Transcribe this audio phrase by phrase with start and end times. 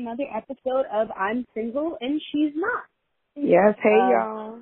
[0.00, 2.84] another episode of I'm Single and She's Not.
[3.36, 4.58] Yes, hey Uh, y'all.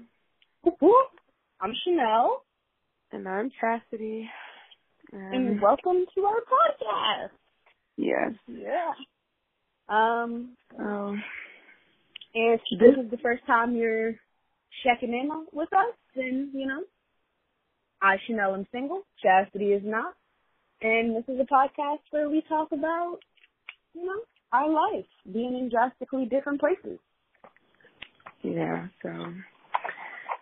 [1.60, 2.42] I'm Chanel,
[3.12, 4.28] And I'm Chastity.
[5.12, 7.30] and Um, welcome to our podcast.
[7.96, 8.32] yes.
[8.48, 8.92] Yeah.
[9.88, 11.16] Um, Oh,
[12.34, 14.14] if this is the first time you're
[14.82, 16.82] checking in with us, then, you know,
[18.02, 19.02] I, Chanel, am single.
[19.22, 20.14] Chastity is not.
[20.82, 23.18] And this is a podcast where we talk about,
[23.94, 24.20] you know,
[24.52, 26.98] our life being in drastically different places.
[28.42, 28.86] yeah.
[29.02, 29.08] So,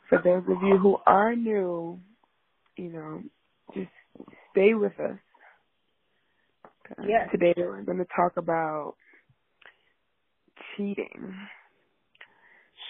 [0.08, 1.98] for those of you who are new,
[2.76, 3.22] you know,
[3.74, 3.88] just
[4.52, 5.18] stay with us.
[7.06, 7.28] Yes.
[7.32, 8.94] Today we're going to talk about
[10.76, 11.34] cheating.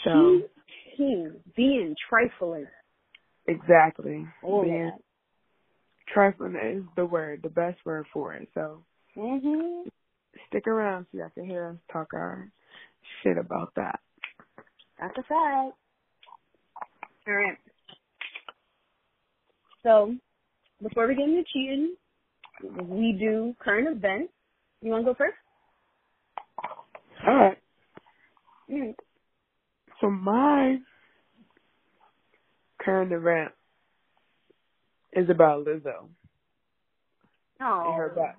[0.04, 0.42] So,
[0.96, 2.66] Cheating, being trifling,
[3.46, 4.26] exactly.
[4.42, 4.98] all Being that.
[6.12, 8.48] trifling is the word, the best word for it.
[8.54, 8.84] So,
[9.16, 9.88] Mhm.
[10.48, 12.50] Stick around so y'all can hear us talk our
[13.22, 14.00] shit about that.
[15.00, 15.76] That's a fact.
[17.28, 17.58] All right.
[19.82, 20.14] So,
[20.82, 21.94] before we get into cheating,
[22.62, 24.32] we do current events.
[24.82, 25.36] You want to go first?
[27.26, 27.58] All right.
[28.70, 28.94] Mm.
[30.00, 30.78] So my
[32.80, 33.52] current event
[35.12, 36.08] is about Lizzo
[37.60, 38.34] Oh, and her butt.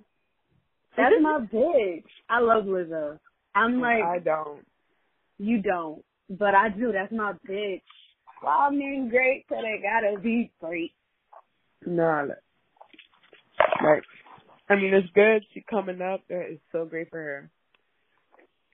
[0.98, 1.24] That's mm-hmm.
[1.24, 2.04] my bitch.
[2.30, 3.20] I love Lizzo.
[3.56, 4.66] I'm like, I don't.
[5.38, 6.92] you don't, but I do.
[6.92, 7.82] That's my bitch.
[8.44, 10.92] Well, men great, so they gotta be great.
[11.86, 12.38] Nah, like,
[13.84, 14.04] like,
[14.70, 15.46] I mean, it's good.
[15.54, 16.22] She coming up.
[16.30, 17.50] That is so great for her.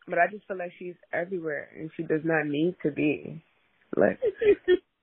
[0.07, 3.43] But I just feel like she's everywhere, and she does not need to be.
[3.95, 4.19] Like,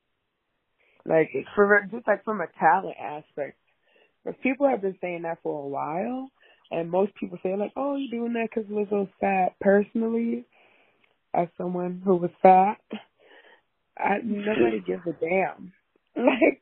[1.06, 3.56] like for just like from a talent aspect.
[4.24, 6.28] But people have been saying that for a while,
[6.70, 10.44] and most people say like, "Oh, you're doing that because Lizzo's fat." Personally,
[11.34, 12.80] as someone who was fat,
[13.98, 15.72] I nobody gives a damn.
[16.16, 16.60] Like,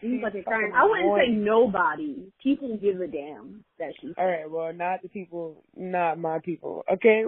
[0.00, 0.72] She's like a crying.
[0.74, 2.30] I wouldn't say nobody.
[2.42, 4.12] People give a damn that she's.
[4.18, 6.84] all right, well, not the people, not my people.
[6.92, 7.24] Okay,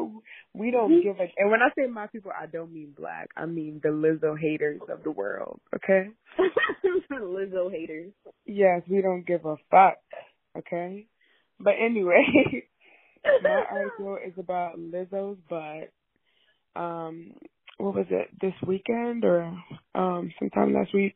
[0.53, 1.03] we don't Mhm.
[1.03, 1.33] give a.
[1.39, 3.31] And when I say my people, I don't mean black.
[3.37, 5.61] I mean the Lizzo haters of the world.
[5.75, 6.11] Okay.
[7.11, 8.13] Lizzo haters.
[8.45, 9.97] Yes, we don't give a fuck.
[10.57, 11.07] Okay.
[11.61, 12.25] But anyway,
[13.43, 15.91] my article is about Lizzo's butt.
[16.81, 17.33] Um,
[17.79, 18.29] what was it?
[18.41, 19.53] This weekend or
[19.95, 21.15] um sometime last week?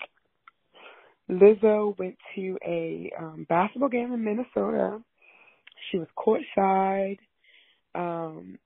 [1.31, 5.01] Lizzo went to a um basketball game in Minnesota.
[5.91, 7.19] She was courtside.
[7.95, 8.59] Um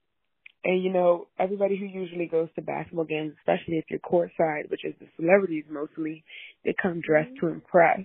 [0.67, 4.85] and you know, everybody who usually goes to basketball games, especially if you're courtside, which
[4.85, 6.25] is the celebrities mostly,
[6.65, 8.01] they come dressed to impress.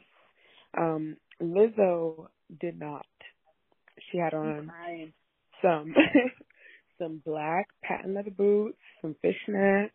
[0.78, 2.28] Um, Lizzo
[2.60, 3.06] did not.
[4.12, 4.72] She had on
[5.62, 5.94] some
[7.00, 9.92] some black patent leather boots, some fishnets.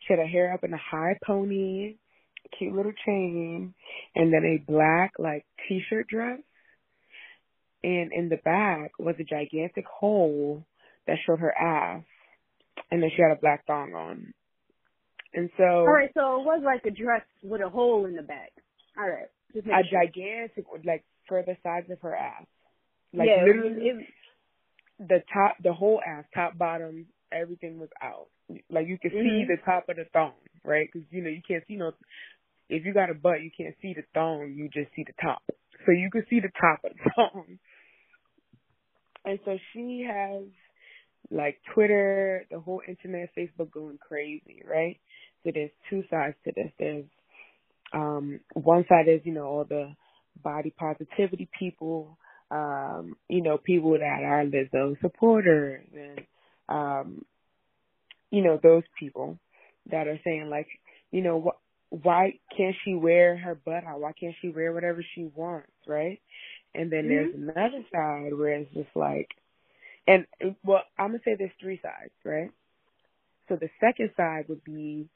[0.00, 1.96] She had her hair up in a high pony,
[2.58, 3.74] cute little chain,
[4.14, 6.40] and then a black like t-shirt dress.
[7.82, 10.64] And in the back was a gigantic hole
[11.06, 12.02] that showed her ass,
[12.90, 14.34] and then she had a black thong on.
[15.34, 18.22] And so All right, so it was like a dress with a hole in the
[18.22, 18.52] back.
[18.98, 20.00] All right, just a sure.
[20.00, 22.46] gigantic, like for the size of her ass,
[23.14, 24.06] like yeah, literally it,
[24.98, 28.28] the top, the whole ass, top, bottom, everything was out.
[28.70, 29.48] Like you could see Mhm.
[29.48, 30.34] the top of the thong,
[30.64, 30.88] right?
[30.92, 31.92] Because you know you can't see no.
[32.68, 34.54] If you got a butt, you can't see the thong.
[34.56, 35.42] You just see the top.
[35.86, 37.58] So you could see the top of the thong.
[39.24, 40.44] And so she has
[41.30, 44.98] like Twitter, the whole internet, Facebook going crazy, right?
[45.44, 46.72] So there's two sides to this.
[46.78, 47.06] There's
[47.92, 49.94] um one side is, you know, all the
[50.42, 52.18] body positivity people,
[52.50, 56.20] um, you know, people that are Lizzo supporters and
[56.68, 57.24] um
[58.30, 59.38] you know, those people
[59.90, 60.68] that are saying like,
[61.12, 64.00] you know, wh- why can't she wear her butt out?
[64.00, 66.20] Why can't she wear whatever she wants, right?
[66.74, 69.28] And then there's another side where it's just like,
[70.06, 70.26] and
[70.64, 72.50] well, I'm gonna say there's three sides, right?
[73.48, 75.08] So the second side would be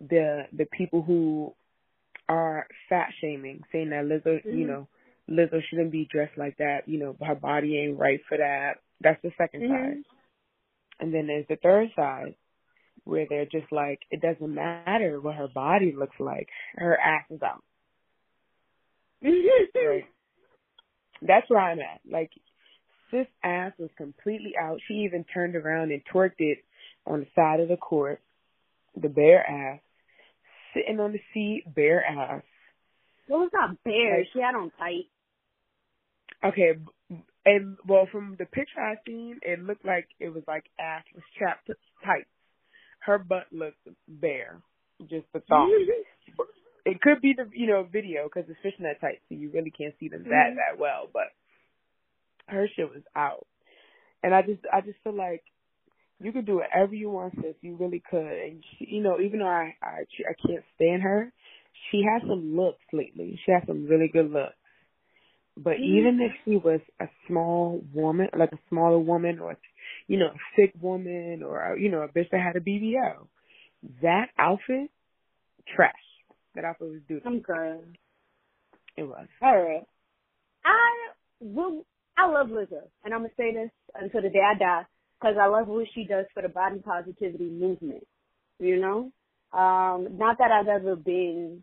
[0.00, 1.54] the the people who
[2.28, 4.68] are fat shaming, saying that Lizzo, you Mhm.
[4.68, 4.88] know,
[5.30, 6.86] Lizzo shouldn't be dressed like that.
[6.86, 8.80] You know, her body ain't right for that.
[9.00, 9.68] That's the 2nd Mhm.
[9.68, 10.04] side.
[11.00, 12.34] And then there's the third side
[13.04, 16.48] where they're just like, it doesn't matter what her body looks like.
[16.76, 17.62] Her ass is out.
[19.22, 20.04] Right.
[21.22, 22.00] That's where I'm at.
[22.08, 22.30] Like,
[23.10, 24.80] sis ass was completely out.
[24.86, 26.64] She even turned around and twerked it
[27.06, 28.20] on the side of the court.
[28.96, 29.80] The bare ass.
[30.74, 32.42] Sitting on the seat, bare ass.
[33.28, 34.18] Well, it's not bare.
[34.18, 35.06] Like- she had on tight.
[36.44, 36.72] Okay,
[37.46, 41.70] And well, from the picture I seen, it looked like it was like assless chapped
[42.04, 42.28] tights.
[43.00, 44.60] Her butt looked bare,
[45.08, 45.70] just the thong.
[46.84, 49.94] it could be the you know video because it's fishnet tight, so you really can't
[50.00, 50.56] see them that mm-hmm.
[50.56, 51.08] that well.
[51.12, 51.32] But
[52.46, 53.46] her shit was out,
[54.22, 55.42] and I just I just feel like
[56.20, 57.56] you could do whatever you want, sis.
[57.60, 58.20] You really could.
[58.20, 61.32] And she, you know, even though I I I can't stand her,
[61.90, 63.38] she has some looks lately.
[63.44, 64.54] She has some really good looks.
[65.56, 69.56] But even if she was a small woman, like a smaller woman, or
[70.08, 73.26] you know, a sick woman, or you know, a bitch that had a BBL,
[74.02, 74.90] that outfit,
[75.74, 75.92] trash.
[76.54, 77.20] That outfit was doo.
[77.24, 77.96] I'm good.
[78.96, 79.26] It was.
[79.42, 79.86] All right.
[80.64, 80.90] I
[81.40, 81.84] will.
[82.16, 84.86] I love Lizzo, and I'm gonna say this until the day I die
[85.20, 88.06] because I love what she does for the body positivity movement.
[88.58, 89.12] You know,
[89.58, 91.62] um, not that I've ever been.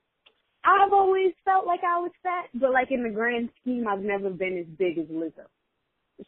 [0.63, 4.29] I've always felt like I was fat, but like in the grand scheme, I've never
[4.29, 5.47] been as big as Lizzo.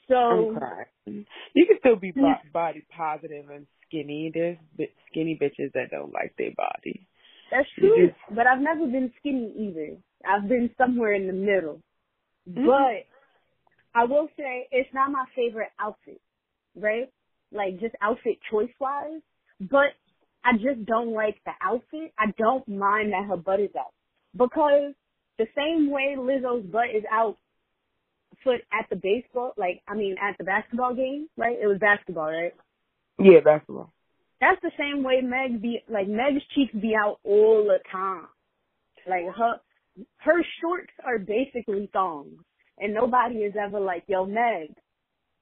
[0.08, 0.58] So
[1.06, 2.12] you can still be
[2.52, 4.32] body positive and skinny.
[4.34, 4.58] There's
[5.12, 7.06] skinny bitches that don't like their body.
[7.52, 9.98] That's true, just, but I've never been skinny either.
[10.28, 11.80] I've been somewhere in the middle.
[12.50, 12.66] Mm-hmm.
[12.66, 13.06] But
[13.94, 16.20] I will say it's not my favorite outfit,
[16.76, 17.10] right?
[17.54, 19.22] like just outfit choice wise,
[19.60, 19.94] but
[20.44, 22.12] I just don't like the outfit.
[22.18, 23.94] I don't mind that her butt is out
[24.38, 24.94] because
[25.38, 27.38] the same way Lizzo's butt is out
[28.44, 31.58] foot at the baseball, like I mean at the basketball game, right?
[31.62, 32.54] It was basketball, right?
[33.20, 33.92] Yeah, basketball.
[34.42, 38.28] That's the same way Meg be like Meg's cheeks be out all the time.
[39.08, 39.60] Like her
[40.18, 42.40] her shorts are basically thongs.
[42.80, 44.74] And nobody is ever like, yo, Meg,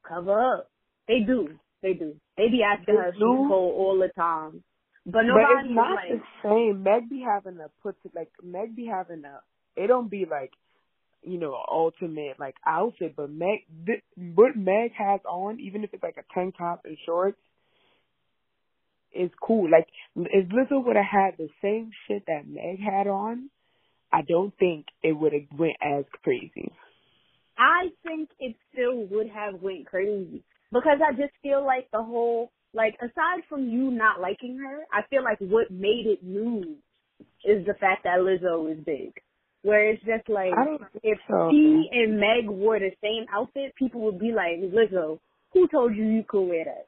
[0.08, 0.70] cover up.
[1.08, 1.48] They do.
[1.82, 2.16] They do.
[2.38, 3.48] They be asking her do.
[3.48, 4.64] cold all the time.
[5.06, 6.84] But nobody but it's not like, the same.
[6.84, 9.42] Meg be having to put to, like Meg be having a.
[9.76, 10.52] It don't be like,
[11.24, 13.16] you know, ultimate like outfit.
[13.16, 14.04] But Meg, th-
[14.36, 17.40] what Meg has on, even if it's like a tank top and shorts,
[19.14, 19.70] is cool.
[19.70, 23.50] Like if Lizzo would have had the same shit that Meg had on,
[24.12, 26.72] I don't think it would have went as crazy.
[27.58, 32.52] I think it still would have went crazy because I just feel like the whole
[32.74, 36.78] like aside from you not liking her, I feel like what made it news
[37.44, 39.14] is the fact that Lizzo is big.
[39.64, 40.54] Where it's just like
[41.04, 41.50] if so.
[41.52, 45.20] she and Meg wore the same outfit, people would be like, Lizzo,
[45.54, 46.88] who told you you could wear that?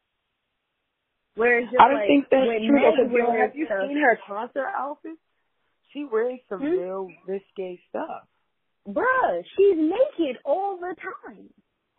[1.35, 2.73] Where it's just I don't like think that's true.
[2.73, 5.17] Meg wears have you seen her concert outfit?
[5.91, 6.65] She wears some hmm?
[6.65, 8.27] real risque stuff.
[8.87, 10.95] Bruh, she's naked all the
[11.27, 11.49] time.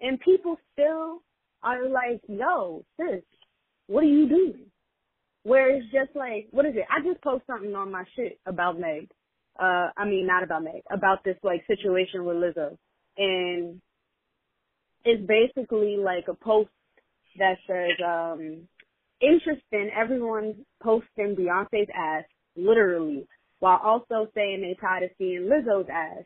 [0.01, 1.23] And people still
[1.63, 3.23] are like, yo, sis,
[3.87, 4.67] what are you doing?
[5.43, 6.87] Where it's just like, what is it?
[6.91, 9.09] I just post something on my shit about Meg.
[9.59, 12.77] Uh, I mean, not about Meg, about this like situation with Lizzo.
[13.17, 13.81] And
[15.05, 16.71] it's basically like a post
[17.39, 18.67] that says, um,
[19.21, 22.25] interesting, everyone posting Beyonce's ass,
[22.57, 23.27] literally,
[23.61, 26.25] while also saying they tired of seeing Lizzo's ass.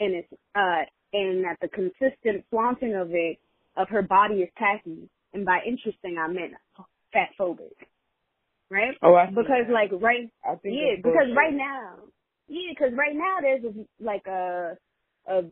[0.00, 3.38] And it's, uh, and that the consistent flaunting of it
[3.76, 6.54] of her body is tacky, and by interesting I meant
[7.12, 7.76] fat phobic,
[8.70, 8.94] right?
[9.02, 9.72] Oh, I because that.
[9.72, 11.96] like right, I think yeah, because right now,
[12.48, 14.76] yeah, because right now there's a, like a
[15.26, 15.42] a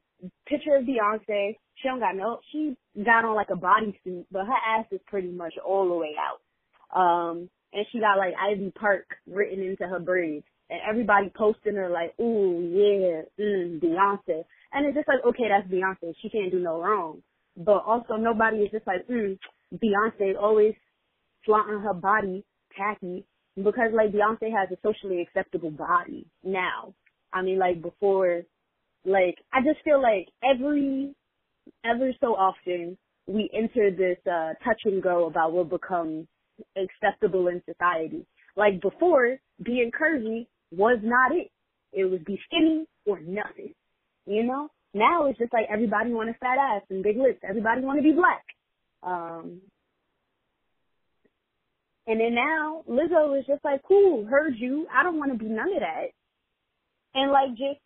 [0.49, 1.56] picture of Beyonce.
[1.76, 5.28] She don't got no, she got on like a bodysuit, but her ass is pretty
[5.31, 6.40] much all the way out.
[6.99, 10.46] Um, and she got like Ivy Park written into her braids.
[10.69, 14.44] And everybody posting her like, ooh, yeah, mm, Beyonce.
[14.72, 16.15] And it's just like, okay, that's Beyonce.
[16.20, 17.22] She can't do no wrong
[17.56, 19.39] but also nobody is just like, mm,
[19.75, 20.75] Beyonce always
[21.44, 22.44] flaunting her body
[22.77, 23.25] tacky
[23.56, 26.94] because like Beyonce has a socially acceptable body now.
[27.32, 28.43] I mean like before,
[29.05, 31.15] like I just feel like every,
[31.85, 32.96] ever so often
[33.27, 36.27] we enter this uh touch and go about what becomes
[36.77, 38.27] acceptable in society.
[38.56, 41.51] Like before, being curvy was not it.
[41.93, 43.75] It was be skinny or nothing.
[44.27, 44.69] You know?
[44.94, 47.41] Now it's just like everybody want a fat ass and big lips.
[47.49, 48.44] Everybody want to be black.
[49.06, 49.60] Um,
[52.06, 54.86] and then now Lizzo is just like, cool, heard you.
[54.94, 56.08] I don't want to be none of that.
[57.15, 57.81] And like just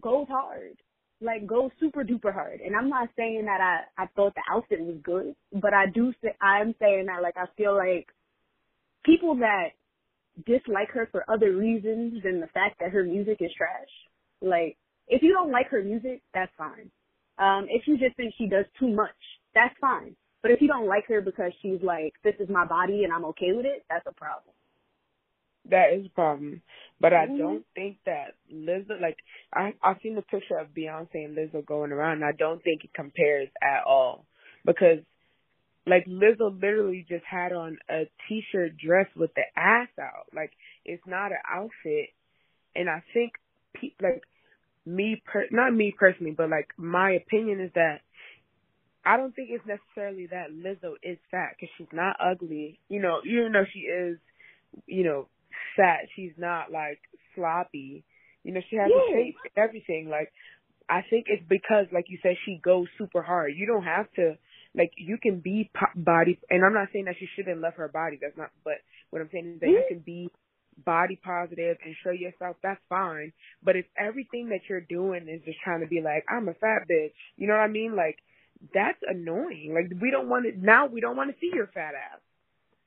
[0.00, 0.76] goes hard.
[1.20, 2.60] Like go super duper hard.
[2.60, 6.12] And I'm not saying that I, I thought the outfit was good, but I do
[6.22, 8.06] say, I'm saying that like I feel like
[9.04, 9.70] people that
[10.46, 13.88] dislike her for other reasons than the fact that her music is trash,
[14.40, 16.90] like if you don't like her music, that's fine.
[17.38, 19.10] Um, if you just think she does too much,
[19.54, 20.16] that's fine.
[20.42, 23.26] But if you don't like her because she's like, this is my body and I'm
[23.26, 24.54] okay with it, that's a problem.
[25.68, 26.62] That is a problem.
[27.00, 27.34] But mm-hmm.
[27.34, 29.18] I don't think that Lizzo, like,
[29.54, 32.84] I, I've seen the picture of Beyonce and Lizzo going around and I don't think
[32.84, 34.24] it compares at all.
[34.64, 34.98] because
[35.86, 40.26] like Lizzo literally just had on a t-shirt dress with the ass out.
[40.34, 40.52] Like
[40.84, 42.10] it's not an outfit.
[42.76, 43.32] And I think
[43.74, 44.22] pe- like
[44.86, 48.00] me per not me personally, but like my opinion is that
[49.04, 52.78] I don't think it's necessarily that Lizzo is fat because she's not ugly.
[52.88, 54.18] You know, even though she is,
[54.86, 55.26] you know,
[55.76, 57.00] fat, she's not like
[57.34, 58.04] sloppy.
[58.44, 58.96] You know, she has yeah.
[58.96, 60.08] a shape, everything.
[60.10, 60.32] Like,
[60.88, 63.52] I think it's because, like you said, she goes super hard.
[63.56, 64.36] You don't have to,
[64.74, 67.88] like, you can be po- body, and I'm not saying that she shouldn't love her
[67.88, 68.18] body.
[68.20, 68.74] That's not, but
[69.10, 69.94] what I'm saying is that you mm-hmm.
[69.94, 70.30] can be
[70.84, 72.56] body positive and show yourself.
[72.62, 73.32] That's fine.
[73.62, 76.88] But if everything that you're doing is just trying to be like, I'm a fat
[76.90, 77.94] bitch, you know what I mean?
[77.94, 78.16] Like,
[78.74, 79.72] that's annoying.
[79.74, 82.20] Like, we don't want to, now we don't want to see your fat ass.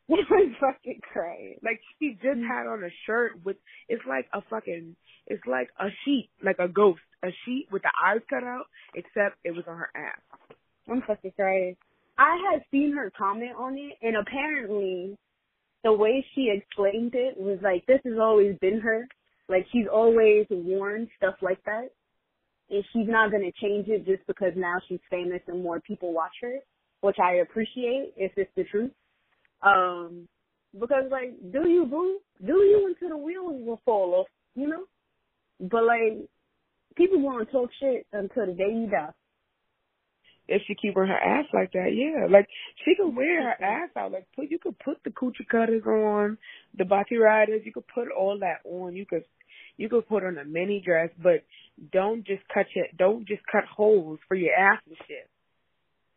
[0.10, 1.56] I'm fucking crying.
[1.64, 2.48] Like she just mm.
[2.48, 4.96] had on a shirt with it's like a fucking
[5.28, 8.66] it's like a sheet, like a ghost, a sheet with the eyes cut out,
[8.96, 10.20] except it was on her ass.
[10.90, 11.78] I'm fucking crying.
[12.18, 15.18] I had seen her comment on it, and apparently,
[15.84, 19.08] the way she explained it was like this has always been her.
[19.48, 21.90] Like she's always worn stuff like that,
[22.70, 26.34] and she's not gonna change it just because now she's famous and more people watch
[26.42, 26.60] her,
[27.02, 28.92] which I appreciate if it's the truth.
[29.62, 30.28] Um,
[30.80, 32.20] because like, do you boo?
[32.46, 34.84] Do you until the wheels will fall off, you know?
[35.60, 36.28] But like,
[36.96, 39.14] people want to talk shit until the day you die.
[40.46, 42.48] If she keep her ass like that, yeah, like
[42.84, 44.12] she could wear her ass out.
[44.12, 46.38] Like put, you could put the coochie cutters on,
[46.78, 47.62] the body riders.
[47.64, 48.94] You could put all that on.
[48.94, 49.24] You could,
[49.78, 51.44] you could put on a mini dress, but
[51.92, 55.30] don't just cut your, don't just cut holes for your ass and shit.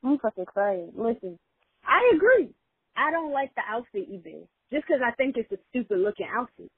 [0.05, 0.93] I'm fucking crying.
[0.95, 1.39] Listen,
[1.85, 2.51] I agree.
[2.97, 4.39] I don't like the outfit either,
[4.73, 6.71] just because I think it's a stupid looking outfit.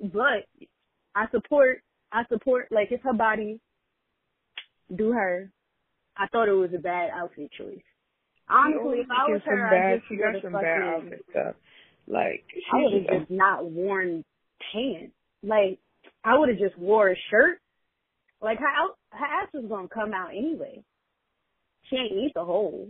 [0.00, 0.46] But
[1.14, 3.60] I support, I support, like, it's her body,
[4.94, 5.50] do her.
[6.16, 7.82] I thought it was a bad outfit choice.
[8.48, 11.54] Honestly, if I was her, I'd just she got some bad outfit stuff.
[12.06, 14.24] Like, I would have just not worn
[14.72, 15.14] pants.
[15.42, 15.78] Like,
[16.24, 17.60] I would have just wore a shirt.
[18.40, 20.82] Like, her, her ass was gonna come out anyway.
[21.88, 22.88] She ain't eat the hole.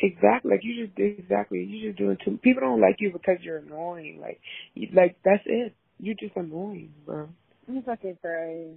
[0.00, 0.50] Exactly.
[0.50, 1.62] Like you just exactly.
[1.62, 2.38] You just doing too.
[2.42, 4.18] People don't like you because you're annoying.
[4.20, 4.40] Like,
[4.74, 5.74] you, like that's it.
[5.98, 7.28] You're just annoying, bro.
[7.68, 8.74] I'm fucking sorry,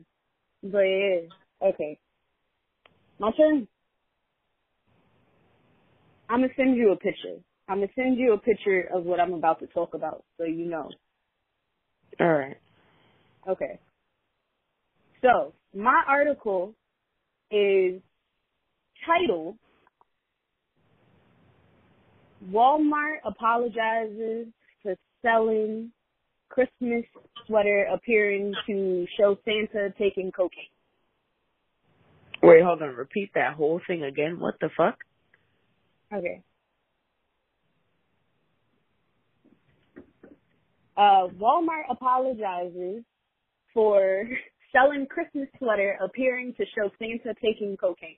[0.63, 1.19] but yeah.
[1.61, 1.97] Okay,
[3.19, 3.67] my turn.
[6.29, 7.37] I'm gonna send you a picture.
[7.67, 10.69] I'm gonna send you a picture of what I'm about to talk about, so you
[10.69, 10.89] know.
[12.19, 12.57] All right.
[13.47, 13.79] Okay.
[15.21, 16.73] So my article
[17.51, 18.01] is
[19.05, 19.57] titled
[22.51, 24.47] Walmart apologizes
[24.83, 25.91] for selling
[26.49, 27.03] Christmas
[27.45, 30.65] sweater appearing to show Santa taking cocaine.
[32.43, 32.89] Wait, hold on.
[32.89, 34.39] Repeat that whole thing again.
[34.39, 34.97] What the fuck?
[36.13, 36.41] Okay.
[40.95, 43.03] Uh, Walmart apologizes
[43.77, 44.27] for
[44.71, 48.17] selling Christmas sweater appearing to show Santa taking cocaine.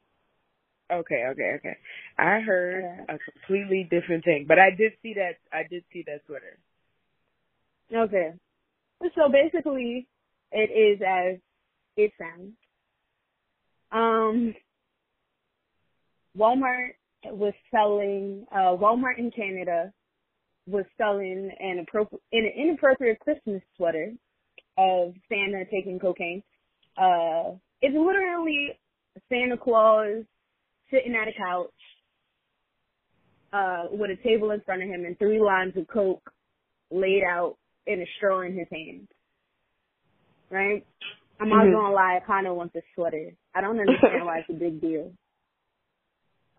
[0.89, 1.77] Okay, okay, okay.
[2.17, 5.33] I heard a completely different thing, but I did see that.
[5.53, 6.57] I did see that sweater.
[7.93, 8.31] Okay,
[9.13, 10.07] so basically,
[10.51, 11.37] it is as
[11.95, 12.53] it sounds.
[13.91, 14.55] Um,
[16.35, 16.93] Walmart
[17.25, 18.45] was selling.
[18.51, 19.91] Uh, Walmart in Canada
[20.65, 24.13] was selling an, appro- in an inappropriate Christmas sweater
[24.77, 26.43] of Santa taking cocaine.
[26.97, 28.77] Uh, it's literally
[29.29, 30.23] Santa Claus
[30.91, 31.69] sitting at a couch
[33.53, 36.31] uh, with a table in front of him and three lines of coke
[36.91, 37.55] laid out
[37.87, 39.07] in a straw in his hand.
[40.49, 40.85] Right?
[41.39, 41.73] I'm not mm-hmm.
[41.73, 43.31] gonna lie, I kinda want this sweater.
[43.55, 45.11] I don't understand why it's a big deal.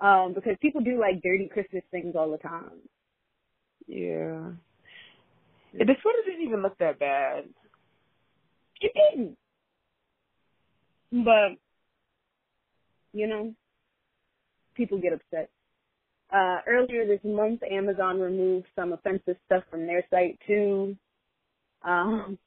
[0.00, 2.81] Um, because people do like dirty Christmas things all the time.
[3.87, 4.52] Yeah.
[5.75, 7.45] yeah the sweater didn't even look that bad.
[8.81, 9.37] It didn't.
[11.25, 11.59] But
[13.13, 13.55] you know,
[14.75, 15.51] people get upset.
[16.33, 20.97] Uh, earlier this month, Amazon removed some offensive stuff from their site too.
[21.83, 22.39] Um,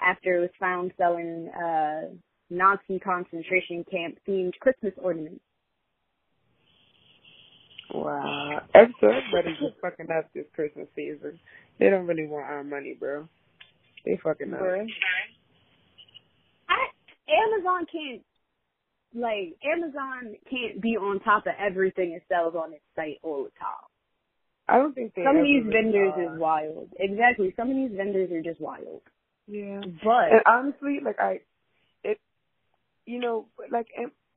[0.00, 2.02] after it was found selling uh,
[2.50, 5.40] Nazi concentration camp themed Christmas ornaments.
[7.92, 8.62] Wow.
[8.74, 11.38] Everybody's just fucking up this Christmas season.
[11.78, 13.28] They don't really want our money, bro.
[14.04, 14.60] They fucking up.
[16.68, 16.88] I,
[17.28, 18.22] Amazon can't
[19.14, 23.50] like Amazon can't be on top of everything it sells on its site all the
[23.60, 23.88] time.
[24.68, 26.34] I don't think some of these vendors are.
[26.34, 26.88] is wild.
[26.98, 29.02] Exactly, some of these vendors are just wild.
[29.46, 31.40] Yeah, but and honestly, like I,
[32.04, 32.18] it,
[33.04, 33.88] you know, like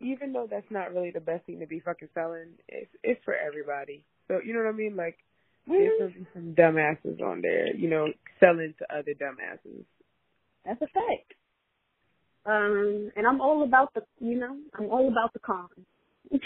[0.02, 3.36] even though that's not really the best thing to be fucking selling, it's it's for
[3.36, 4.04] everybody.
[4.28, 4.96] So you know what I mean?
[4.96, 5.18] Like
[5.68, 8.08] there's gonna some dumbasses on there, you know,
[8.40, 9.84] selling to other dumbasses.
[10.66, 11.34] That's a fact.
[12.46, 15.68] Um, and I'm all about the, you know, I'm all about the con.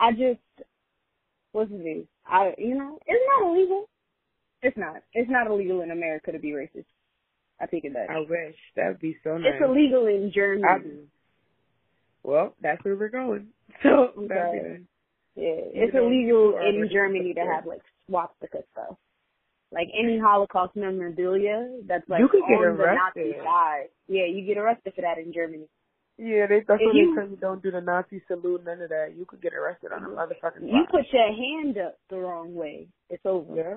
[0.00, 0.40] I just,
[1.52, 2.06] what's it is?
[2.26, 3.88] I, you know, it's not illegal.
[4.62, 5.02] It's not.
[5.12, 6.86] It's not illegal in America to be racist.
[7.60, 8.08] I think it does.
[8.08, 9.52] I wish that would be so nice.
[9.54, 10.64] It's illegal in Germany.
[10.66, 10.78] I.
[12.22, 13.48] Well, that's where we're going.
[13.82, 14.80] So that'd nice.
[15.38, 18.96] Yeah, it's illegal in Germany to have like swastika stuff.
[19.70, 23.36] Like any Holocaust memorabilia that's like you could get arrested.
[23.36, 23.88] the Nazi side.
[24.08, 25.68] Yeah, you get arrested for that in Germany.
[26.16, 27.36] Yeah, they, that's what you- they tell you.
[27.36, 29.14] Don't do the Nazi salute, none of that.
[29.16, 32.88] You could get arrested on a motherfucking You put your hand up the wrong way,
[33.10, 33.54] it's over.
[33.54, 33.74] Yeah.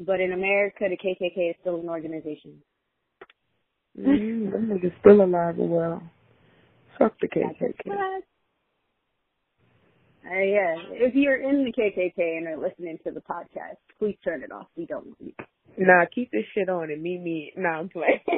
[0.00, 2.62] But in America, the KKK is still an organization.
[3.96, 4.50] Mm-hmm.
[4.50, 6.02] Them niggas still alive and well.
[6.98, 7.86] Fuck the KKK.
[10.24, 10.34] Fact.
[10.34, 14.42] Uh, yeah, if you're in the KKK and are listening to the podcast, please turn
[14.42, 14.66] it off.
[14.76, 15.32] We don't want you.
[15.76, 17.52] Nah, keep this shit on and meet me.
[17.56, 18.20] Nah, I'm playing.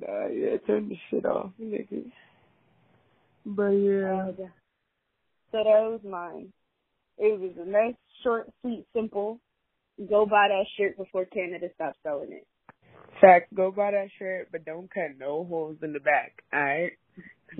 [0.00, 2.10] nah, yeah, turn this shit off, nigga.
[3.46, 4.28] But yeah.
[4.28, 4.32] Uh,
[5.50, 6.52] so that was mine.
[7.16, 9.40] It was a nice, short, sweet, simple.
[10.08, 12.46] Go buy that shirt before Canada stops selling it.
[13.20, 16.92] Fact, go buy that shirt, but don't cut no holes in the back, alright?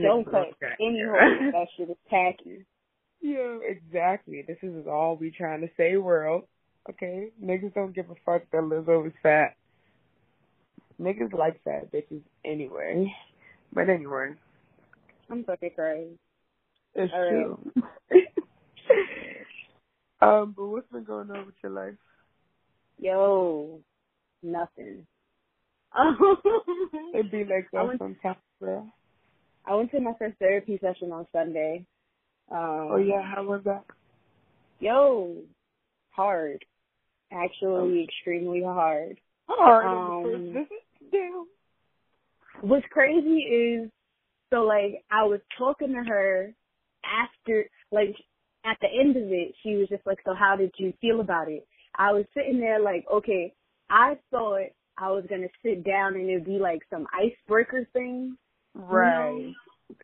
[0.01, 1.17] Don't cut any hole.
[1.53, 2.65] That shit is tacky.
[3.21, 4.45] Yeah, exactly.
[4.47, 6.45] This is all we trying to say, world.
[6.89, 7.31] Okay?
[7.43, 9.57] Niggas don't give a fuck that Lizzo is fat.
[11.01, 13.13] Niggas like fat bitches anyway.
[13.73, 14.35] But anyway,
[15.31, 16.19] I'm fucking crazy.
[16.95, 17.29] it's All right.
[17.29, 17.73] true.
[20.23, 21.95] um, but what's been going on with your life?
[22.99, 23.81] Yo,
[24.43, 25.07] nothing.
[27.15, 28.87] It'd be like that sometimes, bro.
[29.67, 31.85] I went to my first therapy session on Sunday.
[32.51, 33.85] Um, Oh yeah, how was that?
[34.81, 35.37] Yo,
[36.11, 36.65] hard.
[37.33, 39.21] Actually, extremely hard.
[39.49, 40.83] Hard Um, on the first visit.
[41.13, 41.47] Damn.
[42.63, 43.91] What's crazy is,
[44.51, 46.55] so like, I was talking to her
[47.05, 48.15] after, like,
[48.65, 51.49] at the end of it, she was just like, so how did you feel about
[51.49, 51.67] it?
[51.97, 53.53] I was sitting there like, okay,
[53.91, 58.37] I thought I was gonna sit down and it'd be like some icebreaker thing.
[58.75, 59.53] Right.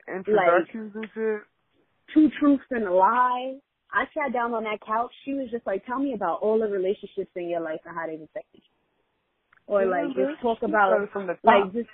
[0.09, 1.42] Introductions and shit.
[2.12, 3.57] two truths and a lie.
[3.92, 5.12] I sat down on that couch.
[5.24, 8.07] She was just like, "Tell me about all the relationships in your life and how
[8.07, 8.62] they've affected you,"
[9.66, 10.31] or like bitch.
[10.31, 11.09] just talk about
[11.44, 11.88] like just,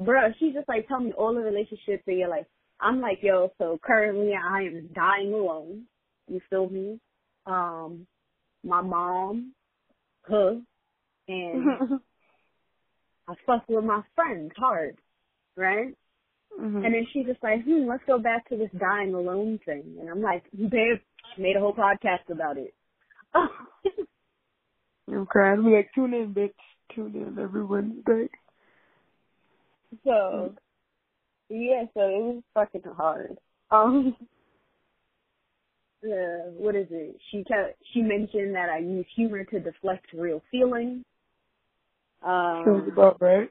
[0.00, 0.34] bruh.
[0.38, 2.46] She's just like, "Tell me all the relationships in your life."
[2.80, 5.86] I'm like, "Yo, so currently I am dying alone."
[6.28, 7.00] You feel me?
[7.46, 8.06] Um,
[8.64, 9.52] my mom,
[10.22, 10.60] her,
[11.28, 11.66] and
[13.28, 14.98] I fuck with my friends hard,
[15.56, 15.94] right?
[16.58, 16.84] Mhm.
[16.84, 19.96] And then she's just like, hmm, let's go back to this dying alone thing.
[20.00, 20.98] And I'm like, babe,
[21.36, 22.74] made a whole podcast about it.
[25.12, 26.52] Okay, I'll be like, tune in, bitch.
[26.94, 28.28] Tune in every Wednesday.
[30.04, 30.54] so,
[31.48, 33.36] yeah, so it was fucking hard.
[33.70, 34.16] Um,
[36.04, 37.16] uh, what is it?
[37.30, 41.04] She kept, she mentioned that I use humor to deflect real feelings.
[42.22, 43.50] Sounds Um, about right.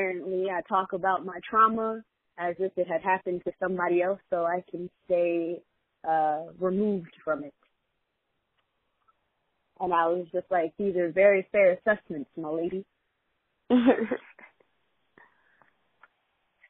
[0.00, 2.02] Apparently I talk about my trauma
[2.38, 5.62] as if it had happened to somebody else so I can stay
[6.08, 7.54] uh removed from it.
[9.78, 12.84] And I was just like, these are very fair assessments, my lady.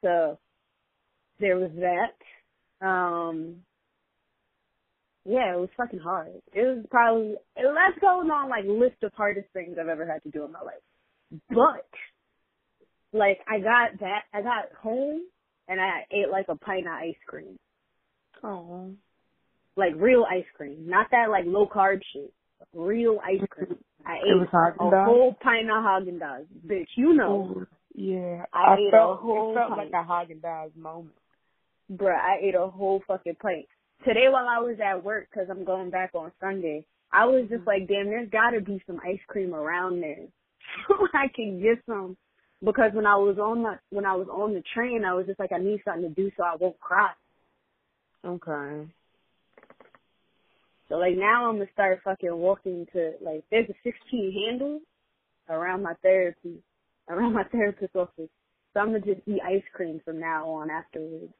[0.03, 0.39] So
[1.39, 2.85] there was that.
[2.85, 3.57] Um
[5.25, 6.41] yeah, it was fucking hard.
[6.53, 10.31] It was probably let's go on like list of hardest things I've ever had to
[10.31, 10.81] do in my life.
[11.49, 11.85] But
[13.13, 15.21] like I got that I got home
[15.67, 17.57] and I ate like a pint of ice cream.
[18.43, 18.91] oh.
[19.77, 20.85] Like real ice cream.
[20.87, 22.33] Not that like low carb shit.
[22.73, 23.77] Real ice cream.
[24.05, 26.45] I ate a whole pint of Haagen Dazs.
[26.67, 27.55] Bitch, you know.
[27.55, 28.43] Ooh, yeah.
[28.53, 29.91] I ate a felt, whole it felt pint.
[29.91, 31.15] like a Haagen Dazs moment.
[31.91, 33.67] Bruh, I ate a whole fucking plate.
[34.05, 37.61] Today while I was at work, cause I'm going back on Sunday, I was just
[37.61, 37.67] mm-hmm.
[37.67, 40.25] like, damn, there's gotta be some ice cream around there.
[40.87, 42.15] So I can get some.
[42.63, 45.39] Because when I was on the, when I was on the train, I was just
[45.39, 47.11] like, I need something to do so I won't cry.
[48.25, 48.87] Okay.
[50.89, 54.79] So like now I'm gonna start fucking walking to, like, there's a 16 handle
[55.49, 56.61] around my therapy,
[57.09, 58.29] around my therapist's office.
[58.73, 61.33] So I'm gonna just eat ice cream from now on afterwards.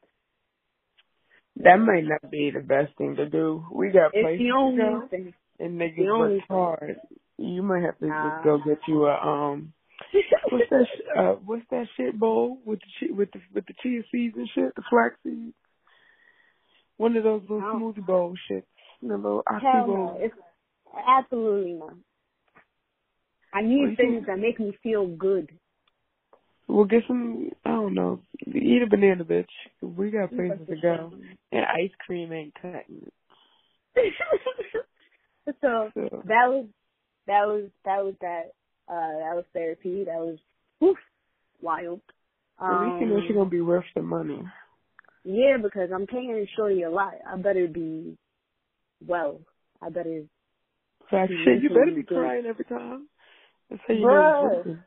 [1.57, 3.65] That might not be the best thing to do.
[3.71, 5.33] We got It's places the to only go, thing.
[5.59, 6.97] and the niggas work hard.
[7.37, 8.31] You might have to Nah.
[8.31, 9.73] just go get you a um
[10.51, 10.85] what's that?
[10.87, 14.35] sh- Uh, what's that shit bowl with the chi- with the with the chia seeds
[14.37, 15.55] and shit, the flax seeds.
[16.97, 17.75] One of those little Oh.
[17.75, 18.65] smoothie bowl shit,
[19.01, 20.17] the little Hell no.
[20.19, 20.35] It's
[21.07, 21.93] absolutely not.
[23.53, 25.49] I need you things that make me feel good.
[26.67, 27.49] We'll get some.
[27.65, 28.21] I don't know.
[28.47, 29.49] Eat a banana, bitch.
[29.81, 31.11] We got places to go,
[31.51, 33.11] and ice cream ain't cutting.
[35.61, 36.67] so So that was
[37.27, 38.51] that was that was that
[38.87, 40.03] uh that was therapy.
[40.05, 40.37] That was
[40.79, 40.95] whew,
[41.61, 42.01] wild.
[42.59, 44.41] at least you know she's Um, gonna be worth the money.
[45.23, 47.13] yeah, because I'm paying Shorty a lot.
[47.27, 48.17] I better be
[49.05, 49.39] well.
[49.81, 50.23] I better
[51.09, 52.17] Fact, shit, you better be good.
[52.17, 53.07] crying every time.
[53.69, 54.79] That's how you Bruh.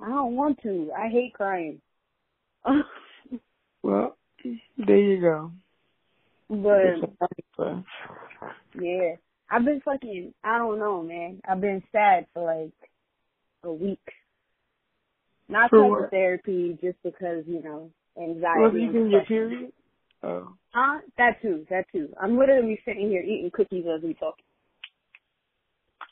[0.00, 0.90] I don't want to.
[0.96, 1.80] I hate crying.
[3.82, 4.16] Well,
[4.76, 5.52] there you go.
[6.50, 7.84] But some money for-
[8.80, 9.14] yeah.
[9.50, 11.40] I've been fucking I don't know, man.
[11.48, 12.72] I've been sad for like
[13.64, 14.00] a week.
[15.48, 16.10] Not For what?
[16.10, 17.90] therapy, just because, you know,
[18.20, 18.86] anxiety.
[18.86, 19.72] Was in your period?
[20.22, 21.00] Oh, Huh?
[21.16, 22.08] That too, that too.
[22.20, 24.34] I'm literally sitting here eating cookies as we talk.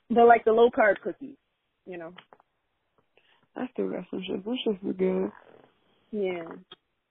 [0.09, 1.37] They're like the low carb cookies,
[1.87, 2.13] you know.
[3.57, 4.45] I still got some shit.
[4.45, 5.33] Those shits were good.
[6.13, 6.45] Yeah.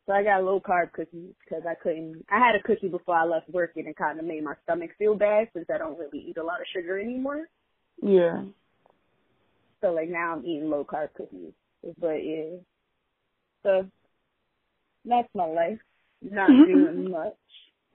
[0.06, 2.26] So I got low carb cookies because I couldn't.
[2.32, 4.92] I had a cookie before I left work and it kind of made my stomach
[4.98, 7.46] feel bad since I don't really eat a lot of sugar anymore.
[8.02, 8.44] Yeah.
[9.82, 11.54] So like now I'm eating low carb cookies.
[12.00, 12.58] But yeah.
[13.64, 13.88] So
[15.06, 15.80] that's my life.
[16.22, 16.72] Not mm-hmm.
[16.72, 17.34] doing much.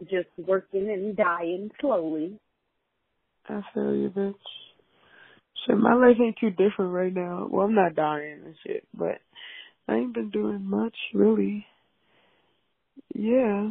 [0.03, 2.38] Just working and dying slowly.
[3.49, 4.35] I feel you, bitch.
[5.66, 7.49] Shit, my life ain't too different right now.
[7.51, 9.21] Well, I'm not dying and shit, but
[9.88, 11.66] I ain't been doing much really.
[13.14, 13.71] Yeah.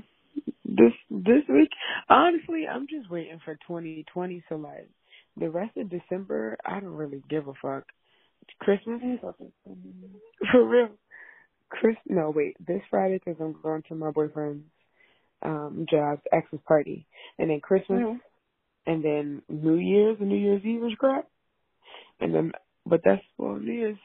[0.65, 1.69] This this week,
[2.09, 4.43] honestly, I'm just waiting for 2020.
[4.49, 4.87] So like,
[5.35, 7.85] the rest of December, I don't really give a fuck.
[8.59, 9.01] Christmas,
[10.51, 10.89] for real.
[11.69, 14.65] Chris, no wait, this Friday because I'm going to my boyfriend's
[15.43, 17.05] um job's Xmas party,
[17.37, 18.19] and then Christmas, Mhm.
[18.87, 21.27] and then New Year's and New Year's Eve is crap.
[22.19, 22.51] And then,
[22.85, 23.97] but that's well, New Year's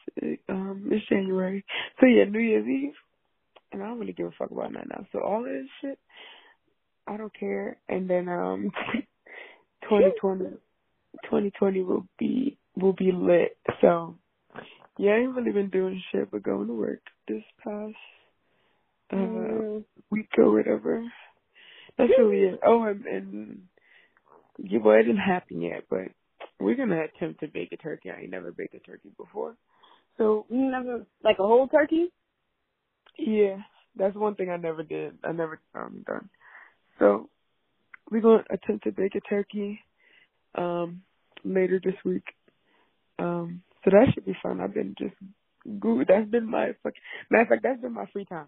[0.47, 1.65] um it's January,
[1.99, 2.93] so yeah, New Year's Eve,
[3.71, 5.05] and I don't really give a fuck about that now.
[5.11, 5.99] So all of this shit,
[7.07, 7.77] I don't care.
[7.89, 8.71] And then um,
[9.89, 10.45] 2020,
[11.23, 13.57] 2020 will be will be lit.
[13.81, 14.15] So
[14.97, 17.95] yeah, I ain't really been doing shit but going to work this past
[19.11, 19.83] uh Mm.
[20.09, 21.03] week or whatever.
[21.97, 22.59] That's really it.
[22.65, 23.61] Oh, and, and
[24.57, 26.07] yeah, well, it didn't happen yet, but
[26.59, 28.09] we're gonna attempt to bake a turkey.
[28.11, 29.55] I ain't never baked a turkey before,
[30.17, 32.11] so never like a whole turkey?
[33.17, 33.57] yeah,
[33.95, 35.17] that's one thing I never did.
[35.23, 36.29] I never um done.
[36.99, 37.29] So
[38.09, 39.79] we're gonna attempt to bake a turkey
[40.55, 41.03] um
[41.43, 42.25] later this week.
[43.19, 44.59] Um, so that should be fun.
[44.59, 45.15] I've been just
[45.63, 46.05] Google.
[46.07, 46.93] That's been my fuck.
[47.29, 48.47] Matter of fact, that's been my free time.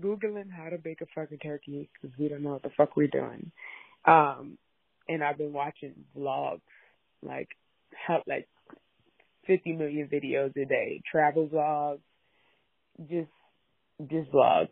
[0.00, 3.06] Googling how to bake a fucking turkey because we don't know what the fuck we're
[3.08, 3.52] doing.
[4.04, 4.58] Um,
[5.08, 6.60] and I've been watching vlogs,
[7.22, 7.48] like
[7.92, 8.48] how like
[9.46, 12.00] fifty million videos a day, travel vlogs,
[13.08, 13.30] just
[14.10, 14.68] just vlogs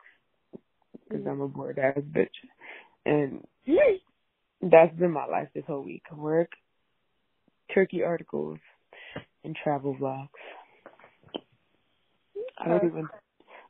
[1.09, 2.29] because I'm a bored ass bitch,
[3.05, 3.45] and
[4.63, 6.03] that's been my life this whole week.
[6.15, 6.51] Work,
[7.75, 8.59] turkey articles,
[9.45, 10.29] and travel vlogs.
[12.59, 13.09] I don't even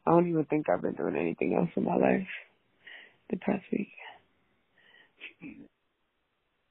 [0.07, 2.27] I don't even think I've been doing anything else in my life
[3.31, 3.93] the past week.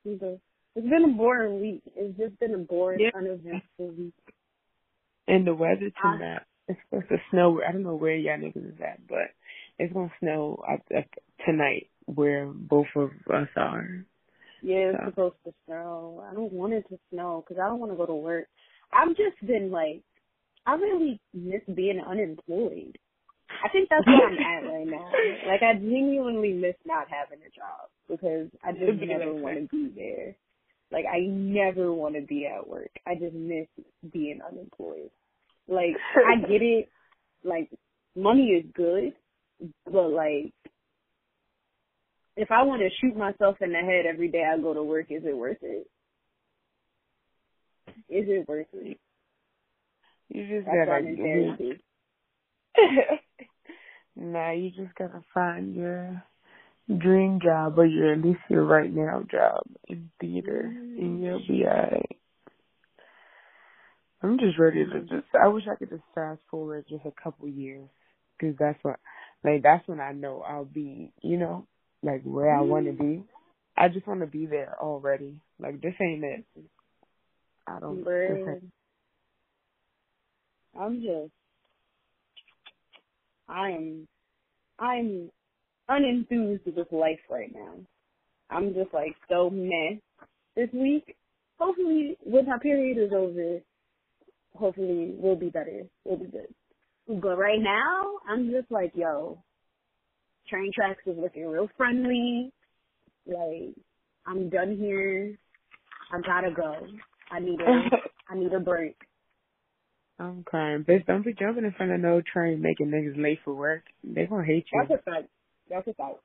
[0.05, 0.37] Either.
[0.75, 1.81] It's been a boring week.
[1.95, 3.11] It's just been a boring, Yeah.
[3.15, 4.13] uneventful week.
[5.27, 7.61] And the weather tonight, it's supposed to snow.
[7.67, 9.31] I don't know where y'all niggas is at, but
[9.77, 11.05] it's gonna snow up, up
[11.45, 14.05] tonight where both of us are.
[14.61, 15.09] Yeah, it's So.
[15.09, 16.23] supposed to snow.
[16.29, 18.47] I don't want it to snow because I don't want to go to work.
[18.93, 20.01] I've just been like,
[20.65, 22.97] I really miss being unemployed.
[23.63, 25.11] I think that's where I'm at right now.
[25.47, 29.91] Like, I genuinely miss not having a job because I just never want to be
[29.95, 30.35] there.
[30.91, 32.91] Like, I never want to be at work.
[33.05, 33.67] I just miss
[34.11, 35.09] being unemployed.
[35.67, 36.89] Like, I get it.
[37.43, 37.69] Like,
[38.15, 39.13] money is good,
[39.85, 40.53] but like,
[42.35, 45.07] if I want to shoot myself in the head every day I go to work,
[45.09, 45.87] is it worth it?
[48.07, 48.99] Is it worth it?
[50.29, 51.79] You just That's gotta in
[54.15, 56.23] nah, you just gotta find your
[56.87, 61.53] dream job or your at least your right now job in theater, and you'll mm-hmm.
[61.53, 62.17] be alright.
[64.21, 65.15] I'm just ready to mm-hmm.
[65.15, 65.27] just.
[65.33, 67.89] I wish I could just fast forward just a couple years,
[68.37, 68.99] because that's what,
[69.43, 71.65] like, that's when I know I'll be, you know,
[72.03, 73.21] like where I want to mm-hmm.
[73.21, 73.23] be.
[73.77, 75.39] I just want to be there already.
[75.59, 76.45] Like this ain't it.
[77.75, 78.03] I don't.
[78.03, 78.61] This
[80.79, 81.31] I'm just
[83.49, 84.07] I am,
[84.77, 85.31] I'm
[85.89, 87.73] unenthused with life right now.
[88.51, 89.97] I'm just like so meh
[90.55, 91.15] this week.
[91.57, 93.59] Hopefully, when my period is over,
[94.55, 95.81] hopefully we'll be better.
[96.05, 96.53] We'll be good.
[97.07, 99.43] But right now, I'm just like, yo,
[100.47, 102.51] train tracks is looking real friendly.
[103.25, 103.75] Like,
[104.25, 105.37] I'm done here.
[106.13, 106.87] I gotta go.
[107.31, 107.65] I need a,
[108.29, 108.95] I need a break.
[110.19, 110.83] I'm crying.
[110.83, 113.83] Bitch, don't be jumping in front of no train making niggas late for work.
[114.03, 114.83] They gonna hate you.
[114.87, 115.27] That's a fact.
[115.69, 116.17] That's a fact.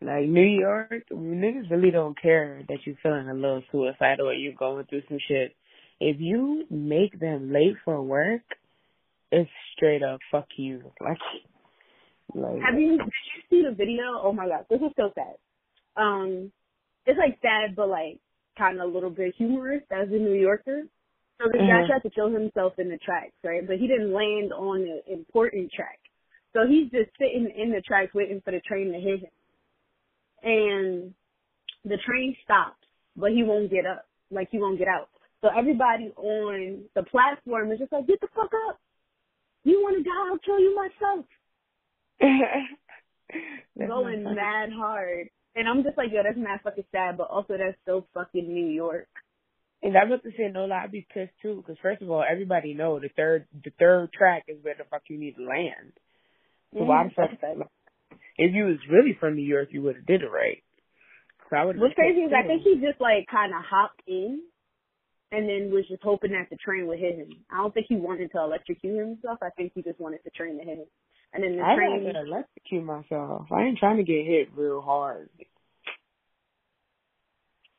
[0.00, 4.52] Like New York, niggas really don't care that you're feeling a little suicidal or you're
[4.54, 5.54] going through some shit.
[6.00, 8.42] If you make them late for work,
[9.30, 10.82] it's straight up fuck you.
[11.00, 11.18] Like,
[12.34, 14.02] like have you did you see the video?
[14.22, 15.36] Oh my god, this is so sad.
[15.96, 16.52] Um,
[17.06, 18.20] it's like sad, but like
[18.56, 20.82] kind of a little bit humorous as a New Yorker.
[21.38, 21.66] So the mm-hmm.
[21.66, 23.66] guy tried to kill himself in the tracks, right?
[23.66, 25.98] But he didn't land on an important track.
[26.52, 29.30] So he's just sitting in the tracks waiting for the train to hit him.
[30.42, 31.14] And
[31.84, 32.76] the train stops,
[33.16, 34.06] but he won't get up.
[34.30, 35.08] Like he won't get out.
[35.40, 38.78] So everybody on the platform is just like, get the fuck up.
[39.64, 40.28] You want to die?
[40.30, 41.26] I'll kill you myself.
[43.88, 45.28] Going mad hard.
[45.54, 48.68] And I'm just like, yo, that's mad fucking sad, but also that's so fucking New
[48.68, 49.08] York.
[49.82, 52.24] And I'm about to say no lie, I'd be pissed too, because first of all,
[52.28, 55.92] everybody know the third the third track is where the fuck you need to land.
[56.72, 56.90] So mm-hmm.
[56.90, 57.64] I'm from
[58.36, 60.62] if you was really from New York, you would have did it right.
[61.50, 61.78] So I would.
[61.78, 64.40] What's crazy is I think he just like kind of hopped in,
[65.30, 67.28] and then was just hoping that the train would hit him.
[67.50, 69.38] I don't think he wanted to electrocute himself.
[69.42, 70.90] I think he just wanted the train to hit him.
[71.32, 72.12] And then the I train.
[72.14, 73.46] I electrocute myself.
[73.50, 75.30] I ain't trying to get hit real hard.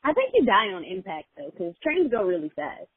[0.04, 2.88] I think you die on impact though, because trains go really fast.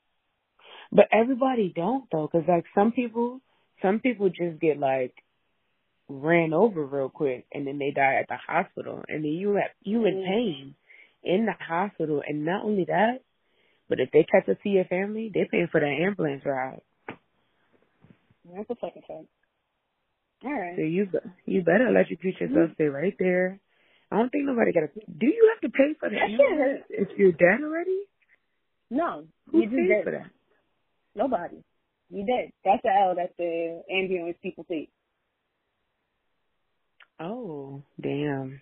[0.91, 3.41] But everybody don't though, because like some people,
[3.83, 5.15] some people just get like
[6.09, 9.71] ran over real quick and then they die at the hospital and then you have
[9.83, 10.27] you in mm.
[10.27, 10.75] pain
[11.25, 13.19] in the hospital and not only that,
[13.89, 16.81] but if they catch to see your family, they're paying for the ambulance ride.
[17.09, 19.27] That's a fucking thing.
[20.45, 20.77] All right.
[20.77, 21.09] So you
[21.45, 22.71] you better electrocute yourself.
[22.71, 22.75] Mm-hmm.
[22.75, 23.61] Stay right there.
[24.11, 25.01] I don't think nobody got to.
[25.07, 28.03] Do you have to pay for that ambulance if you're dead already?
[28.91, 30.31] No, Who you pays for that?
[31.17, 31.65] Nobody.
[32.11, 32.53] You dead.
[32.65, 34.91] That's the L that the ambulance people take.
[37.19, 38.61] Oh, damn.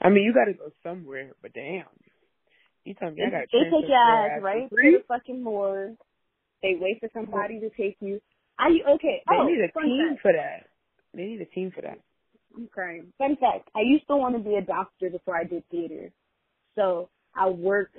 [0.00, 1.84] I mean, you got to go somewhere, but damn.
[2.84, 5.96] You told me I got They take your ass right to the fucking morgue.
[6.62, 8.20] They wait for somebody to take you.
[8.68, 9.22] You okay?
[9.28, 10.22] They oh, need a team fact.
[10.22, 10.66] for that.
[11.14, 11.98] They need a team for that.
[12.56, 13.12] I'm crying.
[13.18, 16.10] Fun fact: I used to want to be a doctor before I did theater,
[16.74, 17.96] so I worked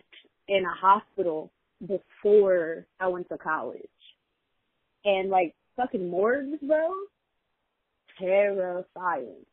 [0.48, 3.82] in a hospital before I went to college,
[5.06, 6.92] and like fucking morgues, bro
[8.22, 9.46] terrifying.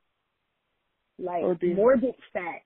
[1.19, 2.65] Like oh, morbid fact.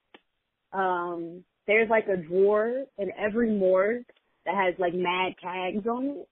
[0.73, 4.05] Um, there's like a drawer in every morgue
[4.45, 6.29] that has like mad tags on it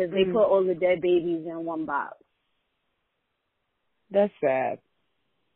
[0.00, 0.32] because they mm.
[0.32, 2.16] put all the dead babies in one box.
[4.10, 4.78] That's sad.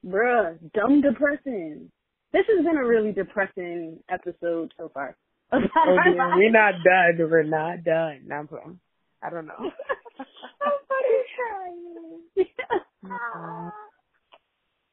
[0.06, 1.90] Bruh, dumb depressing.
[2.32, 5.16] This has been a really depressing episode so far.
[5.52, 7.30] oh, yeah, we're not done.
[7.30, 8.28] We're not done.
[8.32, 8.78] I'm playing.
[9.22, 9.54] I don't know.
[10.18, 11.24] I'm fucking
[12.36, 13.70] trying.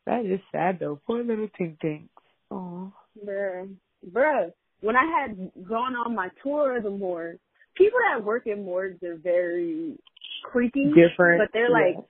[0.07, 0.99] That is sad though.
[1.05, 2.07] Poor little Tink Tink.
[2.49, 2.91] Oh.
[3.23, 3.69] Bruh.
[4.11, 4.51] Bruh.
[4.81, 7.37] When I had gone on my tour of the morgue,
[7.75, 9.97] people that work in morgues are very
[10.43, 10.86] creepy.
[10.86, 11.41] Different.
[11.41, 12.01] But they're like yeah.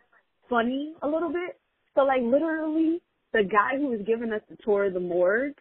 [0.50, 1.60] funny a little bit.
[1.96, 3.02] So like literally
[3.34, 5.56] the guy who was giving us the tour of the morgue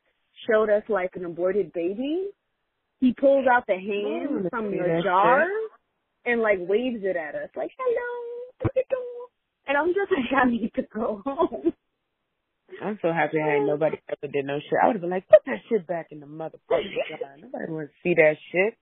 [0.49, 2.29] showed us like an aborted baby.
[3.01, 6.33] He pulls out the hand oh, from the jar shit.
[6.33, 8.21] and like waves it at us like, hello,
[9.71, 11.73] and I'm just like, I need to go home.
[12.83, 14.79] I'm so happy I ain't nobody ever did no shit.
[14.83, 17.37] I would have been like, put that shit back in the motherfucking jar.
[17.39, 18.75] Nobody wants to see that shit.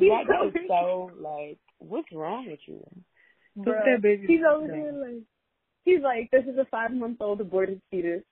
[0.00, 2.84] Cause that is so like, what's wrong with you?
[3.56, 4.26] Put Bruh, that baby.
[4.26, 5.22] He's over there like,
[5.84, 8.22] he's like, this is a five month old aborted fetus,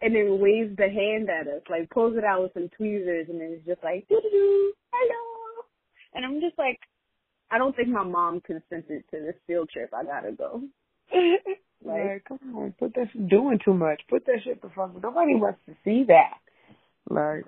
[0.00, 3.40] and then waves the hand at us, like pulls it out with some tweezers, and
[3.40, 5.64] then it's just like, doo doo hello.
[6.14, 6.78] And I'm just like,
[7.50, 9.90] I don't think my mom consented to this field trip.
[9.92, 10.62] I gotta go.
[11.84, 14.00] like, come on, put that doing too much.
[14.08, 14.92] Put that shit the fuck.
[15.02, 16.38] Nobody wants to see that.
[17.08, 17.44] Like,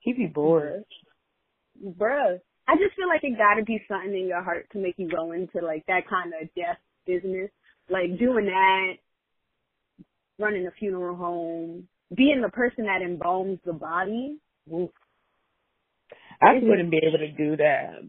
[0.00, 0.84] he be bored.
[1.82, 5.08] Bruh, I just feel like it gotta be something in your heart to make you
[5.08, 7.50] go into like that kind of death business.
[7.88, 8.94] Like doing that,
[10.38, 14.38] running a funeral home, being the person that embalms the body.
[14.72, 14.90] Oof.
[16.40, 18.00] I wouldn't be able to do that.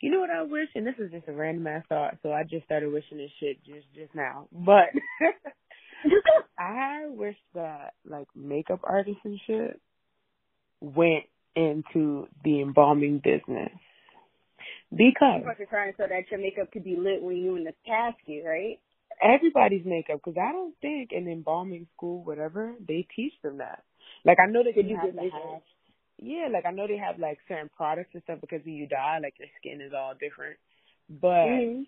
[0.00, 0.68] You know what I wish?
[0.74, 3.64] And this is just a random ass thought, so I just started wishing this shit
[3.64, 4.48] just just now.
[4.52, 4.90] But
[6.58, 9.80] I wish that like makeup artists and shit
[10.80, 13.70] went into the embalming business.
[14.90, 18.44] Because you're trying so that your makeup could be lit when you in the casket,
[18.44, 18.78] right?
[19.22, 23.84] Everybody's makeup, because I don't think in embalming school, whatever, they teach them that.
[24.24, 25.62] Like I know that Did you have to have,
[26.18, 29.18] yeah, like I know they have like certain products and stuff because when you die,
[29.22, 30.56] like your skin is all different,
[31.08, 31.82] but Mm-hmm.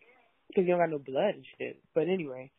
[0.49, 1.81] because you don't got no blood and shit.
[1.95, 2.51] But anyway,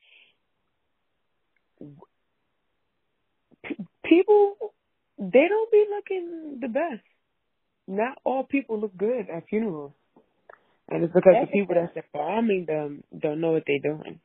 [4.03, 4.74] people
[5.17, 7.03] they don't be looking the best.
[7.87, 9.93] Not all people look good at funerals,
[10.89, 14.19] and it's because That's the people that's embalming them don't know what they're doing.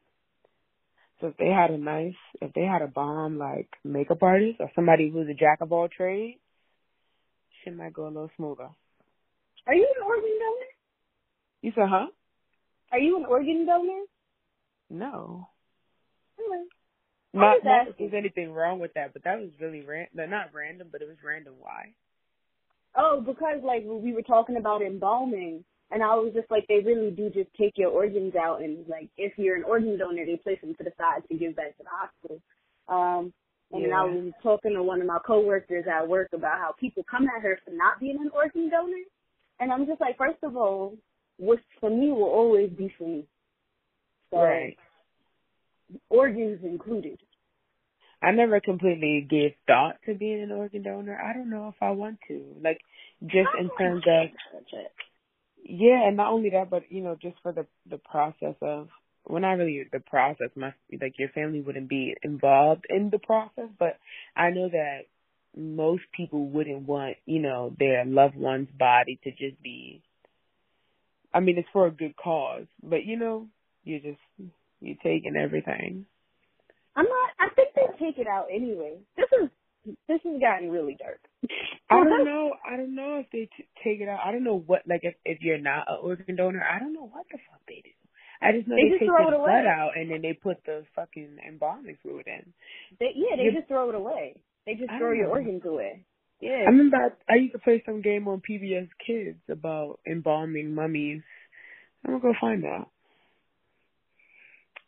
[1.21, 4.71] So if they had a nice, if they had a bomb like makeup artist or
[4.75, 6.39] somebody who's a jack of all trades,
[7.63, 8.71] shit might go a little smoother.
[9.67, 10.71] Are you an organ donor?
[11.61, 12.07] You said, huh?
[12.93, 14.05] Are you an organ donor?
[14.89, 15.49] No.
[17.33, 20.07] Not, not that there's anything wrong with that, but that was really ran.
[20.15, 21.55] No, not random, but it was random.
[21.61, 21.93] Why?
[22.97, 27.13] Oh, because like we were talking about embalming, and I was just like, they really
[27.13, 30.61] do just take your organs out, and like if you're an organ donor, they place
[30.61, 32.43] them to the side to give back to the hospital.
[32.89, 33.33] Um,
[33.73, 37.05] and then I was talking to one of my coworkers at work about how people
[37.09, 39.05] come at her for not being an organ donor,
[39.61, 40.97] and I'm just like, first of all,
[41.37, 43.25] what's for me will always be for me.
[44.33, 44.77] So Right.
[46.09, 47.19] Organs included.
[48.23, 51.19] I never completely gave thought to being an organ donor.
[51.19, 52.45] I don't know if I want to.
[52.63, 52.81] Like,
[53.23, 54.29] just in terms of
[55.65, 58.89] Yeah, and not only that, but you know, just for the the process of
[59.27, 60.51] well, not really the process.
[60.55, 63.99] My like your family wouldn't be involved in the process, but
[64.37, 65.01] I know that
[65.57, 70.03] most people wouldn't want you know their loved one's body to just be.
[71.33, 73.47] I mean, it's for a good cause, but you know,
[73.85, 76.07] you just you taking everything.
[76.97, 77.31] I'm not.
[77.39, 78.99] I think they take it out anyway.
[79.17, 79.49] This is
[80.09, 81.21] this has gotten really dark.
[81.91, 82.53] I don't know.
[82.69, 84.21] I don't know if they t- take it out.
[84.25, 86.63] I don't know what like if if you're not an organ donor.
[86.63, 87.91] I don't know what the fuck they do.
[88.43, 89.51] I just know They they, just take throw the it away.
[89.53, 92.53] blood out and then they put the fucking embalming fluid in.
[92.99, 94.37] They, yeah, they You- just throw it away.
[94.67, 95.33] They just I throw your know.
[95.33, 96.05] organs away.
[96.41, 96.65] Yeah.
[96.67, 101.23] I remember I, I used to play some game on PBS Kids about embalming mummies.
[102.05, 102.89] I'm gonna go find out.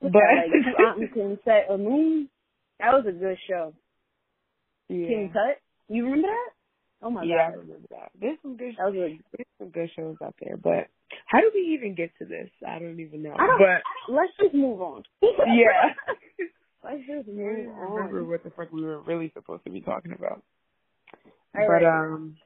[0.03, 2.29] But like two aunts can set a moon.
[2.81, 3.73] That was a good show.
[4.89, 5.59] yeah, King Tut.
[5.89, 6.51] You remember that?
[7.05, 7.29] Oh my god.
[7.29, 8.11] yeah, I remember that.
[8.21, 10.57] There's some good, That was a there's some good shows out there.
[10.57, 10.89] But
[11.27, 12.49] how do we even get to this?
[12.67, 13.35] I don't even know.
[13.39, 15.03] I don't- but let's just move on.
[15.23, 15.95] yeah.
[16.85, 18.29] let's just I move don't remember on.
[18.29, 20.43] what the fuck we were really supposed to be talking about.
[21.55, 21.85] All but right.
[21.85, 22.37] um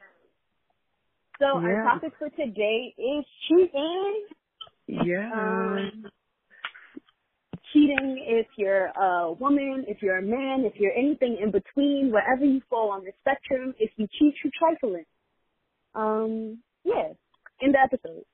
[1.39, 4.27] So our topic for today is cheating.
[4.89, 5.31] yeah.
[5.33, 6.07] Um,
[7.77, 12.45] cheating if you're a woman, if you're a man, if you're anything in between, wherever
[12.45, 15.05] you fall on the spectrum, if you cheat, you trifling.
[15.95, 17.09] Um, yeah,
[17.61, 18.25] in the episode.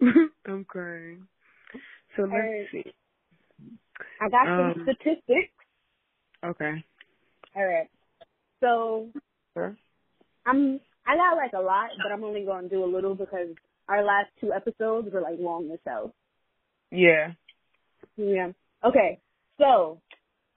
[0.46, 1.26] I'm crying.
[2.16, 2.66] So let's Alright.
[2.70, 2.84] see.
[4.20, 5.52] I got some Um, statistics.
[6.44, 6.84] Okay.
[7.56, 7.88] All right.
[8.60, 9.08] So
[9.54, 9.76] Sure.
[10.46, 13.48] I'm I got like a lot, but I'm only going to do a little because
[13.88, 16.14] our last two episodes were like long as hell.
[16.90, 17.32] Yeah.
[18.16, 18.52] Yeah.
[18.84, 19.20] Okay.
[19.58, 20.00] So,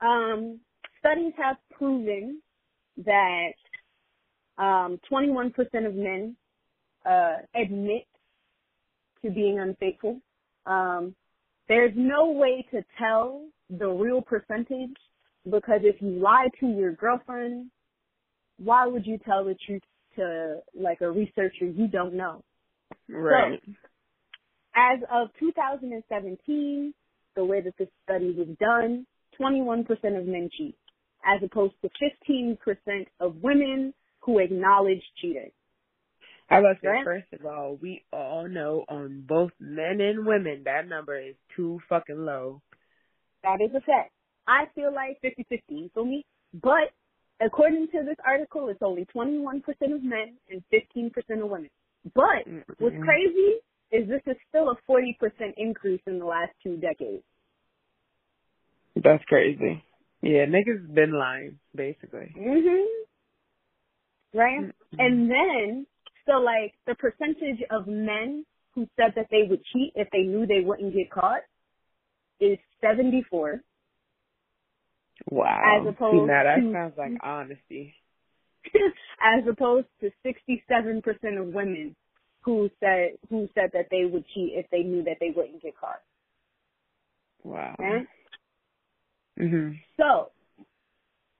[0.01, 0.59] um,
[0.99, 2.41] studies have proven
[3.05, 3.53] that
[4.57, 5.53] um, 21%
[5.85, 6.35] of men
[7.05, 8.05] uh, admit
[9.23, 10.19] to being unfaithful.
[10.65, 11.15] Um,
[11.67, 14.95] there's no way to tell the real percentage
[15.45, 17.69] because if you lie to your girlfriend,
[18.57, 19.81] why would you tell the truth
[20.15, 22.43] to like a researcher you don't know?
[23.09, 23.61] Right.
[24.75, 26.93] As of 2017,
[27.37, 29.05] the way that this study was done,
[29.39, 30.75] 21% of men cheat,
[31.23, 31.89] as opposed to
[32.27, 32.57] 15%
[33.21, 35.51] of women who acknowledge cheating.
[36.49, 40.87] I was say first of all, we all know on both men and women that
[40.87, 42.61] number is too fucking low.
[43.43, 44.11] That is a fact.
[44.47, 46.25] I feel like 50-50, you feel me?
[46.53, 46.91] But
[47.41, 49.61] according to this article, it's only 21%
[49.93, 51.69] of men and 15% of women.
[52.15, 52.47] But
[52.79, 53.59] what's crazy
[53.91, 55.15] is this is still a 40%
[55.57, 57.23] increase in the last two decades.
[58.95, 59.83] That's crazy.
[60.21, 62.33] Yeah, niggas been lying, basically.
[62.35, 62.85] Mhm.
[64.33, 64.59] Right?
[64.61, 64.73] Mm-mm.
[64.99, 65.87] And then,
[66.25, 70.45] so like the percentage of men who said that they would cheat if they knew
[70.45, 71.41] they wouldn't get caught
[72.39, 73.61] is 74.
[75.29, 75.79] Wow.
[75.81, 77.93] As opposed See, now that to- sounds like honesty.
[79.21, 81.95] as opposed to 67% of women
[82.47, 85.77] who said who said that they would cheat if they knew that they wouldn't get
[85.77, 86.01] caught.
[87.43, 87.75] Wow.
[87.77, 88.05] Okay?
[89.37, 89.77] Mhm.
[89.97, 90.31] So,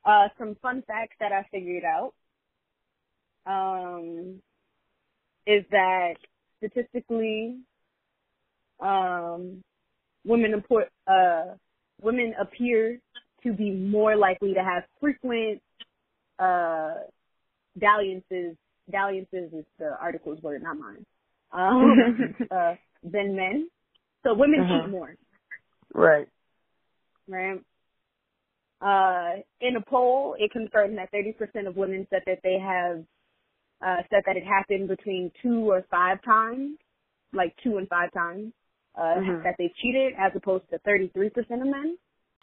[0.04, 2.14] uh, some fun facts that I figured out
[3.46, 4.42] um,
[5.46, 6.16] is that
[6.58, 7.62] statistically,
[8.82, 9.64] um,
[10.26, 11.56] women import, uh,
[12.02, 13.00] women appear
[13.44, 15.62] to be more likely to have frequent
[16.38, 16.96] uh,
[17.80, 18.58] dalliances.
[18.92, 21.06] Dalliances is the article's word, not mine.
[21.54, 23.70] Um, uh, than men.
[24.24, 24.82] So women Uh-huh.
[24.84, 25.16] cheat more,
[25.94, 26.28] Right.
[27.28, 27.62] right?
[28.82, 33.04] Uh, in a poll, it confirmed that 30% of women said that they have
[33.82, 36.78] uh, said that it happened between two or five times,
[37.34, 38.54] like two and five times,
[38.96, 39.44] uh, Mhm.
[39.44, 41.98] that they cheated, as opposed to 33% of men.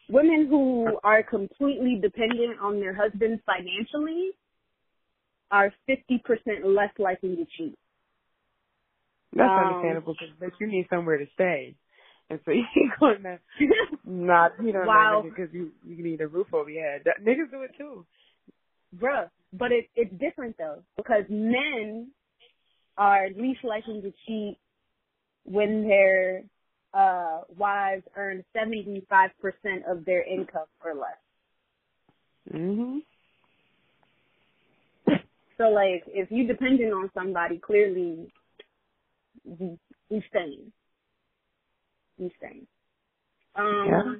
[0.08, 4.32] Women who are completely dependent on their husbands financially
[5.50, 7.76] are 50% less likely to cheat.
[9.34, 11.76] That's Um, understandable because but you need somewhere to stay,
[12.30, 13.38] and so you're gonna
[14.04, 15.22] not you know Wow.
[15.22, 17.02] because you you need a roof over your head.
[17.04, 18.06] That, niggas do it too.
[18.96, 22.10] Bruh, but it, it's different though, because men
[22.96, 24.58] are least likely to cheat
[25.44, 26.44] when their
[26.94, 29.30] uh, wives earn 75%
[29.90, 31.18] of their income or less.
[32.52, 33.02] Mhm.
[35.58, 38.32] So like, if you dependent on somebody, clearly
[39.44, 39.78] you,
[40.10, 40.72] you staying.
[42.18, 42.66] You staying.
[43.56, 44.18] Um,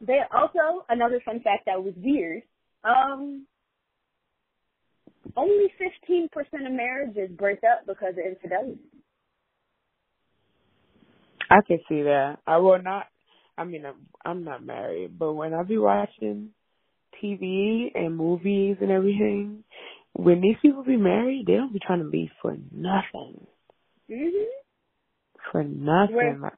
[0.00, 2.42] They also another fun fact that was weird.
[2.84, 3.46] Um,
[5.36, 8.80] only fifteen percent of marriages break up because of infidelity.
[11.50, 12.38] I can see that.
[12.46, 13.06] I will not.
[13.58, 16.50] I mean, I'm, I'm not married, but when I be watching
[17.22, 19.64] TV and movies and everything,
[20.14, 23.46] when these people be married, they don't be trying to leave for nothing.
[24.08, 24.46] Mhm.
[25.50, 26.50] For nothing.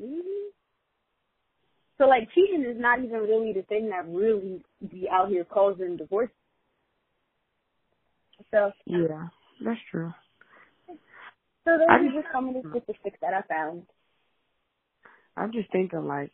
[0.00, 0.50] Mhm.
[1.98, 5.96] So like cheating is not even really the thing that really be out here causing
[5.96, 6.30] divorce.
[8.50, 9.28] So yeah,
[9.64, 10.12] that's true.
[11.64, 13.86] so those I are just- just some of the statistics that I found.
[15.36, 16.32] I'm just thinking, like,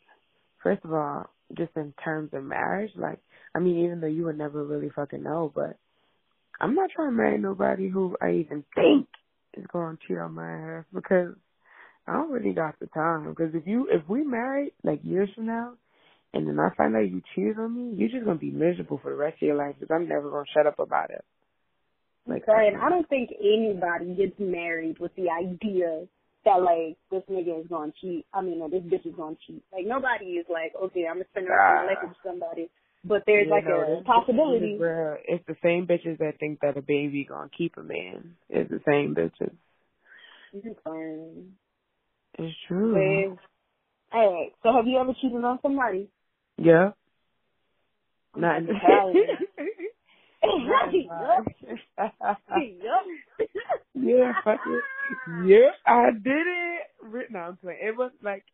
[0.63, 3.19] first of all, just in terms of marriage, like,
[3.55, 5.77] I mean, even though you would never really fucking know, but
[6.61, 9.09] I'm not trying to marry nobody who I even think
[9.55, 11.35] is going to cheat on my ass because
[12.07, 13.29] I don't really got the time.
[13.29, 15.75] Because if you, if we married like years from now,
[16.35, 19.11] and then I find out you cheated on me, you're just gonna be miserable for
[19.11, 21.25] the rest of your life because I'm never gonna shut up about it.
[22.27, 26.07] Like, and I don't think anybody gets married with the idea
[26.45, 28.27] that like this nigga is gonna cheat.
[28.33, 29.63] I mean, no, this bitch is gonna cheat.
[29.73, 31.87] Like nobody is like, okay, I'm gonna spend the rest of my ah.
[31.87, 32.71] life with somebody.
[33.05, 34.73] But there's You like know, a this- possibility.
[34.75, 38.37] this where It's the same bitches that think that a baby gonna keep a man.
[38.49, 39.55] It's the same bitches.
[40.55, 41.43] Okay.
[42.39, 42.95] It's true.
[42.95, 43.37] Babe.
[44.13, 44.53] All right.
[44.63, 46.09] So have you ever cheated on somebody?
[46.59, 46.91] Yeah.
[48.37, 49.13] Not about to tell
[50.43, 50.69] you.
[50.69, 51.45] Not in Yup.
[51.99, 52.79] mine.
[52.83, 53.49] Yup.
[53.95, 54.85] yeah, fuck it.
[55.47, 57.31] Yeah, I did it.
[57.31, 57.79] No, I'm playing.
[57.83, 58.45] It was like,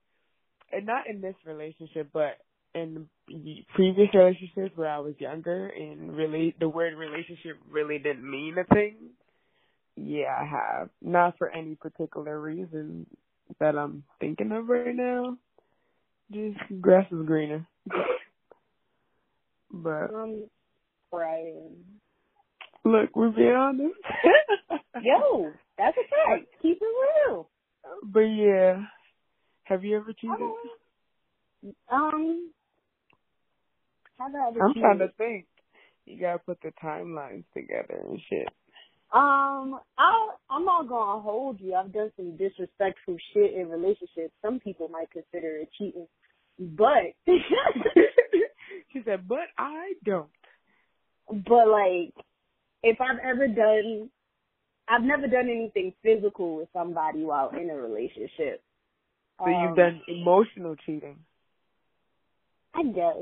[0.73, 2.39] and not in this relationship, but
[2.75, 8.29] in the previous relationships where I was younger and really the word relationship really didn't
[8.29, 8.97] mean a thing.
[9.97, 10.91] Yeah, I have.
[11.03, 13.07] Not for any particular reason
[13.59, 15.37] that I'm thinking of right now.
[16.31, 17.67] Just grass is greener.
[19.71, 20.45] But Um,
[21.11, 21.77] Brian.
[22.85, 23.95] look, we're being honest.
[25.03, 26.47] Yo, that's a fact.
[26.63, 27.49] Keep it real.
[28.03, 28.83] But yeah,
[29.65, 31.75] have you ever cheated?
[31.91, 32.51] Um,
[34.19, 34.83] have I ever I'm cheated?
[34.83, 35.47] trying to think.
[36.05, 38.49] You gotta put the timelines together and shit.
[39.13, 41.75] Um, I I'm not gonna hold you.
[41.75, 44.35] I've done some disrespectful shit in relationships.
[44.43, 46.07] Some people might consider it cheating,
[46.59, 47.15] but
[48.93, 50.29] she said, but I don't.
[51.31, 52.15] But like,
[52.83, 54.11] if I've ever done,
[54.89, 58.63] I've never done anything physical with somebody while in a relationship.
[59.39, 61.19] So you've Um, done emotional cheating.
[62.75, 63.17] I guess.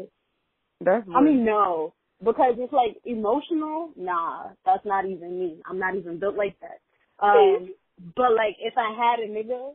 [0.81, 3.91] That's I mean, no, because it's like emotional.
[3.97, 5.61] Nah, that's not even me.
[5.67, 6.81] I'm not even built like that.
[7.19, 7.75] Um,
[8.15, 9.75] but like if I had a nigga,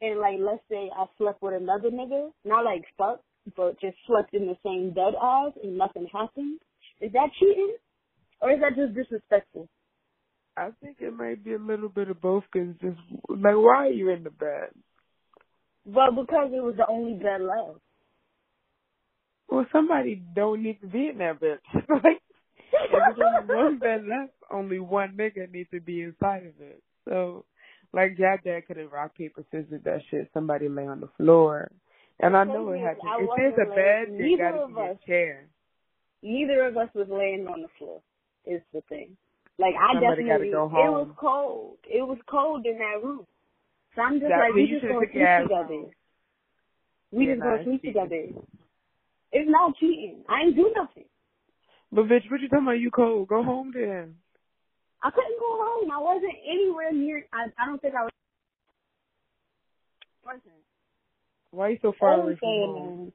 [0.00, 3.20] and like let's say I slept with another nigga, not like fuck,
[3.56, 6.60] but just slept in the same bed as, and nothing happened,
[7.04, 7.76] is that cheating,
[8.40, 9.68] or is that just disrespectful?
[10.56, 12.44] I think it might be a little bit of both.
[12.52, 12.98] Cause just
[13.28, 14.68] like, why are you in the bed?
[15.84, 17.80] Well, because it was the only bed left.
[19.48, 21.58] Well, somebody don't need to be in that bed.
[21.74, 22.22] like,
[22.72, 26.82] if there's only one bed left, only one nigga needs to be inside of it.
[27.06, 27.44] So,
[27.92, 30.30] like, your dad could have rock paper scissors that shit.
[30.32, 31.70] Somebody lay on the floor,
[32.18, 33.24] and I know it had to.
[33.24, 35.48] If there's a bed, there gotta be a chair.
[36.24, 38.02] Neither of us was laying on the floor.
[38.46, 39.16] Is the thing.
[39.58, 41.78] Like I Somebody definitely, gotta go it was cold.
[41.84, 43.26] It was cold in that room.
[43.96, 45.64] So I'm just That like, we you just gonna sleep together.
[45.66, 45.90] home.
[47.12, 48.02] We Yeah, just gonna sleep cheating.
[48.02, 48.22] together.
[49.32, 50.24] It's not cheating.
[50.28, 51.06] I ain't do nothing.
[51.92, 52.80] But bitch, what you talking about?
[52.80, 53.28] You cold?
[53.28, 54.16] Go home then.
[55.02, 55.90] I couldn't go home.
[55.92, 57.26] I wasn't anywhere near.
[57.32, 58.12] I I don't think I was.
[60.24, 60.42] Wasn't.
[61.52, 63.12] Why you so far away from home?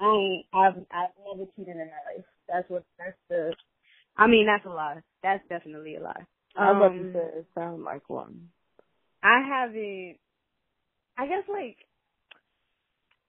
[0.00, 0.46] I ain't.
[0.54, 2.24] I've I've never cheated in my life.
[2.48, 2.84] That's what.
[2.98, 3.54] That's the.
[4.16, 5.00] I mean, that's a lie.
[5.22, 6.26] That's definitely a lie.
[6.56, 8.50] I'm about to Um, say it sound like one.
[9.22, 10.18] I haven't.
[11.18, 11.76] I guess like.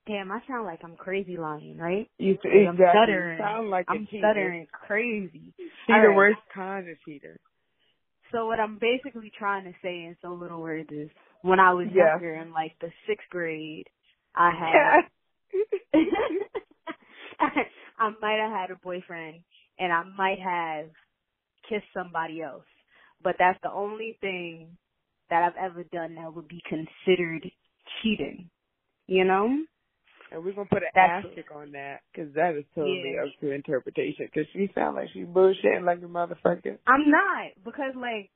[0.08, 2.10] Damn, I sound like I'm crazy lying, right?
[2.20, 3.40] You Like, I'm exactly stuttering.
[3.40, 5.54] sound like I'm stuttering crazy.
[5.88, 6.16] She All the right.
[6.16, 7.40] worst kind of cheater.
[8.32, 11.10] So what I'm basically trying to say in so little words is,
[11.44, 12.20] when I was Yeah.
[12.20, 13.88] younger, in like the sixth grade,
[14.36, 15.02] I had.
[18.04, 19.40] I might have had a boyfriend
[19.80, 20.88] and I might have
[21.70, 22.66] kissed somebody else.
[23.24, 24.78] But that's the only thing
[25.30, 27.50] that I've ever done that would be considered
[28.02, 28.50] cheating.
[29.08, 29.48] You know?
[30.32, 33.24] And we're gonna put an That's asterisk on that because that is totally Yeah.
[33.24, 34.26] up to interpretation.
[34.26, 36.78] Because she sound like she bullshitting like a motherfucker.
[36.88, 38.32] I'm not because like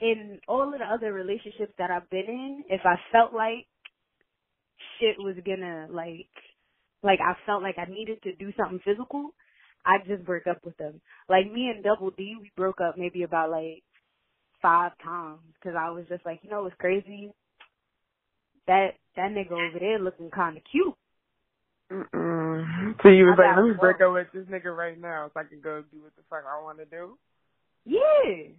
[0.00, 3.66] in all of the other relationships that I've been in, if I felt like
[5.00, 6.28] shit was gonna like
[7.02, 9.30] like I felt like I needed to do something physical,
[9.84, 11.00] I just broke up with them.
[11.28, 13.82] Like me and Double D, we broke up maybe about like
[14.60, 17.30] five times because I was just like, you know, it's crazy?
[18.66, 20.94] That that nigga over there looking kind of cute.
[21.90, 22.94] Mm-mm.
[23.02, 25.40] So you was I like, let me break up with this nigga right now so
[25.40, 27.16] I can go do what the fuck I want to do.
[27.86, 28.52] Yeah.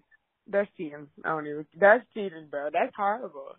[0.52, 1.08] That's cheating.
[1.24, 1.66] I don't even.
[1.80, 2.70] That's cheating, bro.
[2.74, 3.54] That's horrible.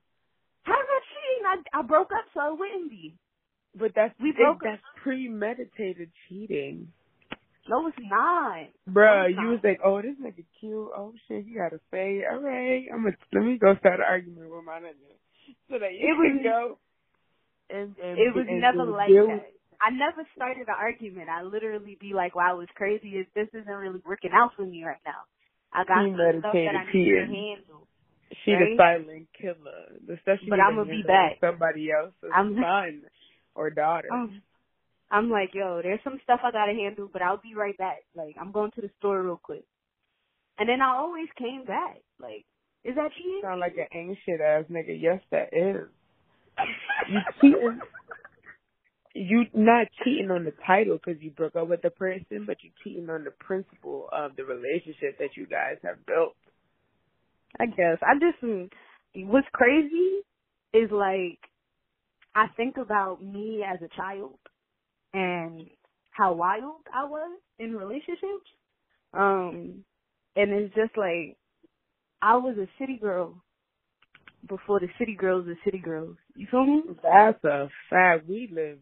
[0.65, 1.65] How's that cheating?
[1.75, 3.15] I I broke up so it wouldn't be.
[3.79, 6.89] But that's We broke that's premeditated cheating.
[7.69, 8.67] No, it's not.
[8.91, 10.91] Bruh, I'm you was like, oh, this nigga cute.
[10.97, 12.23] Oh shit, he got a fade.
[12.31, 15.93] All right, I'm gonna let me go start an argument with my nigga so that
[15.95, 16.79] you It can was- go.
[17.71, 19.47] And, and It was and, never and like deal that.
[19.81, 21.29] I never started an argument.
[21.31, 23.11] I literally be like, "Wow, it's crazy.
[23.15, 25.23] Is this isn't really working out for me right now?
[25.73, 27.87] I got some stuff that I need to handle."
[28.45, 28.75] She right?
[28.75, 29.95] the silent killer.
[30.05, 31.39] The stuff she but I'm gonna be back.
[31.41, 33.03] Somebody else's I'm- son
[33.55, 34.09] or daughter.
[34.13, 34.43] Um,
[35.11, 38.05] I'm like, "Yo, there's some stuff I gotta handle, but I'll be right back.
[38.15, 39.65] Like, I'm going to the store real quick."
[40.59, 41.99] And then I always came back.
[42.21, 42.45] Like,
[42.85, 43.41] is that cheating?
[43.43, 44.97] Sound like an shit ass nigga.
[45.01, 45.89] Yes, that is.
[47.09, 47.81] You cheating.
[49.13, 52.71] You not cheating on the title because you broke up with the person, but you
[52.85, 56.37] cheating on the principle of the relationship that you guys have built.
[57.59, 57.99] I guess.
[58.03, 58.71] I just mm,
[59.27, 60.21] what's crazy
[60.73, 61.41] is like
[62.35, 64.39] I think about me as a child
[65.13, 65.67] and
[66.11, 68.49] how wild I was in relationships.
[69.13, 69.85] Um
[70.37, 71.37] and it's just like
[72.23, 73.43] I was a city girl
[74.49, 76.17] before the city girls were city girls.
[76.35, 76.83] You feel me?
[77.03, 78.29] That's a fact.
[78.29, 78.79] We live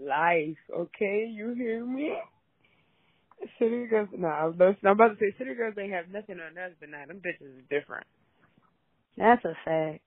[0.00, 1.28] life, okay?
[1.30, 2.12] You hear me?
[3.58, 6.72] City girls, nah, I'm I'm about to say city girls ain't have nothing on us,
[6.80, 8.06] but nah, them bitches is different.
[9.16, 10.00] That's a fact.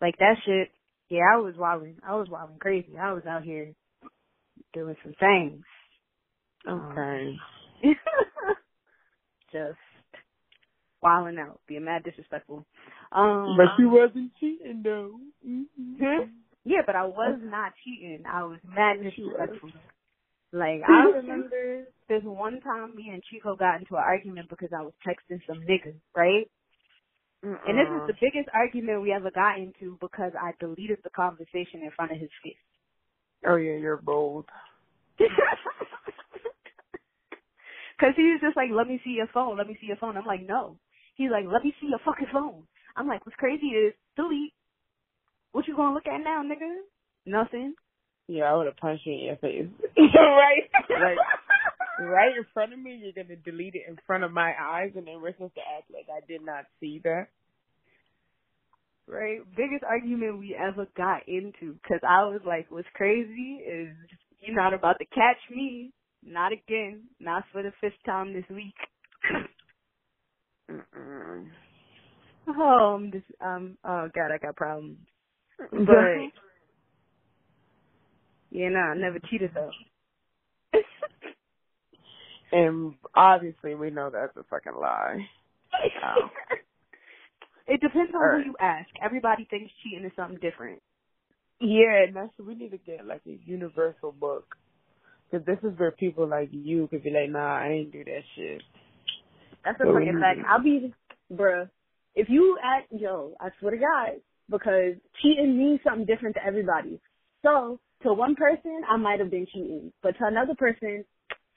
[0.00, 0.70] Like that shit.
[1.10, 1.96] Yeah, I was wilding.
[2.06, 2.96] I was wilding crazy.
[2.98, 3.74] I was out here
[4.72, 5.64] doing some things.
[6.68, 7.36] Okay.
[9.52, 9.78] just
[11.02, 12.64] wilding out, being mad disrespectful.
[13.12, 15.18] Um, But she wasn't cheating though.
[15.46, 16.04] Mm-hmm.
[16.04, 16.30] Hmm?
[16.64, 18.22] yeah, but I was not cheating.
[18.30, 19.70] I was mad disrespectful.
[20.52, 24.82] Like I remember this one time me and Chico got into an argument because I
[24.82, 26.48] was texting some niggas, right?
[27.42, 31.80] And this is the biggest argument we ever got into because I deleted the conversation
[31.82, 32.56] in front of his face.
[33.46, 34.44] Oh yeah, you're bold.
[38.00, 40.16] Cause he was just like, let me see your phone, let me see your phone.
[40.16, 40.76] I'm like, no.
[41.16, 42.64] He's like, let me see your fucking phone.
[42.96, 44.54] I'm like, what's crazy is, delete.
[45.52, 46.80] What you gonna look at now, nigga?
[47.26, 47.74] Nothing.
[48.26, 49.66] Yeah, I would have punched you in your face.
[49.98, 51.18] right, right,
[52.00, 53.00] right in front of me.
[53.02, 55.90] You're gonna delete it in front of my eyes, and then we're supposed to act
[55.92, 57.28] like I did not see that.
[59.06, 59.40] Right?
[59.56, 61.76] Biggest argument we ever got into.
[61.86, 63.88] Cause I was like, what's crazy is,
[64.40, 65.92] you're not about to catch me.
[66.22, 67.02] Not again.
[67.18, 68.74] Not for the fifth time this week.
[70.70, 71.46] Mm-mm.
[72.48, 74.98] Oh, I'm just, um, oh god, I got problems.
[75.72, 76.30] But,
[78.50, 79.70] you know, I never cheated though.
[82.52, 85.18] And obviously, we know that's a fucking lie.
[86.02, 86.30] Um,
[87.68, 88.88] it depends on who you ask.
[89.02, 90.82] Everybody thinks cheating is something different.
[91.60, 94.56] yeah, and that's we need to get like a universal book.
[95.30, 98.22] Cause this is where people like you could be like, nah, I ain't do that
[98.34, 98.62] shit.
[99.64, 100.40] That's a fucking fact.
[100.48, 100.92] I'll be,
[101.32, 101.70] bruh.
[102.16, 104.20] If you act, yo, I swear to God,
[104.50, 106.98] because cheating means something different to everybody.
[107.42, 111.04] So to one person, I might have been cheating, but to another person,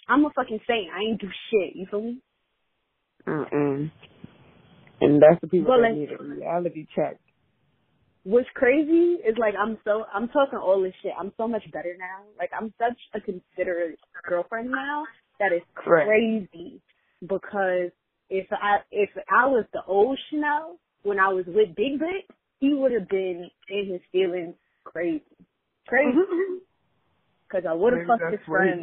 [0.09, 0.89] I'm a fucking saint.
[0.93, 1.75] I ain't do shit.
[1.75, 2.17] You feel me?
[3.27, 3.91] Mm-mm.
[5.01, 7.17] And that's the people But, that like- need a reality check.
[8.25, 11.11] What's crazy is like I'm so I'm talking all this shit.
[11.19, 12.23] I'm so much better now.
[12.39, 15.03] Like I'm such a considerate girlfriend now
[15.39, 16.05] that is Right.
[16.07, 16.81] crazy.
[17.19, 17.91] Because
[18.29, 22.23] if I if I was the old Chanel when I was with Big Bit,
[22.61, 25.21] he would have been in his feelings crazy,
[25.85, 26.17] crazy.
[26.17, 26.55] Mm-hmm.
[27.49, 28.81] Because I would have fucked his friend.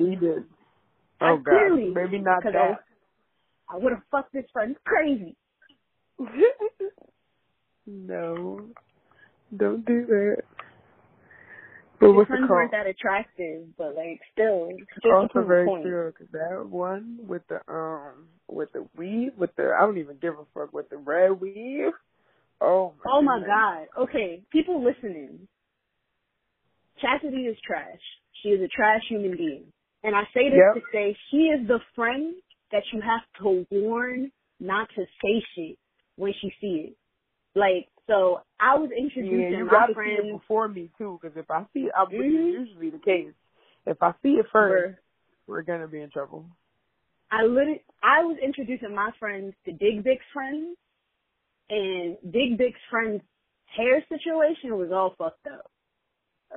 [1.21, 1.29] Needed.
[1.29, 2.57] I Oh god, maybe not that.
[2.57, 5.37] I, I would have fucked this friend crazy.
[7.87, 8.61] no,
[9.57, 10.37] don't do that.
[12.01, 14.71] But what's the friends weren't that attractive, but like still,
[15.13, 15.83] Also a very point.
[15.83, 20.17] true, cause that one with the um with the weave with the I don't even
[20.21, 21.93] give a fuck with the red weave.
[22.61, 23.87] Oh my Oh my god.
[24.03, 25.47] Okay, people listening.
[27.01, 28.01] Chastity is trash.
[28.43, 29.65] She is a trash human being.
[30.03, 30.75] And I say this Yep.
[30.75, 32.35] to say she is the friend
[32.73, 35.79] that you have to warn not to say shit
[36.17, 36.97] when she see it.
[37.55, 40.29] Like, so I was Yeah, introducing you my gotta see friends.
[40.29, 42.49] it before me too, because if I see it, I'm, which Mhm.
[42.49, 43.35] is usually the case.
[43.87, 44.99] If I see it first, Bruh.
[45.47, 46.47] we're gonna be in trouble.
[47.31, 50.77] I literally, I was introducing my friends to Dig Big's friends,
[51.69, 53.23] and Dig Big's friend's
[53.67, 55.71] hair situation was all fucked up.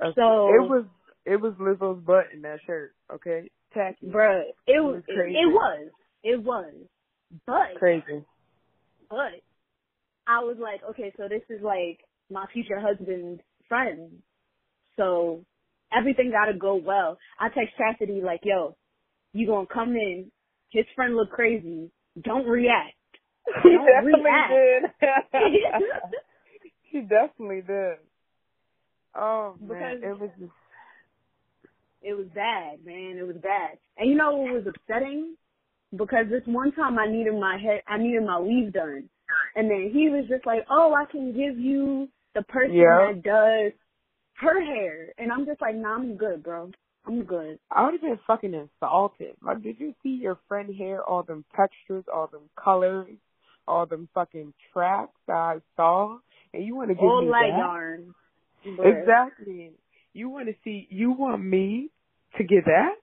[0.00, 0.86] Uh, So- it was
[1.26, 2.94] it was Lizzo's butt in that shirt.
[3.12, 5.88] Okay, tacky, Bruh, it was, was it, it was,
[6.22, 6.72] it was.
[7.46, 8.24] But crazy.
[9.10, 9.42] But
[10.26, 12.00] I was like, okay, so this is like
[12.30, 14.10] my future husband's friend.
[14.96, 15.44] So
[15.96, 17.18] everything gotta go well.
[17.38, 18.76] I text Chastity like, yo,
[19.32, 20.30] you gonna come in,
[20.70, 21.90] his friend look crazy,
[22.22, 22.94] don't react.
[23.62, 24.52] He Don't definitely react.
[25.00, 25.10] did.
[26.90, 27.96] he definitely did.
[29.14, 30.52] Oh man, Because- it was just
[32.04, 33.16] It was bad, man.
[33.18, 33.78] It was bad.
[33.96, 35.36] And you know what was upsetting?
[35.96, 39.08] Because this one time I needed my head, I needed my weave done.
[39.56, 43.12] And then he was just like, oh, I can give you the person Yeah.
[43.12, 43.72] that does
[44.34, 45.08] her hair.
[45.18, 46.70] And I'm just like, nah, I'm good, bro.
[47.06, 47.58] I'm good.
[47.70, 49.36] I would have been fucking insulted.
[49.42, 51.02] Like, did you see your friend hair?
[51.04, 53.16] All them textures, all them colors,
[53.68, 56.18] all them fucking tracks that I saw,
[56.52, 57.58] and you want to give All me light that?
[57.58, 58.14] yarn.
[58.64, 59.72] Exactly.
[60.14, 60.86] You want to see?
[60.90, 61.90] You want me
[62.38, 62.94] to get that?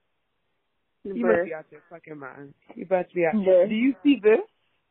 [1.03, 2.53] You must be out your fucking mind.
[2.75, 3.33] You must be out.
[3.35, 3.67] Bruh.
[3.67, 4.39] Do you see this?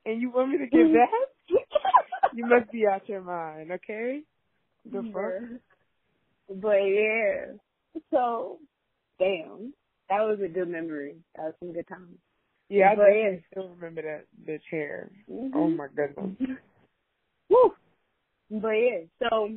[0.05, 1.09] And you want me to give that?
[2.35, 3.71] you must be out your mind.
[3.71, 4.23] Okay.
[4.91, 5.61] The fuck.
[6.61, 7.53] But yeah.
[8.11, 8.59] So,
[9.19, 9.73] damn.
[10.09, 11.17] That was a good memory.
[11.37, 12.17] That was some good times.
[12.69, 13.39] Yeah, I But definitely yeah.
[13.53, 15.11] still remember that the chair.
[15.31, 15.51] Mhm.
[15.55, 16.37] Oh my goodness.
[17.51, 17.75] Woo.
[18.51, 19.51] But yeah, so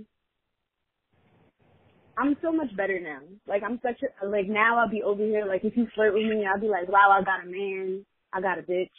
[2.17, 3.19] I'm so much better now.
[3.47, 6.23] Like I'm such a like now I'll be over here like if you flirt with
[6.23, 8.89] me, I'll be like, Wow, I got a man, I got a bitch,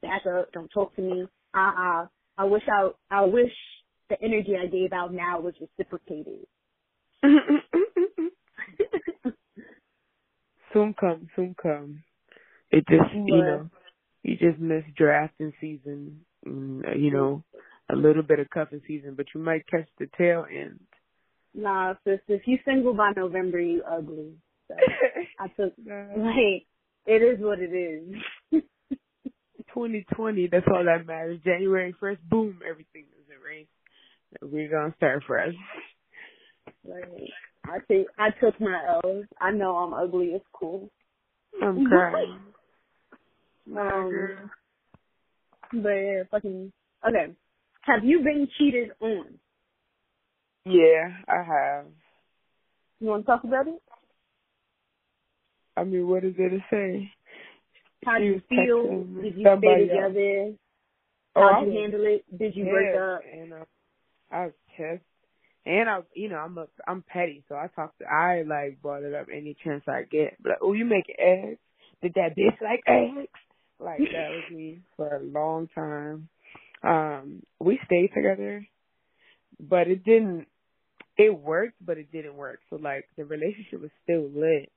[0.00, 1.26] back up, don't talk to me.
[1.54, 2.06] Uh uh
[2.38, 3.52] I wish I I wish
[4.08, 6.46] the energy I gave out now was reciprocated.
[10.72, 12.02] soon come, soon come.
[12.70, 13.70] It just, you know,
[14.22, 17.44] you just miss drafting season, mm, you know,
[17.90, 20.80] a little bit of cuffing season, but you might catch the tail end.
[21.54, 24.34] Nah, sis, if you single by November you ugly.
[24.68, 24.74] So
[25.40, 26.66] I took like
[27.06, 28.14] it is what it is.
[29.74, 31.40] 2020, that's all that matters.
[31.44, 33.70] January 1st, boom, everything is erased.
[34.42, 35.54] We're gonna start fresh.
[36.84, 37.04] like
[37.64, 39.26] I take I took my L's.
[39.40, 40.90] I know I'm ugly, it's cool.
[41.62, 42.40] I'm crying.
[43.76, 44.50] Um,
[45.72, 46.72] but yeah, fucking
[47.06, 47.34] okay.
[47.82, 49.38] Have you been cheated on?
[50.64, 51.86] Yeah, I have.
[53.00, 53.82] You want to talk about it?
[55.76, 57.10] I mean, what is there to say?
[58.04, 59.04] How do you feel?
[59.22, 60.54] Did you stay together?
[61.34, 62.24] Oh, How'd I you handle it?
[62.38, 63.20] Did you break up?
[63.32, 63.64] And uh,
[64.30, 65.02] I was pissed.
[65.64, 69.04] And I, you know, I'm a, I'm petty, so I talk to, I like brought
[69.04, 70.36] it up any chance I get.
[70.42, 71.58] But like, oh, you make eggs?
[72.02, 73.28] Did that bitch like eggs?
[73.78, 76.28] Like that was me for a long time.
[76.82, 78.66] Um, we stayed together,
[79.60, 80.46] but it didn't.
[81.16, 82.60] It worked, but it didn't work.
[82.70, 84.70] So like the relationship was still lit,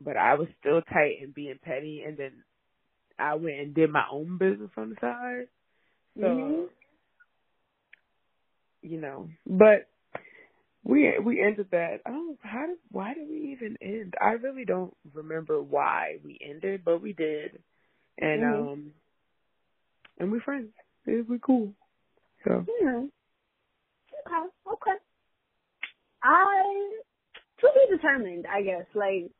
[0.00, 2.02] but I was still tight and being petty.
[2.06, 2.32] And then
[3.18, 5.46] I went and did my own business on the side.
[6.18, 6.62] So, mm-hmm.
[8.82, 9.86] you know, but
[10.82, 12.00] we we ended that.
[12.08, 14.14] Oh, how did why did we even end?
[14.20, 17.58] I really don't remember why we ended, but we did,
[18.18, 18.68] and mm-hmm.
[18.68, 18.90] um,
[20.18, 20.68] and we're friends.
[21.06, 21.72] We're cool.
[22.44, 23.02] So yeah.
[24.26, 24.46] Okay.
[24.72, 24.98] Okay.
[26.26, 26.90] I
[27.60, 28.86] to be determined, I guess.
[28.94, 29.30] Like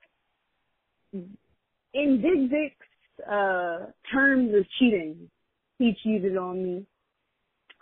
[1.12, 5.30] in Big Vic's uh terms of cheating,
[5.78, 6.86] he cheated on me.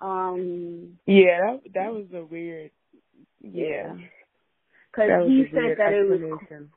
[0.01, 2.71] Um Yeah, that that was a weird
[3.41, 3.95] yeah.
[4.93, 6.69] Cuz he said that it was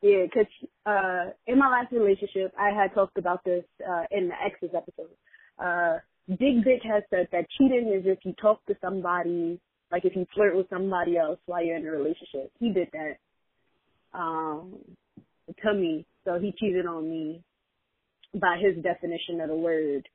[0.00, 0.46] yeah, because
[0.86, 5.10] uh, in my last relationship, I had talked about this uh, in the exes episode.
[5.58, 9.58] Uh, Big Vic has said that cheating is if you talk to somebody,
[9.90, 12.52] like if you flirt with somebody else while you're in a relationship.
[12.58, 14.76] He did that um,
[15.62, 17.42] to me, so he cheated on me
[18.34, 20.08] by his definition of the word.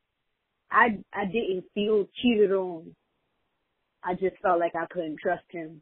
[0.72, 2.96] I I didn't feel cheated on.
[4.04, 5.82] I just felt like I couldn't trust him.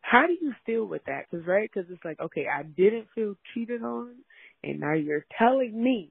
[0.00, 1.30] How do you feel with that?
[1.30, 4.16] Cause right, cause it's like, okay, I didn't feel cheated on,
[4.62, 6.10] and now you're telling me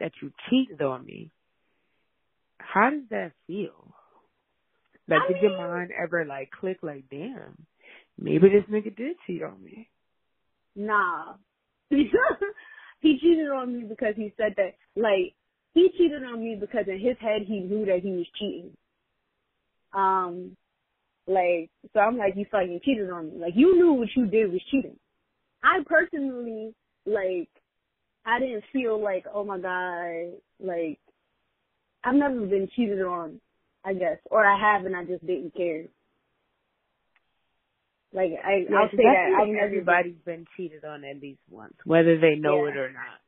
[0.00, 1.30] that you cheated on me.
[2.58, 3.95] How does that feel?
[5.08, 7.66] Like, I did mean, your mind ever like click like, damn,
[8.18, 9.88] maybe this nigga did cheat on me?
[10.74, 11.34] Nah.
[11.90, 15.34] he cheated on me because he said that, like,
[15.74, 18.70] he cheated on me because in his head he knew that he was cheating.
[19.92, 20.56] Um,
[21.26, 23.38] like, so I'm like, you fucking cheated on me.
[23.38, 24.96] Like, you knew what you did was cheating.
[25.62, 27.48] I personally, like,
[28.24, 30.98] I didn't feel like, oh my god, like,
[32.04, 33.40] I've never been cheated on,
[33.86, 35.84] I guess, or I have and I just didn't care.
[38.12, 41.74] Like I, yeah, I'll say that I've everybody's been, been cheated on at least once,
[41.84, 42.72] whether they know yeah.
[42.72, 43.20] it or not.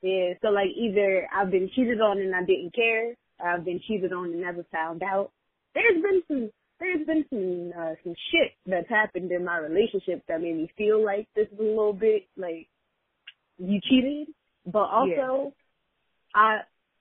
[0.00, 3.80] Yeah, so like either I've been cheated on and I didn't care, or I've been
[3.86, 5.30] cheated on and never found out.
[5.74, 10.40] There's been some there's been some uh, some shit that's happened in my relationship that
[10.40, 12.68] made me feel like this is a little bit like
[13.58, 14.28] you cheated,
[14.64, 15.52] but also
[16.34, 16.40] yeah.
[16.40, 16.60] I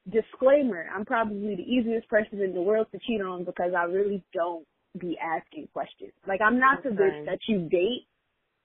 [0.10, 4.24] disclaimer, I'm probably the easiest person in the world to cheat on because I really
[4.34, 4.66] don't
[4.98, 6.14] be asking questions.
[6.28, 6.90] Like I'm not okay.
[6.90, 8.08] the bitch that you date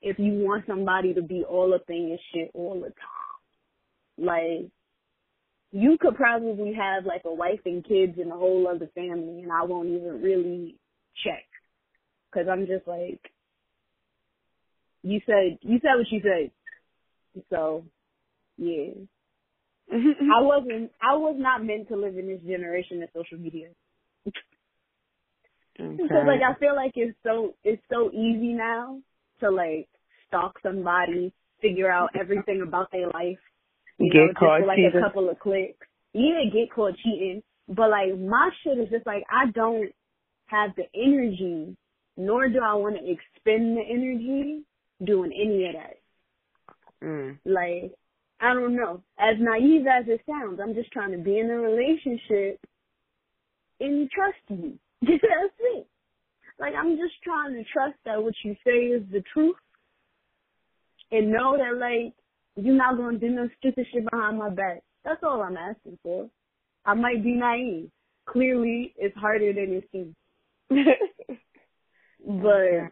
[0.02, 4.18] if you want somebody to be all up in your shit all the time.
[4.18, 4.70] Like
[5.72, 9.52] you could probably have like a wife and kids and a whole other family and
[9.52, 10.76] I won't even really
[11.24, 11.44] check.
[12.32, 13.20] Cause I'm just like,
[15.02, 16.50] you said, you said what you said.
[17.50, 17.84] So,
[18.56, 18.92] yeah.
[19.92, 20.90] I wasn't.
[21.00, 23.68] I was not meant to live in this generation of social media.
[24.26, 24.36] okay.
[25.76, 29.00] Because like I feel like it's so it's so easy now
[29.40, 29.88] to like
[30.26, 31.32] stalk somebody,
[31.62, 33.38] figure out everything about their life.
[33.98, 34.98] You get know, caught just like cheating.
[34.98, 35.86] a couple of clicks.
[36.12, 37.42] Yeah, get caught cheating.
[37.68, 39.92] But like my shit is just like I don't
[40.46, 41.76] have the energy,
[42.16, 44.62] nor do I want to expend the energy
[45.04, 47.06] doing any of that.
[47.06, 47.38] Mm.
[47.44, 47.92] Like
[48.40, 49.02] I don't know.
[49.18, 52.60] As naive as it sounds, I'm just trying to be in a relationship
[53.80, 54.78] and trust you.
[55.02, 55.86] That's it.
[56.58, 59.56] Like I'm just trying to trust that what you say is the truth
[61.12, 62.14] and know that like
[62.56, 64.82] you're not gonna do no stupid shit behind my back.
[65.04, 66.28] That's all I'm asking for.
[66.84, 67.90] I might be naive.
[68.26, 70.14] Clearly it's harder than it seems.
[72.26, 72.90] but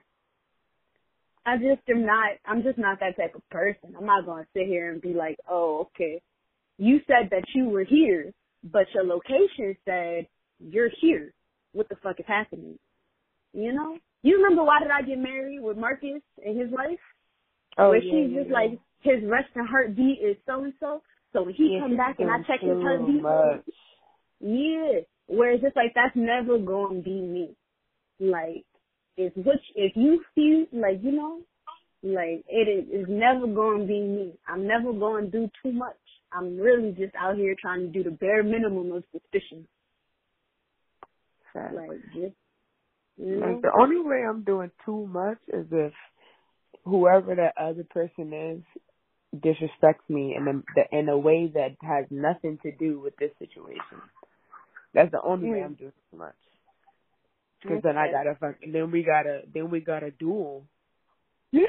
[1.46, 3.94] I just am not, I'm just not that type of person.
[3.96, 6.22] I'm not going to sit here and be like, oh, okay,
[6.78, 8.32] you said that you were here,
[8.64, 10.26] but your location said
[10.58, 11.32] you're here.
[11.72, 12.78] What the fuck is happening?
[13.52, 13.98] You know?
[14.22, 16.98] You remember why did I get married with Marcus and his wife?
[17.76, 18.54] Oh, Where yeah, she's yeah, just yeah.
[18.54, 21.02] like, his resting heartbeat is so and so.
[21.34, 23.64] So when he yeah, come back and I check his heartbeat, much.
[24.40, 25.00] yeah.
[25.26, 27.56] Where it's just like, that's never going to be me.
[28.20, 28.64] Like,
[29.16, 31.40] is which if you feel like you know,
[32.02, 34.32] like it is, is never going to be me.
[34.48, 35.96] I'm never going to do too much.
[36.32, 39.66] I'm really just out here trying to do the bare minimum of suspicion.
[41.54, 42.34] Like just
[43.16, 43.46] you know?
[43.46, 45.92] like the only way I'm doing too much is if
[46.84, 52.58] whoever that other person is disrespects me in a in a way that has nothing
[52.62, 54.02] to do with this situation.
[54.92, 55.52] That's the only mm.
[55.52, 56.34] way I'm doing too much.
[57.66, 60.64] Cause then I gotta fuck, then we gotta, then we gotta duel.
[61.52, 61.66] we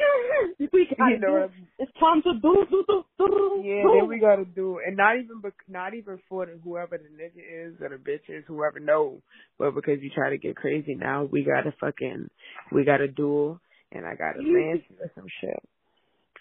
[0.98, 1.54] gotta you know, do.
[1.80, 3.62] it's time to do, do, do, do.
[3.64, 7.68] Yeah, then we gotta do, and not even, not even for the, whoever the nigga
[7.68, 9.22] is or the bitch is, whoever know,
[9.58, 12.30] but because you try to get crazy now, we gotta fucking,
[12.72, 13.60] we gotta duel,
[13.92, 15.64] and I gotta land or some shit.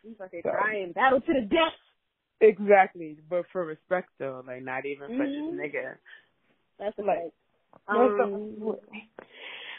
[0.02, 0.50] You fucking so.
[0.50, 1.78] and battle to the death.
[2.40, 5.58] Exactly, but for respect though, like not even for Mhm.
[5.58, 5.96] this nigga.
[6.78, 7.32] That's Like, the-
[7.88, 8.76] um,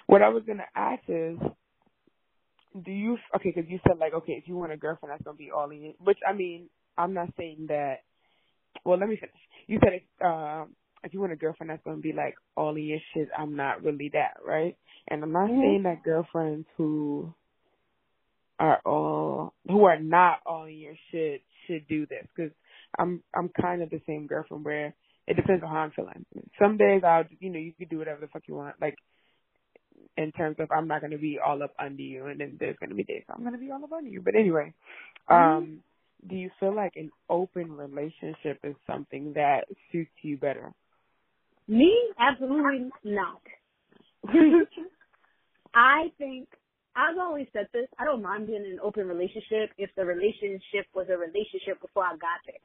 [0.07, 1.37] what I was gonna ask is,
[2.83, 3.53] do you okay?
[3.55, 5.93] Because you said like, okay, if you want a girlfriend, that's gonna be all in.
[6.03, 8.03] Which I mean, I'm not saying that.
[8.83, 9.35] Well, let me finish.
[9.67, 12.83] You said if, um, if you want a girlfriend, that's gonna be like all in
[12.83, 13.29] your shit.
[13.37, 14.77] I'm not really that, right?
[15.07, 15.61] And I'm not Mhm.
[15.61, 17.33] saying that girlfriends who
[18.59, 22.51] are all who are not all in your shit should do this because
[22.97, 24.95] I'm I'm kind of the same girlfriend where
[25.27, 26.25] it depends on how I'm feeling.
[26.59, 28.95] Some days I'll you know you can do whatever the fuck you want like
[30.17, 32.95] in terms of I'm not gonna be all up under you and then there's gonna
[32.95, 34.21] be days I'm gonna be all up under you.
[34.21, 34.73] But anyway,
[35.29, 35.81] um,
[36.27, 40.73] do you feel like an open relationship is something that suits you better?
[41.67, 43.41] me, absolutely not.
[45.75, 46.49] I think
[46.95, 47.87] I've always said this.
[47.99, 52.05] I don't mind being in an open relationship if the relationship was a relationship before
[52.05, 52.61] I got there.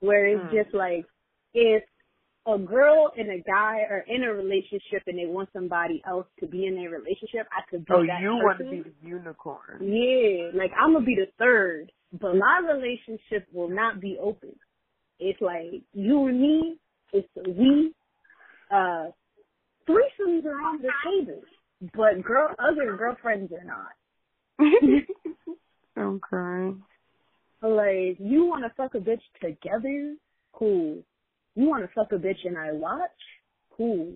[0.00, 0.50] Where it's Hmm.
[0.50, 1.06] just like
[1.56, 1.82] if
[2.46, 6.46] a girl and a guy are in a relationship and they want somebody else to
[6.46, 8.44] be in their relationship, I could be Oh, that you person.
[8.44, 9.78] want to be the unicorn?
[9.80, 14.54] Yeah, like I'm gonna be the third, but my relationship will not be open.
[15.18, 16.78] It's like you and me.
[17.12, 17.92] It's we.
[18.70, 19.06] Uh,
[19.88, 21.40] threesomes are on the table,
[21.94, 23.92] but girl, other girlfriends are not.
[25.96, 26.82] I'm crying.
[27.62, 30.14] Like you want to fuck a bitch together,
[30.52, 31.02] cool.
[31.56, 33.10] You want to fuck a bitch and I watch,
[33.76, 34.12] cool.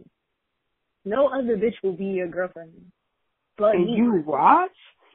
[1.05, 2.93] No other bitch will be your girlfriend,
[3.57, 4.71] but And you watch?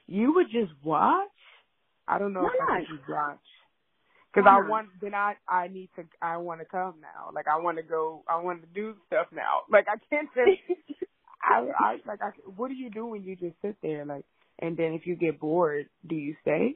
[0.08, 1.30] You would just watch?
[2.08, 2.88] I don't know Why if I not?
[2.88, 3.38] could just watch.
[4.34, 4.70] Because Why I not?
[4.70, 7.30] want, then I, I need to, I want to come now.
[7.34, 9.62] Like I want to go, I want to do stuff now.
[9.72, 10.80] Like I can't just,
[11.44, 14.04] I, I, like I, what do you do when you just sit there?
[14.04, 14.26] Like,
[14.60, 16.76] and then if you get bored, do you stay?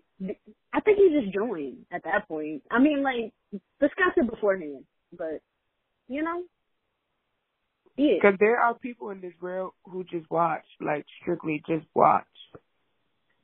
[0.74, 2.62] I think you just join at that point.
[2.70, 3.34] I mean, like
[3.80, 4.84] discuss it beforehand,
[5.18, 5.42] but
[6.08, 6.44] you know,
[7.98, 12.26] yeah, Because there are people in this world who just watch, like strictly just watch.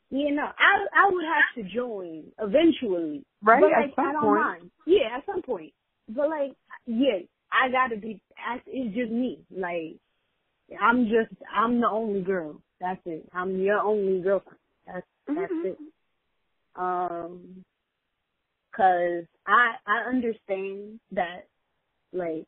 [0.09, 0.30] yeah.
[0.32, 3.61] No, I I would have to join eventually, Right?
[3.61, 4.41] But At like some I don't point.
[4.41, 4.72] mind.
[4.86, 5.74] Yeah, at some point.
[6.09, 6.55] But like,
[6.86, 7.20] yeah,
[7.51, 8.22] I gotta be.
[8.38, 9.39] I- It's just me.
[9.51, 9.97] Like,
[10.80, 12.61] I'm just I'm the only girl.
[12.80, 13.28] That's it.
[13.34, 14.59] I'm your only girlfriend.
[14.88, 15.66] That's that's Mhm.
[15.66, 15.78] it.
[16.76, 17.63] Um,
[18.76, 21.47] cause I I understand that
[22.16, 22.47] like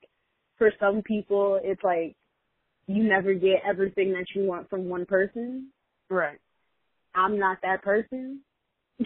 [0.58, 2.16] for some people it's like
[2.88, 5.72] you never get everything that you want from one person.
[6.10, 6.40] Right.
[7.14, 8.42] I'm not that person.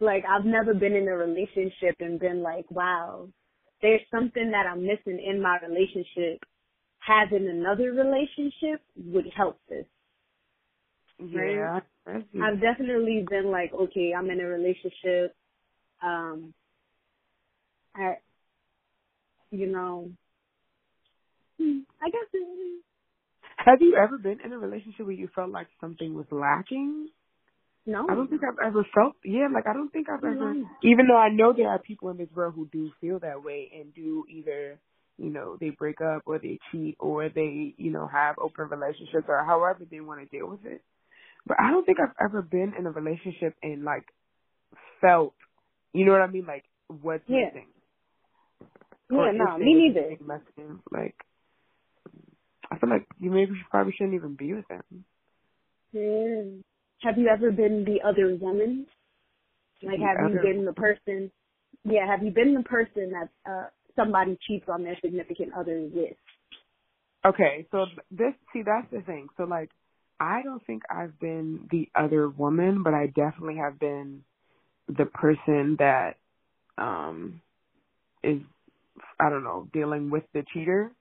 [0.00, 3.28] like I've never been in a relationship and been like, wow,
[3.80, 6.44] there's something that I'm missing in my relationship.
[6.98, 9.86] Having another relationship would help this.
[11.18, 11.80] Yeah.
[12.06, 12.40] I see.
[12.40, 15.34] I've definitely been like, okay, I'm in a relationship.
[16.02, 16.54] Um,
[17.94, 18.16] I,
[19.50, 20.10] you know,
[21.58, 22.82] hmm, I guess it,
[23.58, 27.08] Have you ever been in a relationship where you felt like something was lacking?
[27.86, 28.06] no.
[28.08, 30.68] I don't think I've ever felt yeah, like I don't think I've ever No.
[30.82, 33.70] even though I know there are people in this world who do feel that way
[33.74, 34.78] and do either,
[35.18, 39.26] you know, they break up or they cheat or they, you know, have open relationships
[39.28, 40.82] or however they want to deal with it.
[41.46, 44.04] But I don't think I've ever been in a relationship and like
[45.00, 45.34] felt
[45.92, 46.64] you know what I mean, like
[47.02, 47.46] what's Yeah.
[47.46, 47.68] missing.
[49.10, 50.18] Yeah, no, if me neither.
[50.92, 51.14] Like
[52.70, 55.04] I feel like you maybe probably shouldn't even be with them.
[55.92, 56.42] Yeah.
[57.08, 58.86] Have you ever been the other woman?
[59.82, 61.30] Like, The have you been the person?
[61.84, 66.16] Yeah, have you been the person that uh somebody cheats on their significant other with?
[67.26, 69.28] Okay, so this see that's the thing.
[69.36, 69.70] So like
[70.20, 74.24] I don't think I've been the other woman, but I definitely have been
[74.88, 76.16] the person that
[76.78, 77.40] um
[78.22, 78.40] is
[79.18, 80.92] I don't know, dealing with the cheater.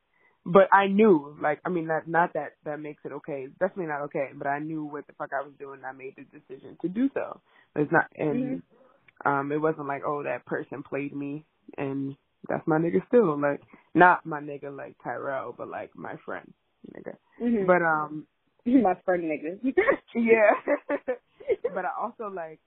[0.45, 3.47] But I knew, like I mean that not that that makes it okay.
[3.47, 5.91] It's definitely not okay, but I knew what the fuck I was doing and I
[5.91, 7.41] made the decision to do so.
[7.75, 8.61] It's not and
[9.25, 11.43] um it wasn't like, oh that person played me
[11.77, 12.15] and
[12.47, 13.37] that's my nigga still.
[13.37, 13.61] Like
[13.93, 16.53] not my nigga like Tyrell, but like my friend
[16.95, 17.15] nigga.
[17.41, 17.65] Mm-hmm.
[17.65, 18.25] But um
[18.65, 19.59] my friend nigga.
[20.15, 20.51] yeah.
[21.73, 22.59] but I also like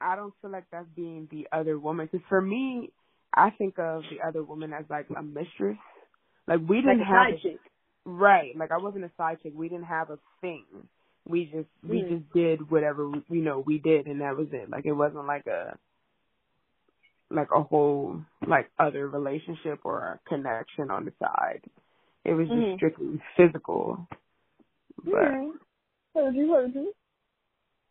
[0.00, 2.92] I don't feel like that's being the other woman because for me,
[3.36, 5.78] I think of the other woman as like a mistress.
[6.46, 7.60] Like we didn't a have side a- chick.
[8.04, 8.56] right.
[8.56, 9.52] Like I wasn't a side chick.
[9.54, 10.64] We didn't have a thing.
[11.26, 12.08] We just we Mm.
[12.18, 14.68] just did whatever you know we did, and that was it.
[14.70, 15.78] Like it wasn't like a
[17.30, 21.62] like a whole like other relationship or a connection on the side.
[22.24, 22.76] It was just Mhm.
[22.76, 24.06] strictly physical.
[25.02, 25.50] But Yeah.
[26.14, 26.94] Heard you, heard you.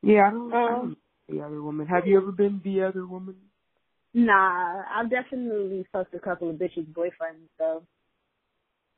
[0.01, 1.87] yeah, I don't, I Um, don't the other woman.
[1.87, 3.35] Have you ever been the other woman?
[4.13, 7.83] Nah, I've definitely fucked a couple of bitches' boyfriends though.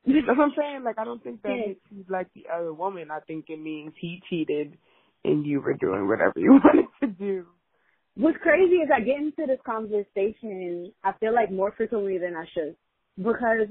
[0.05, 0.83] That's what I'm saying.
[0.83, 1.67] Like, I don't think that Yeah.
[1.67, 3.09] makes you like the other woman.
[3.11, 4.77] I think it means he cheated
[5.23, 7.45] and you were doing whatever you wanted to do.
[8.15, 12.45] What's crazy is I get into this conversation, I feel like more frequently than I
[12.53, 12.75] should.
[13.17, 13.67] Because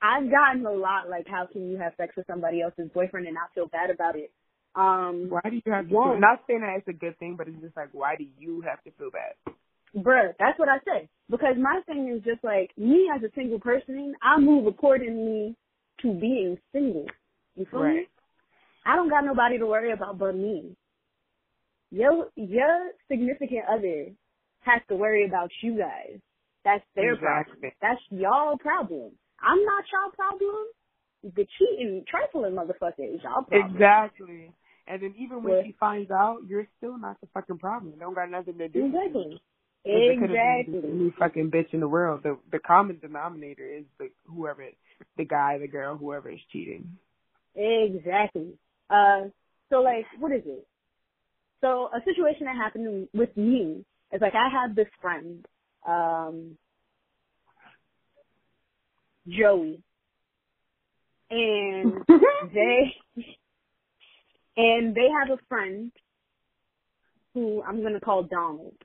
[0.00, 3.34] I've gotten a lot like, how can you have sex with somebody else's boyfriend and
[3.34, 4.30] not feel bad about it?
[4.76, 5.94] Um, Why do you have to?
[5.94, 6.12] One.
[6.12, 8.60] Feel, not saying that it's a good thing, but it's just like, why do you
[8.62, 9.34] have to feel bad?
[9.96, 11.08] Bruh, that's what I say.
[11.30, 15.56] Because my thing is just like, me as a single person, I move accordingly
[16.02, 17.06] to being single.
[17.56, 18.06] You feel me?
[18.84, 20.76] I don't got nobody to worry about but me.
[21.90, 24.06] Your your significant other
[24.60, 26.18] has to worry about you guys.
[26.64, 27.56] That's their problem.
[27.80, 29.12] That's y'all problem.
[29.40, 30.66] I'm not y'all problem.
[31.22, 33.74] The cheating, trifling motherfucker is y'all problem.
[33.74, 34.50] Exactly.
[34.86, 35.62] And then even when Yeah.
[35.64, 37.94] she finds out, you're still not the fucking problem.
[37.94, 38.86] It don't got nothing to do.
[38.86, 39.40] Exactly.
[39.84, 40.80] Exactly.
[40.82, 42.22] Any fucking bitch in the world.
[42.22, 44.64] The the common denominator is the whoever,
[45.18, 46.96] the guy, the girl, whoever is cheating.
[47.54, 48.54] Exactly.
[48.88, 49.24] Uh,
[49.70, 50.66] so like, what is it?
[51.60, 55.46] So a situation that happened with me is like I had this friend,
[55.86, 56.56] um,
[59.28, 59.82] Joey,
[61.30, 62.04] and
[62.54, 62.94] they
[64.56, 65.92] and they have a friend
[67.34, 68.76] who I'm gonna call Donald,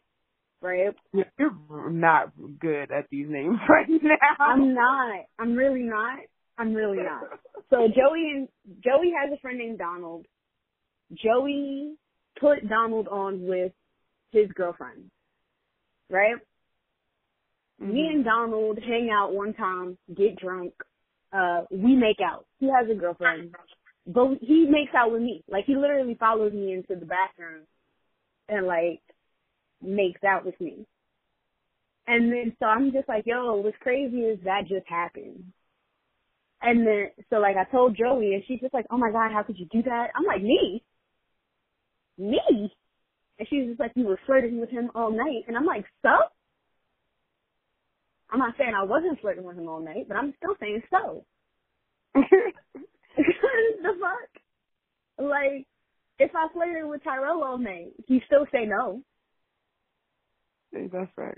[0.61, 0.95] right?
[1.13, 4.15] You're not good at these names right now.
[4.39, 5.25] I'm not.
[5.37, 6.19] I'm really not.
[6.57, 7.23] I'm really not.
[7.69, 8.47] So Joey and
[8.83, 10.25] Joey has a friend named Donald.
[11.13, 11.95] Joey
[12.39, 13.71] put Donald on with
[14.31, 15.09] his girlfriend,
[16.09, 16.35] right?
[17.79, 20.73] Me and Donald hang out one time, get drunk.
[21.31, 22.45] Uh, we make out.
[22.59, 23.55] He has a girlfriend,
[24.05, 25.43] but he makes out with me.
[25.49, 27.61] Like he literally follows me into the bathroom
[28.49, 29.01] and like
[29.81, 30.85] makes out with me.
[32.07, 35.43] And then so I'm just like, yo, what's crazy is that just happened.
[36.61, 39.43] And then so like I told Joey and she's just like, Oh my god, how
[39.43, 40.07] could you do that?
[40.15, 40.83] I'm like, Me?
[42.17, 42.71] Me?
[43.37, 46.09] And she's just like, You were flirting with him all night and I'm like, So?
[48.31, 51.25] I'm not saying I wasn't flirting with him all night, but I'm still saying so.
[52.15, 55.25] the fuck?
[55.25, 55.65] Like,
[56.19, 59.01] if I flirted with Tyrell all night, he still say no.
[60.71, 61.37] Hey, that's right.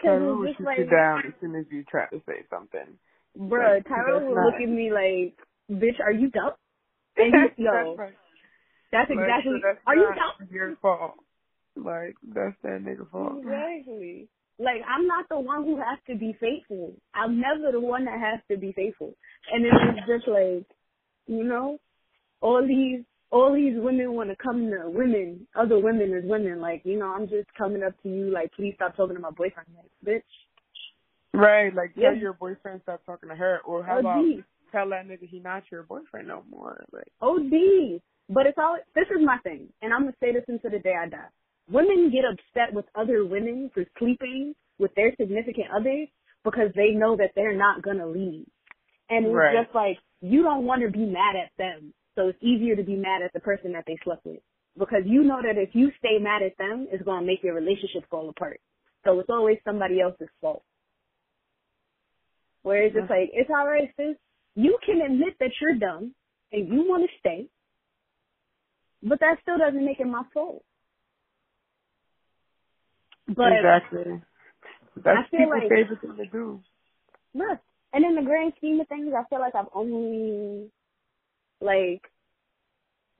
[0.00, 2.98] Cause Tyrell will shoot just you down as soon as you try to say something.
[3.38, 5.36] bruh, that's would not- look at me like,
[5.70, 6.52] bitch, are you dumb?
[7.18, 8.14] And he, yo, that's right.
[8.92, 10.48] that's Like, exactly, so that's are you dumb?
[10.50, 11.14] Your fault.
[11.74, 13.38] Like that's that nigga fault.
[13.40, 14.28] Exactly.
[14.58, 16.92] Like I'm not the one who has to be faithful.
[17.14, 19.14] I'm never the one that has to be faithful.
[19.50, 20.66] And then it's just like,
[21.26, 21.78] you know,
[22.42, 26.60] all these all these women want to come to women, other women as women.
[26.60, 29.30] Like, you know, I'm just coming up to you like, please stop talking to my
[29.30, 30.22] boyfriend, like, bitch.
[31.34, 32.20] Right, like tell Yeah.
[32.20, 35.64] your boyfriend stop talking to her, or how about OD, tell that nigga he not
[35.70, 36.84] your boyfriend no more.
[36.92, 38.00] Like, OD.
[38.28, 38.78] But it's all.
[38.94, 41.28] This is my thing, and I'm gonna say this until the day I die.
[41.70, 46.08] Women get upset with other women for sleeping with their significant others
[46.42, 48.46] because they know that they're not gonna leave.
[49.10, 49.62] And it's Right.
[49.62, 52.96] just like you don't want to be mad at them, so it's easier to be
[52.96, 54.40] mad at the person that they slept with
[54.78, 58.08] because you know that if you stay mad at them, it's gonna make your relationship
[58.10, 58.60] fall apart.
[59.04, 60.62] So it's always somebody else's fault.
[62.62, 64.16] Whereas it's like it's alright, sis.
[64.54, 66.14] You can admit that you're dumb
[66.52, 67.48] and you want to stay,
[69.02, 70.64] but that still doesn't make it my fault.
[73.28, 74.22] But exactly.
[74.96, 76.60] That's people's like- favorite thing to do.
[77.34, 77.60] look,
[77.92, 80.70] and in the grand scheme of things, I feel like I've only
[81.60, 82.02] like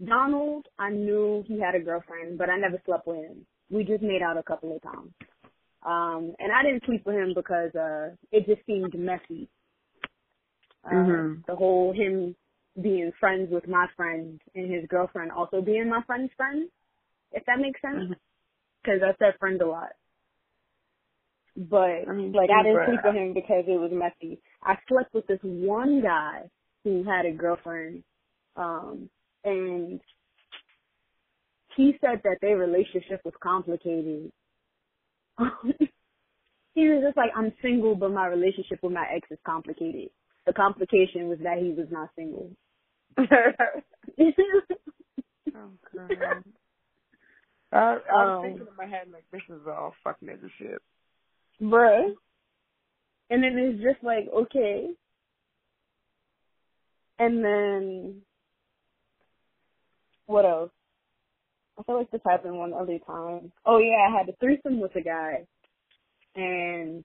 [0.04, 0.66] Donald.
[0.78, 3.46] I knew he had a girlfriend, but I never slept with him.
[3.70, 5.12] We just made out a couple of times.
[5.84, 9.48] Um, and I didn't sleep with him because uh it just seemed messy.
[10.84, 11.46] Uh, Mhm.
[11.46, 12.36] The whole him
[12.80, 16.70] being friends with my friend and his girlfriend also being my friend's friend,
[17.32, 18.14] if that makes sense.
[18.82, 19.92] Because I said friend a lot.
[21.56, 24.40] But I mean, like I didn't sleep with him because it was messy.
[24.62, 26.50] I slept with this one guy
[26.84, 28.04] who had a girlfriend,
[28.56, 29.08] um,
[29.44, 30.00] and
[31.76, 34.32] he said that their relationship was complicated.
[36.74, 40.10] he was just like, I'm single, but my relationship with my ex is complicated.
[40.46, 42.50] The complication was that he was not single.
[43.18, 43.26] oh,
[45.94, 46.44] God.
[47.72, 50.80] I, I was Um, thinking in my head like this is all fuck nigga shit.
[51.60, 52.14] Bruh.
[53.28, 54.88] And then it's just like, okay.
[57.18, 58.22] And then,
[60.26, 60.70] what else?
[61.78, 63.52] I feel like this happened one other time.
[63.64, 65.46] Oh yeah, I had a threesome with a guy,
[66.34, 67.04] and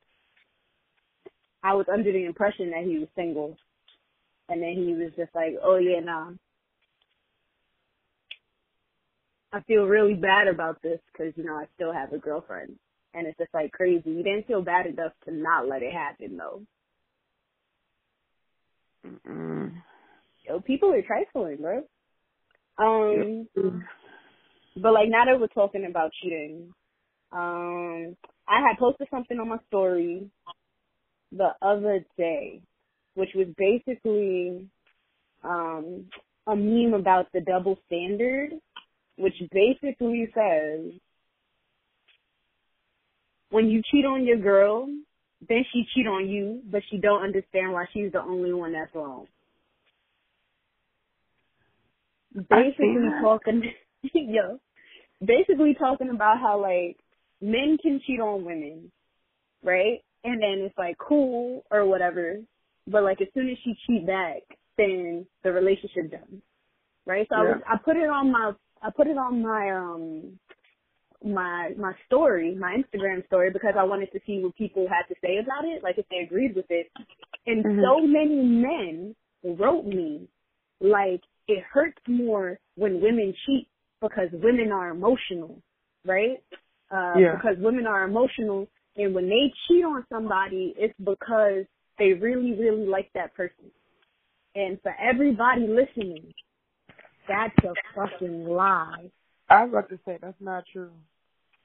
[1.64, 3.58] I was under the impression that he was single,
[4.50, 6.32] and then he was just like, "Oh yeah, nah."
[9.54, 12.78] I feel really bad about this because you know I still have a girlfriend,
[13.14, 14.10] and it's just like crazy.
[14.10, 16.62] You didn't feel bad enough to not let it happen though.
[19.06, 19.74] Mm-mm.
[20.48, 21.84] Yo, people are trifling, bro.
[22.78, 23.48] Um,
[24.78, 26.74] but like now that we're talking about cheating,
[27.32, 28.16] um,
[28.48, 30.30] I had posted something on my story
[31.32, 32.62] the other day,
[33.16, 34.68] which was basically
[35.44, 36.06] um
[36.48, 38.52] a meme about the double standard,
[39.18, 40.92] which basically says
[43.52, 44.88] when you cheat on your girl,
[45.48, 48.94] then she cheat on you, but she don't understand why she's the only one that's
[48.96, 49.28] wrong.
[52.34, 53.64] Basically talking,
[54.14, 54.60] yo,
[55.26, 56.98] basically talking about how like
[57.42, 58.92] men can cheat on women,
[59.64, 60.00] right?
[60.24, 62.38] And then it's like cool or whatever,
[62.88, 64.42] but like as soon as she cheat back,
[64.78, 66.42] then the relationship done,
[67.06, 67.28] right?
[67.30, 70.40] So I was, I put it on my, I put it on my um
[71.24, 75.20] my my story, my Instagram story, because I wanted to see what people had to
[75.22, 76.92] say about it, like if they agreed with it.
[77.48, 77.82] And Mhm.
[77.82, 80.28] so many men wrote me
[80.80, 83.68] like it hurts more when women cheat
[84.02, 85.62] because women are emotional,
[86.06, 86.42] right?
[86.92, 87.36] Uh, Yeah.
[87.36, 88.68] Because women are emotional,
[88.98, 91.66] and when they cheat on somebody, it's because
[91.98, 93.72] they really, really like that person.
[94.56, 96.34] And for everybody listening,
[97.28, 99.10] that's a fucking lie
[99.50, 100.92] I was about to say that's not true.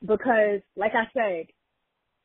[0.06, 1.46] because, like I said,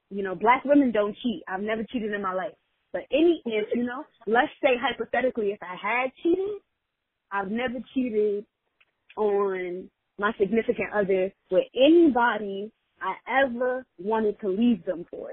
[0.10, 1.44] you know, black women don't cheat.
[1.48, 2.54] I've never cheated in my life.
[2.94, 6.60] But any, if you know, let's say hypothetically, if I had cheated,
[7.32, 8.46] I've never cheated
[9.18, 12.72] on my significant other with anybody
[13.02, 15.30] I ever wanted to leave them for.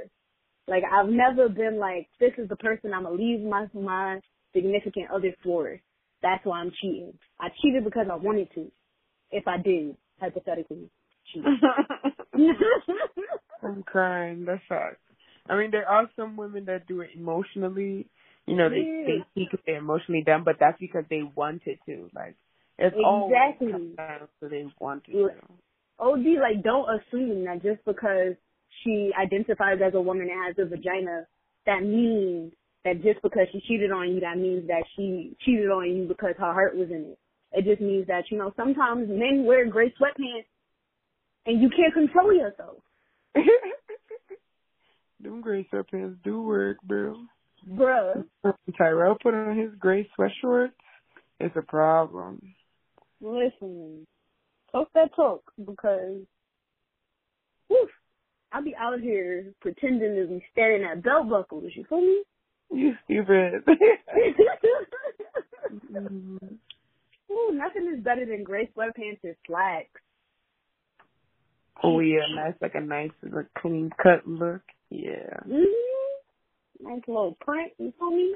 [0.66, 4.20] Like I've never been like, this is the person I'm gonna leave my my
[4.54, 5.80] significant other for.
[6.22, 7.12] That's why I'm cheating.
[7.40, 8.70] I cheated because I wanted to.
[9.30, 10.90] If I did, hypothetically,
[11.32, 11.44] cheat.
[13.62, 14.44] I'm crying.
[14.44, 14.96] That sucks.
[15.48, 18.06] I mean, there are some women that do it emotionally.
[18.48, 19.06] You know, they Yeah.
[19.06, 22.10] they see because they're emotionally done, but that's because they wanted to.
[22.14, 22.36] Like
[22.78, 23.72] it's always Exactly.
[23.72, 25.28] comes down to they wanted Yeah.
[25.28, 25.40] to.
[25.98, 28.34] OD, like, don't assume that just because
[28.82, 31.26] she identifies as a woman and has a vagina,
[31.66, 32.52] that means
[32.84, 36.34] that just because she cheated on you, that means that she cheated on you because
[36.38, 37.18] her heart was in it.
[37.52, 40.46] It just means that, you know, sometimes men wear gray sweatpants
[41.46, 42.76] and you can't control yourself.
[45.20, 47.16] Them gray sweatpants do work, bro.
[47.66, 48.24] Bruh,
[48.76, 50.72] Tyrell put on his gray sweatshorts.
[51.40, 52.54] It's a problem.
[53.20, 54.06] listen,
[54.72, 56.22] talk that talk because,
[57.68, 57.88] whew,
[58.52, 62.22] I'll be out here pretending to be staring at belt buckles, you feel me?
[62.70, 63.64] You stupid.
[65.92, 66.38] Mhm.
[67.30, 70.00] Ooh, nothing is better than gray sweatpants and slacks.
[71.82, 74.62] oh yeah, nice like a nice like, clean cut look.
[74.90, 75.40] Yeah.
[75.46, 76.07] Mm-hmm.
[76.80, 78.34] Nice little print, you feel me?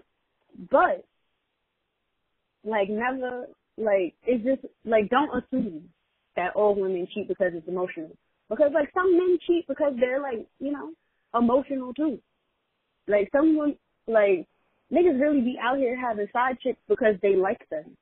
[0.70, 1.04] But,
[2.64, 3.46] like, never,
[3.78, 5.88] like, it's just, like, don't assume
[6.36, 8.10] that all women cheat because it's emotional.
[8.50, 10.90] Because, like, some men cheat because they're, like, you know,
[11.34, 12.20] emotional too.
[13.06, 14.46] Like, some women, like,
[14.92, 17.96] niggas really be out here having side chicks because they like them.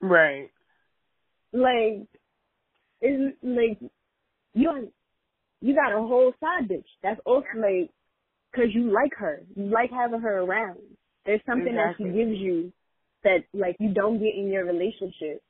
[0.00, 0.50] Right.
[1.52, 2.06] Like,
[3.00, 3.78] it's, like,
[4.54, 4.92] you
[5.60, 6.84] you got a whole side bitch.
[7.02, 7.90] That's also, like,
[8.54, 9.42] cause you like her.
[9.56, 10.78] You like having her around.
[11.24, 12.72] There's something that she gives you
[13.24, 15.42] that, like, you don't get in your relationship.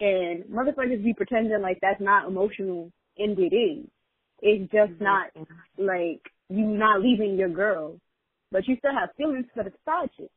[0.00, 3.86] And motherfuckers be pretending like that's not emotional, and it is.
[4.40, 5.04] It's just mm-hmm.
[5.04, 5.30] not,
[5.78, 7.98] like, you not leaving your girl.
[8.50, 10.30] But you still have feelings for the side chick.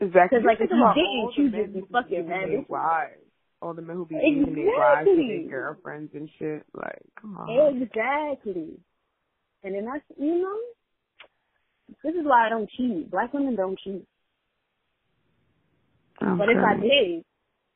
[0.00, 0.38] Exactly.
[0.38, 3.10] 'Cause, like, if you didn't, you just be fucking mad
[3.62, 6.64] All the men who be leaving their wives and their girlfriends and shit.
[6.74, 7.82] Like, come on.
[7.82, 8.78] Exactly.
[9.64, 10.58] And then that's, you know,
[12.02, 13.10] this is why I don't cheat.
[13.10, 14.06] Black women don't cheat.
[16.20, 17.24] I'm But if I did,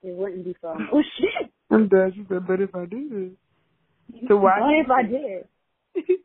[0.03, 1.51] it wouldn't be for oh shit.
[1.71, 1.89] I'm.
[2.15, 3.37] She said, but if I did.
[4.29, 5.47] So why you if I did?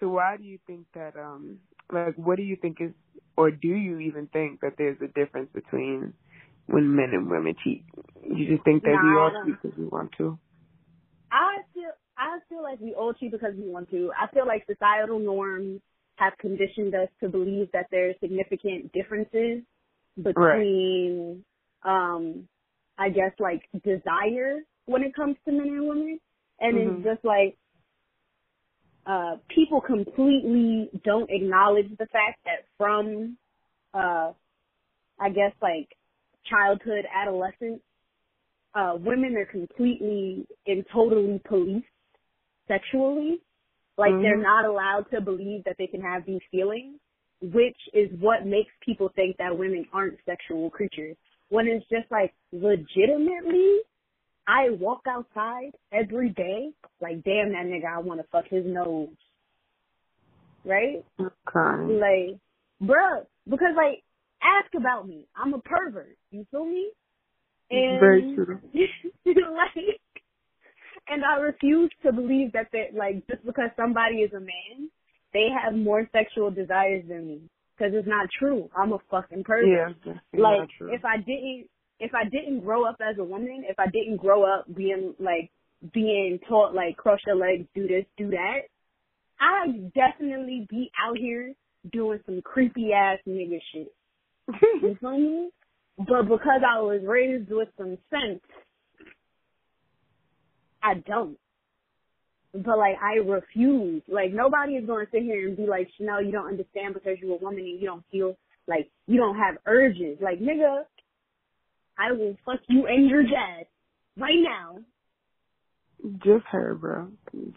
[0.00, 1.58] so why do you think that um
[1.92, 2.92] like what do you think is
[3.36, 6.12] or do you even think that there's a difference between
[6.66, 7.84] when men and women cheat?
[8.22, 10.38] You just think that we Nah, I all cheat because we want to?
[11.32, 14.12] I feel I feel like we all cheat because we want to.
[14.20, 15.80] I feel like societal norms
[16.16, 19.62] have conditioned us to believe that there's significant differences
[20.22, 21.44] between
[21.84, 22.48] um
[22.98, 26.20] I guess like desire when it comes to men and women.
[26.60, 26.96] And Mhm.
[26.96, 27.56] it's just like,
[29.06, 33.38] uh, people completely don't acknowledge the fact that from,
[33.94, 34.32] uh,
[35.18, 35.88] I guess like
[36.44, 37.82] childhood, adolescence,
[38.74, 41.86] uh, women are completely and totally policed
[42.68, 43.42] sexually.
[43.98, 44.42] Like they're Mhm.
[44.42, 46.98] not allowed to believe that they can have these feelings,
[47.40, 51.16] which is what makes people think that women aren't sexual creatures.
[51.50, 53.80] When it's just like legitimately,
[54.46, 59.08] I walk outside every day, like damn that nigga, I want to fuck his nose,
[60.64, 61.04] right?
[61.20, 61.92] Okay.
[61.92, 62.38] Like,
[62.82, 64.02] bruh, because like,
[64.42, 65.26] ask about me.
[65.36, 66.16] I'm a pervert.
[66.30, 66.90] You feel me?
[67.70, 68.60] And Very true.
[69.26, 70.00] like,
[71.08, 74.90] and I refuse to believe that they like just because somebody is a man,
[75.32, 77.40] they have more sexual desires than me.
[77.76, 78.68] Because it's not true.
[78.76, 79.70] I'm a fucking person.
[79.70, 81.66] Yeah, like if I didn't
[81.98, 85.50] if I didn't grow up as a woman, if I didn't grow up being like
[85.92, 88.62] being taught like cross your legs, do this, do that,
[89.40, 91.54] I'd definitely be out here
[91.90, 93.92] doing some creepy ass nigga shit.
[94.82, 95.50] You feel me?
[95.98, 98.40] But because I was raised with some sense,
[100.82, 101.38] I don't.
[102.52, 104.02] But like I refuse.
[104.08, 107.36] Like nobody is gonna sit here and be like, Chanel, you don't understand because you're
[107.36, 108.36] a woman and you don't feel
[108.68, 110.18] like you don't have urges.
[110.20, 110.82] Like nigga,
[111.98, 113.66] I will fuck you and your dad
[114.18, 114.78] right now.
[116.24, 117.08] Just her, bro.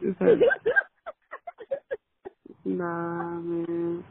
[0.02, 0.35] Just her.
[2.64, 4.03] nah, man.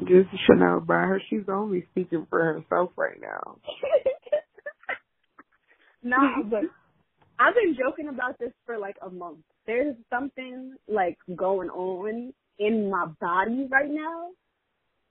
[0.00, 1.22] Just Chanel by her.
[1.30, 3.58] She's only speaking for herself right now.
[6.04, 6.62] nah, but
[7.38, 9.38] I've been joking about this for like a month.
[9.66, 14.28] There's something like going on in my body right now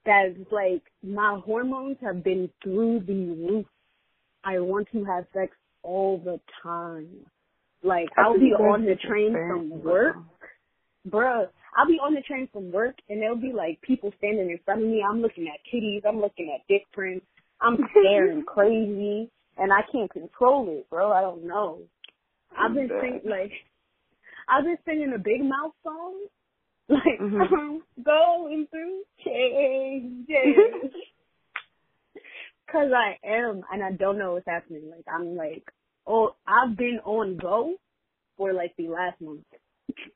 [0.06, 3.66] that's like my hormones have been through the roof.
[4.44, 5.52] I want to have sex
[5.82, 7.08] all the time.
[7.82, 10.16] Like I I'll be on the train from work,
[11.08, 11.48] bruh.
[11.76, 14.82] I'll be on the train from work and there'll be like people standing in front
[14.82, 15.02] of me.
[15.06, 16.02] I'm looking at titties.
[16.06, 17.26] I'm looking at dick prints.
[17.60, 21.12] I'm staring crazy and I can't control it, bro.
[21.12, 21.82] I don't know.
[22.56, 23.00] I've been Yeah.
[23.00, 23.52] singing like
[24.48, 26.26] I've been singing a Big Mouth song,
[26.88, 27.82] like Mhm.
[27.98, 30.92] I'm going through changes.
[32.72, 34.90] Cause I am, and I don't know what's happening.
[34.90, 35.64] Like I'm like,
[36.06, 37.76] oh, I've been on go
[38.36, 39.44] for like the last month.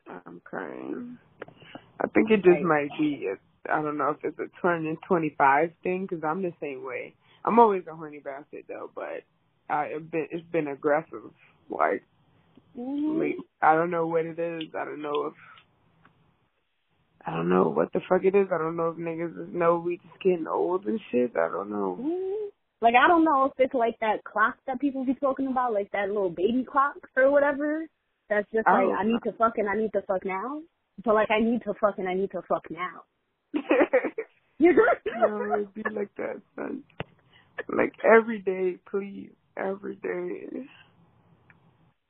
[0.09, 1.19] I'm crying.
[2.01, 3.29] I think it just might be.
[3.29, 6.85] A, I don't know if it's a 20 and 25 thing because I'm the same
[6.85, 7.17] way.
[7.45, 9.23] I'm always a horny bastard though, but
[9.71, 11.31] I it's been it's been aggressive.
[11.71, 12.03] Like,
[12.79, 13.19] Mm-hmm.
[13.19, 14.69] like I don't know what it is.
[14.77, 15.35] I don't know if
[17.27, 18.49] I don't know what the fuck it is.
[18.53, 21.33] I don't know if niggas just know we just getting old and shit.
[21.37, 21.99] I don't know.
[22.01, 22.51] Mhm.
[22.81, 25.91] Like I don't know if it's like that clock that people be talking about, like
[25.91, 27.87] that little baby clock or whatever.
[28.31, 30.63] That's just like I need to fuck and I need to fuck now.
[31.05, 33.03] But like I need to fuck and I need to fuck now.
[34.61, 36.83] no, it'd be like that, son.
[37.69, 40.67] Like every day, please, every day.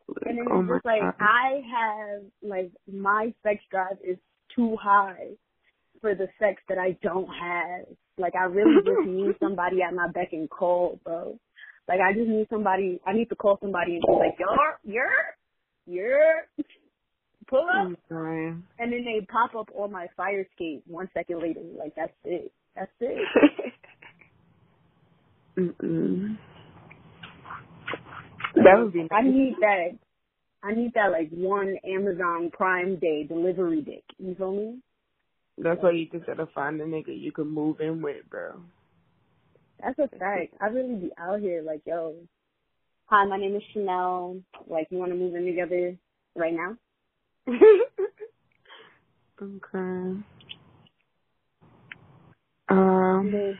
[0.08, 1.14] Like, And then oh it's just like God.
[1.20, 4.16] I have like my sex drive is
[4.54, 5.28] too high
[6.00, 7.86] for the sex that I don't have.
[8.16, 11.38] Like I really just need somebody at my beck and call, bro.
[11.88, 13.00] Like I just need somebody.
[13.06, 15.36] I need to call somebody and be like, "You're, you're,
[15.86, 16.64] you're."
[17.48, 17.86] Pull up,
[18.78, 21.62] and then they pop up on my fire escape one second later.
[21.78, 22.52] Like that's it.
[22.76, 23.18] That's it.
[25.58, 26.38] Mm-mm.
[28.54, 29.08] That would be nice.
[29.12, 29.98] I need that.
[30.62, 34.04] I need that like one Amazon Prime Day delivery dick.
[34.18, 34.78] You feel me?
[35.56, 38.60] That's why you just gotta find a nigga you can move in with, bro.
[39.82, 40.54] That's a fact.
[40.60, 42.14] I really be out here like, yo,
[43.06, 44.40] hi, my name is Chanel.
[44.68, 45.96] Like, you want to move in together
[46.36, 46.76] right now?
[49.40, 50.24] I'm.
[52.68, 53.58] Um.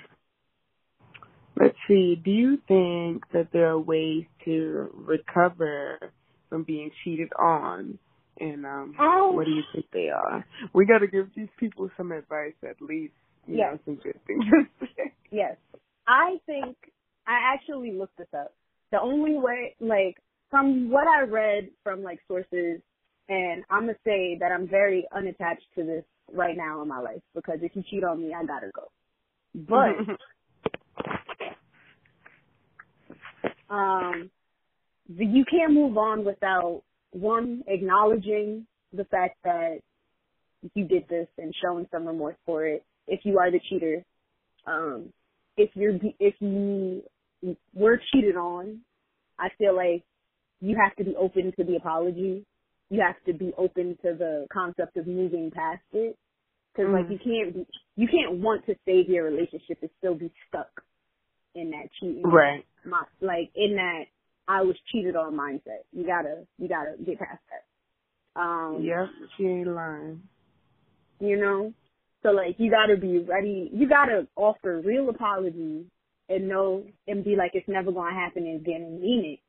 [1.61, 2.21] Let's see.
[2.23, 6.13] Do you think that there are ways to recover
[6.49, 7.99] from being cheated on?
[8.41, 9.33] And um, Oh.
[9.33, 10.45] what do you think they are?
[10.73, 13.15] We got to give these people some advice, at least.
[13.47, 13.73] You Yes.
[13.73, 14.45] know, some good things.
[15.31, 15.57] Yes.
[16.07, 16.77] I think
[17.27, 18.55] I actually looked this up.
[18.93, 20.17] The only way, like,
[20.51, 22.81] from what I read from like sources,
[23.29, 27.21] and I'm gonna say that I'm very unattached to this right now in my life
[27.35, 28.91] because if you cheat on me, I gotta go.
[29.55, 30.17] But
[33.71, 34.31] um,
[35.09, 36.83] the, you can't move on without
[37.13, 39.79] one acknowledging the fact that
[40.75, 42.85] you did this and showing some remorse for it.
[43.07, 44.05] If you are the cheater,
[44.67, 45.13] um,
[45.57, 47.03] if you're if you
[47.75, 48.81] were cheated on,
[49.39, 50.05] I feel like
[50.61, 52.45] you have to be open to the apology.
[52.91, 56.17] You have to be open to the concept of moving past it.
[56.73, 57.11] because mm-hmm.
[57.11, 57.67] like you can't be,
[57.97, 60.71] you can't want to save your relationship and still be stuck
[61.59, 62.23] in that cheating.
[62.23, 62.65] Right.
[62.85, 64.05] My, like in that
[64.47, 65.85] I was cheated on mindset.
[65.93, 68.41] You gotta you gotta get past that.
[68.41, 70.23] Um Yep, she ain't lying.
[71.21, 71.73] You know?
[72.23, 75.85] So like you gotta be ready you gotta offer real apologies
[76.29, 79.41] and know and be like it's never gonna happen again and mean it.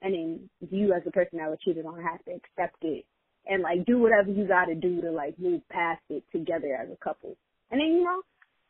[0.00, 3.04] And then you as a person that was cheated on have to accept it
[3.48, 7.04] and like do whatever you gotta do to like move past it together as a
[7.04, 7.36] couple.
[7.70, 8.22] And then you know,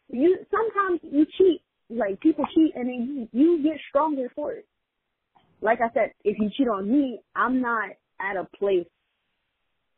[0.08, 1.60] you sometimes you cheat
[1.90, 4.66] like people cheat and then you, you get stronger for it.
[5.60, 7.90] Like I said, if you cheat on me, I'm not
[8.20, 8.86] at a place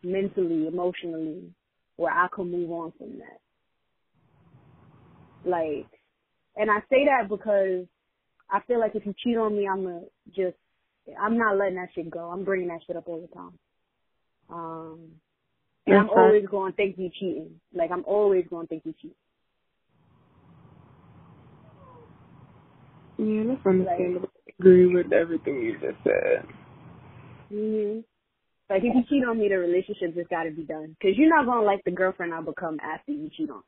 [0.03, 1.51] mentally, emotionally
[1.97, 3.41] where I can move on from that.
[5.45, 5.87] Like,
[6.57, 7.87] and I say that because
[8.51, 10.01] I feel like if you cheat on me, I'm gonna
[10.35, 10.57] just,
[11.21, 12.31] I'm not letting that shit go.
[12.31, 13.59] I'm bringing that shit up all the time.
[14.51, 14.99] Um,
[15.87, 17.61] and I'm always going to think you cheating.
[17.75, 19.17] Like I'm always going to think you cheating.
[23.21, 24.21] Yeah, that's understandable.
[24.21, 26.47] Like, I agree with everything you just said.
[27.53, 28.05] Mhm.
[28.71, 30.97] Like if you cheat on me, the relationship just got to be done.
[31.03, 33.63] Cause you're not gonna like the girlfriend I become after you cheat on.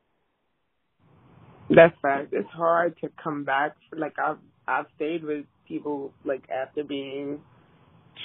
[1.68, 2.32] That's fact.
[2.32, 3.76] It's hard to come back.
[3.92, 7.40] Like I've I've stayed with people like after being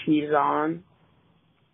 [0.05, 0.83] cheated on,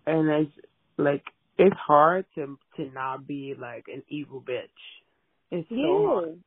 [0.07, 0.51] and it's
[0.97, 1.23] like
[1.57, 4.69] it's hard to to not be like an evil bitch.
[5.51, 6.07] It's so yeah.
[6.07, 6.39] hard.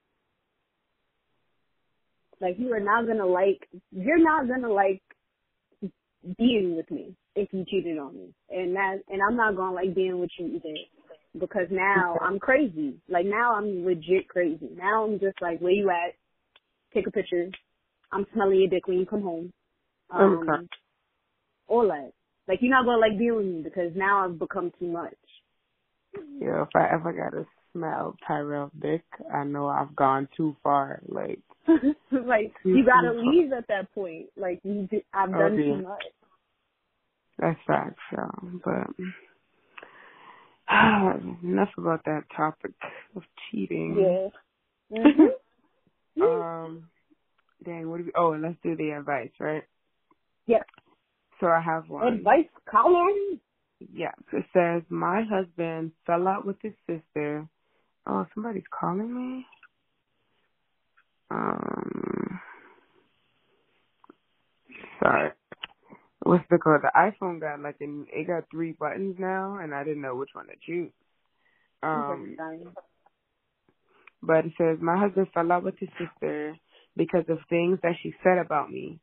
[2.41, 5.03] Like you are not gonna like you're not gonna like
[6.39, 8.35] being with me if you cheated on me.
[8.51, 10.77] And that and I'm not gonna like being with you either.
[11.39, 13.01] Because now I'm crazy.
[13.09, 14.71] Like now I'm legit crazy.
[14.77, 16.15] Now I'm just like, where you at?
[16.95, 17.49] Take a picture.
[18.13, 19.53] I'm smelling your dick when you come home.
[20.11, 20.67] Um okay.
[21.69, 22.13] all that.
[22.49, 25.15] Like you're not gonna like being with me because now I've become too much.
[26.41, 27.47] Yeah, if I ever gotta
[27.77, 31.01] smell Tyrell's dick, I know I've gone too far.
[31.09, 31.41] Like
[32.11, 34.27] like you gotta leave at that point.
[34.37, 36.05] Like you, I've oh, done too much.
[37.39, 39.05] That's facts, so but
[40.73, 42.73] uh, enough about that topic
[43.15, 44.31] of cheating.
[44.91, 44.99] Yeah.
[44.99, 46.23] Mm-hmm.
[46.23, 46.89] um.
[47.65, 48.13] Dang, what do we?
[48.17, 49.65] Oh, and let's do the advice, right?
[50.47, 50.67] Yep.
[51.41, 52.07] So I have one.
[52.07, 53.41] Advice column.
[53.93, 57.47] Yes, it says my husband fell out with his sister.
[58.07, 59.47] Oh, somebody's calling me.
[61.31, 62.41] Um,
[65.03, 65.31] sorry.
[66.23, 66.83] What's the code?
[66.83, 70.31] The iPhone got like an, it got three buttons now, and I didn't know which
[70.35, 70.93] one to choose.
[71.83, 72.37] Um,
[74.23, 76.57] but it says my husband fell out with his sister
[76.97, 78.99] because of things that she said about me.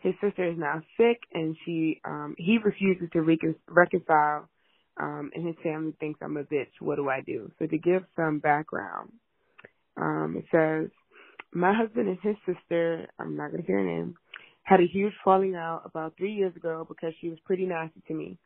[0.00, 4.48] His sister is now sick, and she um he refuses to recon- reconcile,
[4.98, 6.70] um, and his family thinks I'm a bitch.
[6.80, 7.50] What do I do?
[7.58, 9.10] So to give some background,
[9.96, 10.90] um, it says
[11.52, 14.16] my husband and his sister, I'm not going to say her name,
[14.62, 18.14] had a huge falling out about three years ago because she was pretty nasty to
[18.14, 18.38] me.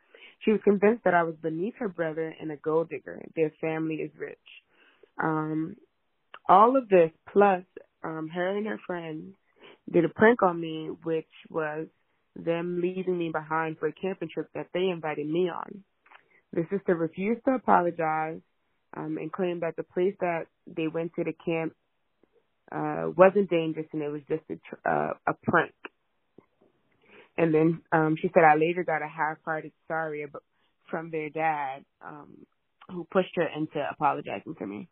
[0.45, 3.21] She was convinced that I was beneath her brother and a gold digger.
[3.35, 4.39] Their family is rich.
[5.23, 5.77] Um,
[6.49, 7.63] all of this plus
[8.03, 9.35] um, her and her friends
[9.93, 11.87] did a prank on me, which was
[12.37, 15.83] them leaving me behind for a camping trip that they invited me on.
[16.53, 18.41] The sister refused to apologize
[18.97, 21.75] um, and claimed that the place that they went to the camp
[22.73, 25.73] uh, wasn't dangerous and it was just a, uh, a prank.
[27.37, 30.43] And then um, she said I later got a half-hearted sorry about,
[30.91, 32.47] from their dad, um,
[32.91, 34.89] who pushed her into apologizing to me.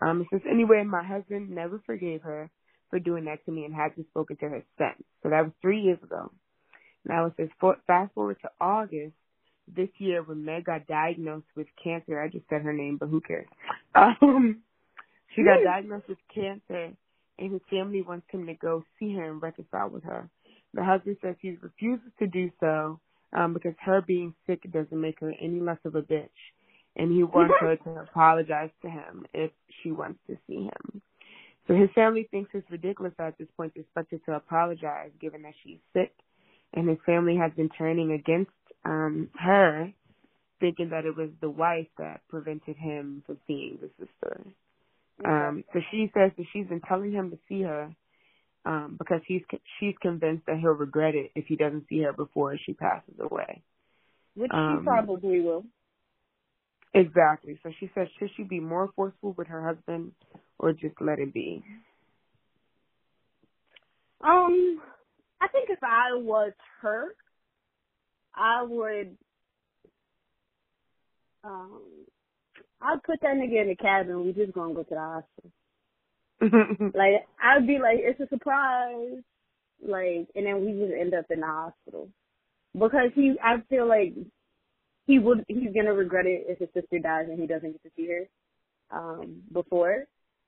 [0.00, 2.50] Um, says anyway, my husband never forgave her
[2.90, 5.06] for doing that to me and hasn't spoken to her since.
[5.22, 6.32] So that was three years ago.
[7.04, 7.48] Now it says
[7.86, 9.14] fast forward to August
[9.76, 12.20] this year when Meg got diagnosed with cancer.
[12.20, 13.46] I just said her name, but who cares?
[13.94, 14.60] Um,
[15.34, 16.92] she got diagnosed with cancer,
[17.38, 20.28] and his family wants him to go see her and reconcile with her.
[20.74, 23.00] The husband says he refuses to do so
[23.32, 26.28] um, because her being sick doesn't make her any less of a bitch,
[26.96, 29.50] and he wants her to apologize to him if
[29.82, 31.02] she wants to see him.
[31.66, 35.42] So his family thinks it's ridiculous at this point to expect her to apologize, given
[35.42, 36.12] that she's sick,
[36.74, 38.50] and his family has been turning against
[38.84, 39.92] um, her,
[40.60, 44.44] thinking that it was the wife that prevented him from seeing the sister.
[45.24, 47.94] Um, so she says that she's been telling him to see her
[48.64, 49.42] um, because he's
[49.78, 53.62] she's convinced that he'll regret it if he doesn't see her before she passes away.
[54.36, 55.64] Which um, she probably will.
[56.94, 57.58] Exactly.
[57.62, 60.12] So she says, should she be more forceful with her husband
[60.58, 61.62] or just let it be?
[64.20, 64.80] Um,
[65.40, 66.52] I think if I was
[66.82, 67.14] her,
[68.38, 69.16] I would
[71.44, 71.82] um
[72.80, 74.24] I'd put that nigga in the cabin.
[74.24, 75.50] We just gonna go to the hospital.
[76.94, 79.18] like I'd be like, it's a surprise,
[79.84, 82.08] like, and then we just end up in the hospital
[82.72, 83.34] because he.
[83.42, 84.14] I feel like
[85.06, 85.44] he would.
[85.48, 88.96] He's gonna regret it if his sister dies and he doesn't get to see her
[88.96, 90.04] um before.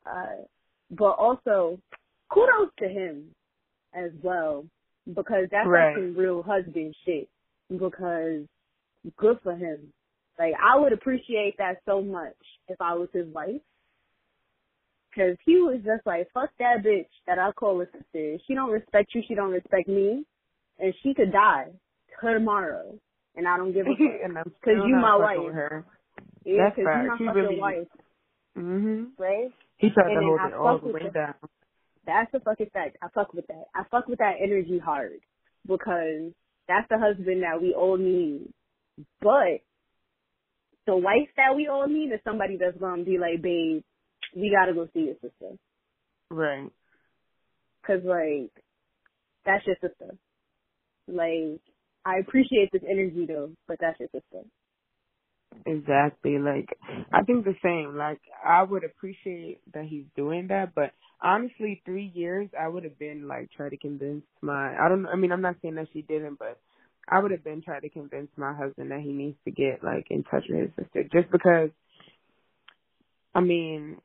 [0.07, 0.45] Uh,
[0.91, 1.79] but also,
[2.33, 3.25] kudos to him
[3.93, 4.65] as well
[5.07, 5.89] because that's right.
[5.89, 7.29] like some real husband shit.
[7.71, 8.43] Because
[9.17, 9.93] good for him.
[10.39, 12.37] Like I would appreciate that so much
[12.69, 13.61] if I was his wife.
[15.15, 18.39] Cause he was just like, fuck that bitch that I call a sister.
[18.47, 20.25] She don't respect you, she don't respect me,
[20.79, 21.67] and she could die
[22.23, 22.95] tomorrow,
[23.35, 23.91] and I don't give a
[24.35, 24.45] fuck.
[24.65, 25.53] Cause you my wife.
[25.53, 25.85] Her.
[26.45, 27.89] Yeah, That's cause you my She fucking really- wife,
[28.57, 29.07] Mhm.
[29.19, 29.51] right?
[29.79, 31.35] He tried And to hold it all the way down.
[32.07, 32.97] That's the fucking fact.
[33.03, 33.65] I fuck with that.
[33.75, 35.19] I fuck with that energy hard
[35.67, 36.33] because
[36.71, 38.47] that's the husband that we all need.
[39.21, 39.67] But
[40.87, 43.83] the wife that we all need is somebody that's gonna be like, babe,
[44.37, 45.59] we gotta go see your sister.
[46.31, 46.71] Right.
[47.85, 48.53] Cause like,
[49.45, 50.15] that's your sister.
[51.09, 51.61] Like,
[52.05, 54.47] I appreciate this energy though, but that's your sister.
[55.67, 56.39] Exactly.
[56.39, 56.69] Like
[57.13, 57.97] I think the same.
[57.97, 60.93] Like I would appreciate that he's doing that, but
[61.23, 64.77] honestly, three years I would have been like try to convince my.
[64.79, 65.07] I don't.
[65.07, 66.59] I mean, I'm not saying that she didn't, but
[67.09, 70.07] I would have been trying to convince my husband that he needs to get like
[70.11, 71.71] in touch with his sister, just because.
[73.35, 73.99] I mean,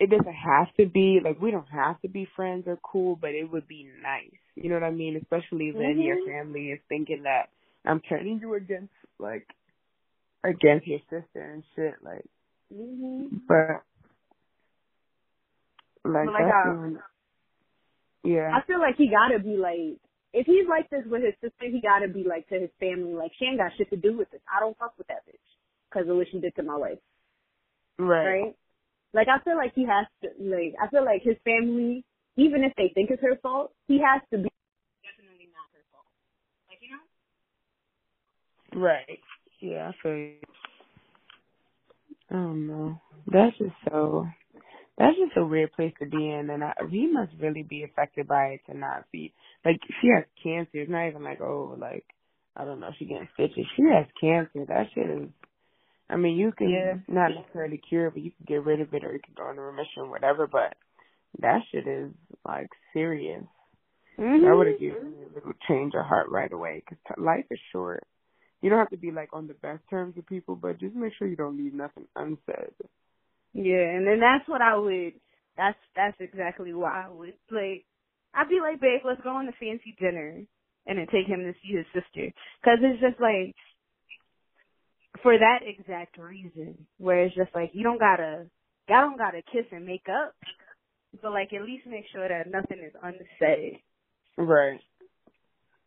[0.00, 3.30] it doesn't have to be like we don't have to be friends or cool, but
[3.30, 4.30] it would be nice.
[4.54, 5.16] You know what I mean?
[5.16, 6.26] Especially when your Mhm.
[6.26, 7.50] family is thinking that
[7.84, 9.46] I'm turning you against like
[10.44, 11.94] against your sister and shit.
[12.02, 12.24] Like,
[12.72, 13.40] Mhm.
[13.46, 13.82] but
[16.04, 17.02] like, But, like, I- uh, when-
[18.24, 19.98] yeah, I feel like he gotta be like,
[20.32, 23.32] if he's like this with his sister, he gotta be like to his family, like
[23.38, 24.40] she ain't got shit to do with this.
[24.52, 25.38] I don't fuck with that bitch
[25.88, 26.98] because of what she did to my wife,
[27.98, 28.26] right.
[28.26, 28.56] right?
[29.14, 32.04] Like I feel like he has to, like I feel like his family,
[32.36, 34.50] even if they think it's her fault, he has to be
[35.02, 36.06] definitely not her fault.
[36.68, 38.80] Like you know.
[38.86, 39.20] Right.
[39.60, 40.34] Yeah, I feel you.
[42.30, 43.00] I don't know.
[43.26, 44.26] That's just so.
[44.98, 48.26] That's just a weird place to be in, and I, he must really be affected
[48.26, 49.32] by it to not be
[49.64, 50.70] like she has cancer.
[50.82, 52.04] It's not even like oh like
[52.56, 53.64] I don't know she getting stitches.
[53.76, 54.66] She has cancer.
[54.66, 55.28] That shit is.
[56.10, 56.94] I mean, you can Yeah.
[57.06, 59.50] not necessarily cure it, but you can get rid of it, or you can go
[59.50, 60.46] into remission, whatever.
[60.48, 60.74] But
[61.40, 62.10] that shit is
[62.44, 63.44] like serious.
[64.18, 64.44] Mm-hmm.
[64.44, 67.44] That would have given me a little change of heart right away because t- life
[67.52, 68.02] is short.
[68.62, 71.12] You don't have to be like on the best terms with people, but just make
[71.16, 72.72] sure you don't leave nothing unsaid.
[73.58, 75.14] Yeah, and then that's what I would.
[75.56, 77.84] That's that's exactly why I would like.
[78.32, 80.44] I'd be like, babe, let's go on a fancy dinner,
[80.86, 82.30] and then take him to see his sister,
[82.62, 83.56] because it's just like
[85.22, 88.46] for that exact reason, where it's just like you don't gotta,
[88.88, 90.34] y'all don't gotta kiss and make up,
[91.20, 93.80] but like at least make sure that nothing is unsaid.
[94.36, 94.78] Right.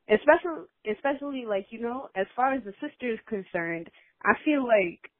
[0.09, 3.89] Especially, especially like you know, as far as the sister is concerned,
[4.25, 5.10] I feel like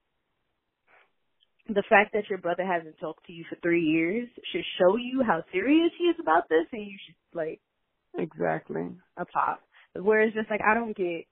[1.68, 5.24] the fact that your brother hasn't talked to you for three years should show you
[5.26, 7.62] how serious he is about this, and you should like
[8.18, 8.90] Exactly.
[9.18, 9.62] a pop.
[9.96, 11.26] Whereas just like I don't get,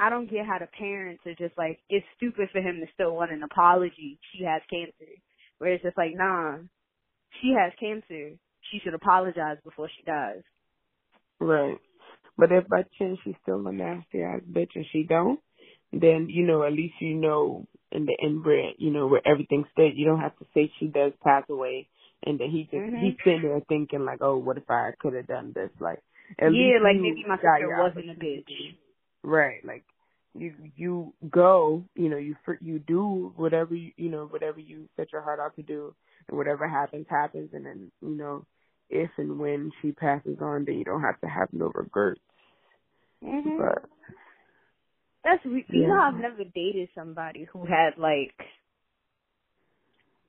[0.00, 3.14] I don't get how the parents are just like it's stupid for him to still
[3.14, 4.18] want an apology.
[4.32, 5.12] She has cancer.
[5.58, 6.58] Whereas just like nah,
[7.40, 8.36] she has cancer.
[8.70, 10.42] She should apologize before she dies.
[11.40, 11.78] Right.
[12.38, 15.40] But if by chance she's still a nasty ass bitch and she don't,
[15.92, 19.96] then you know at least you know in the inbred, you know where everything's stood.
[19.96, 21.88] You don't have to say she does pass away,
[22.24, 23.00] and then he just Mhm.
[23.00, 25.70] he's sitting there thinking like, oh, what if I could have done this?
[25.80, 26.00] Like,
[26.38, 28.76] at yeah, like maybe my sister wasn't a bitch.
[29.22, 29.64] Right.
[29.64, 29.84] Like
[30.34, 35.12] you you go, you know, you you do whatever you you know whatever you set
[35.12, 35.94] your heart out to do,
[36.28, 38.44] and whatever happens happens, and then you know
[38.90, 42.20] if and when she passes on, then you don't have to have no regrets.
[43.22, 43.58] Mhm.
[43.58, 43.88] But
[45.24, 48.34] That's we- you know I've never dated somebody who had like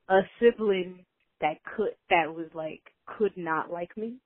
[0.08, 1.04] a sibling
[1.40, 4.16] that could that was like could not like me.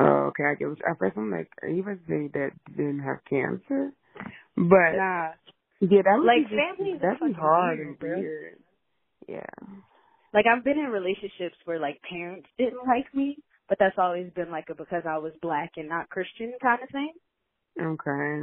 [0.00, 0.68] oh, okay, I get.
[0.68, 3.92] What, at first, I'm like, are you about to say that didn't have cancer?
[4.56, 5.30] But Nah.
[5.80, 8.58] yeah, that Like, just, family is fucking hard weird, and weird.
[9.28, 9.78] Yeah.
[10.34, 13.38] Like I've been in relationships where like parents didn't like me,
[13.68, 16.88] but that's always been like a because I was black and not Christian kind of
[16.90, 17.12] thing.
[17.80, 18.42] Okay.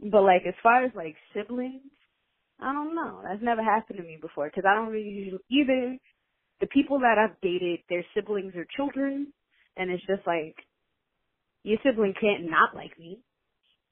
[0.00, 1.82] But like as far as like siblings,
[2.60, 3.20] I don't know.
[3.22, 5.98] That's never happened to me before because I don't really usually either.
[6.60, 9.32] The people that I've dated, their siblings are children,
[9.76, 10.56] and it's just like
[11.62, 13.20] your sibling can't not like me.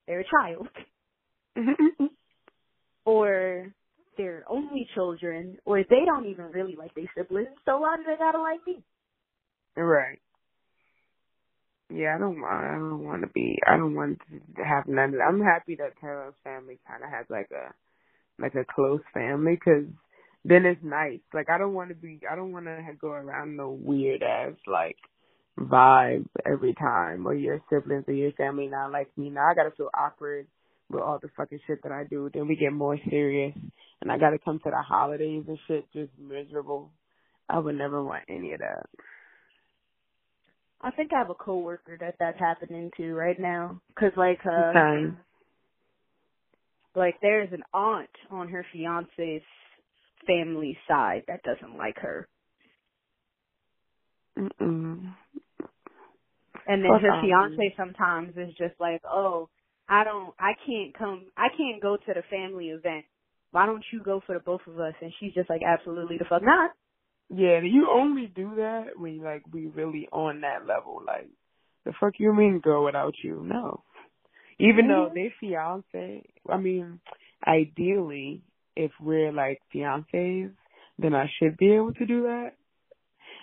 [0.06, 0.68] They're a child.
[3.04, 3.72] or
[4.16, 8.16] they're only children, or they don't even really like their siblings, so why do they
[8.18, 8.82] gotta like me?
[9.76, 10.20] Right.
[11.94, 12.42] Yeah, I don't.
[12.44, 13.58] I don't want to be.
[13.66, 14.20] I don't want
[14.56, 15.24] to have none of that.
[15.28, 17.72] I'm happy that Taylor's family kind of has like a
[18.42, 19.84] like a close family because
[20.44, 21.20] then it's nice.
[21.32, 22.20] Like I don't want to be.
[22.30, 24.96] I don't want to go around no weird ass like
[25.58, 29.30] vibe every time, or your siblings or your family not like me.
[29.30, 30.48] Now I gotta feel awkward
[30.90, 32.30] with all the fucking shit that I do.
[32.34, 33.54] Then we get more serious,
[34.02, 36.90] and I gotta come to the holidays and shit just miserable.
[37.48, 38.86] I would never want any of that.
[40.80, 44.70] I think I have a coworker that that's happening to right now, cause like uh,
[44.70, 45.16] okay.
[46.94, 49.42] like there's an aunt on her fiance's
[50.26, 52.28] family side that doesn't like her.
[54.38, 55.14] Mm-mm.
[56.68, 59.48] And then her fiance sometimes is just like, "Oh,
[59.88, 63.04] I don't, I can't come, I can't go to the family event.
[63.52, 66.26] Why don't you go for the both of us?" And she's just like, "Absolutely the
[66.28, 66.72] fuck not."
[67.28, 71.02] Yeah, you only do that when like we really on that level.
[71.04, 71.28] Like,
[71.84, 73.42] the fuck you mean go without you?
[73.44, 73.82] No.
[74.58, 74.88] Even mm-hmm.
[74.88, 77.00] though they fiance, I mean,
[77.46, 78.42] ideally,
[78.76, 80.52] if we're like fiancés,
[80.98, 82.52] then I should be able to do that.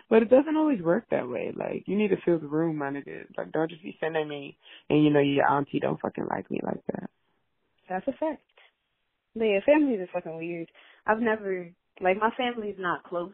[0.10, 1.52] But it doesn't always work that way.
[1.56, 3.26] Like you need to fill the room, my nigga.
[3.38, 4.58] Like don't just be sending me
[4.90, 7.10] and you know your auntie don't fucking like me like that.
[7.90, 8.42] That's a fact.
[9.36, 10.70] But yeah, families are fucking weird.
[11.06, 11.70] I've never
[12.02, 13.34] like my family's not close.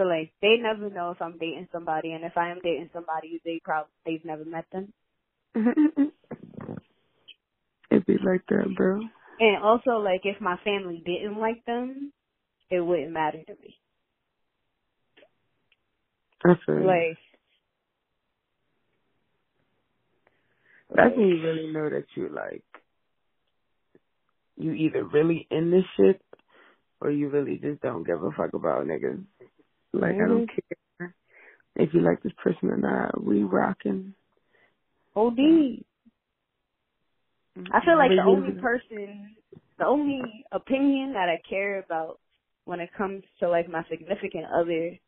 [0.00, 3.38] So like they never know if I'm dating somebody and if I am dating somebody
[3.44, 4.94] they probably they've never met them.
[7.90, 9.02] It'd be like that, bro.
[9.40, 12.14] And also like if my family didn't like them,
[12.70, 13.76] it wouldn't matter to me.
[16.42, 17.18] That's like
[20.94, 22.64] that's when you really know that you like
[24.56, 26.22] you either really in this shit
[27.02, 29.22] or you really just don't give a fuck about niggas.
[29.92, 30.24] Like mm-hmm.
[30.24, 31.04] I don't mm-hmm.
[31.04, 31.14] care
[31.76, 33.22] if you like this person or not.
[33.22, 34.14] We rocking.
[35.16, 35.38] OD.
[37.72, 39.36] I feel like the only person,
[39.78, 40.22] the only
[40.52, 42.20] opinion that I care about
[42.64, 44.98] when it comes to like my significant other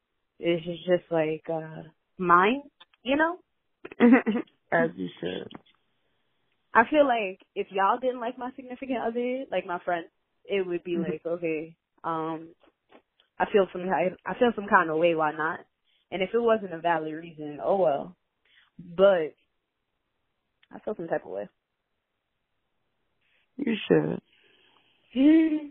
[0.41, 1.83] is just like uh
[2.19, 2.63] mine,
[3.03, 3.39] you know?
[4.73, 5.49] As you should.
[6.75, 10.07] I feel like if y'all didn't like my significant other, like my friend,
[10.45, 12.49] it would be like, okay, um,
[13.43, 15.61] I feel some I feel some kind of way, why not?
[16.13, 18.17] And if it wasn't a valid reason, oh well.
[18.79, 19.35] But
[20.73, 21.49] I feel some type of way.
[23.57, 24.21] You should.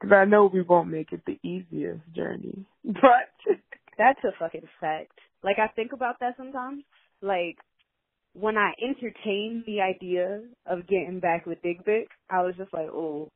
[0.00, 2.64] Because I know we won't make it the easiest journey.
[2.84, 3.58] But
[3.98, 5.12] that's a fucking fact.
[5.44, 6.84] Like I think about that sometimes.
[7.20, 7.58] Like
[8.32, 13.30] when I entertained the idea of getting back with Vic, I was just like, oh,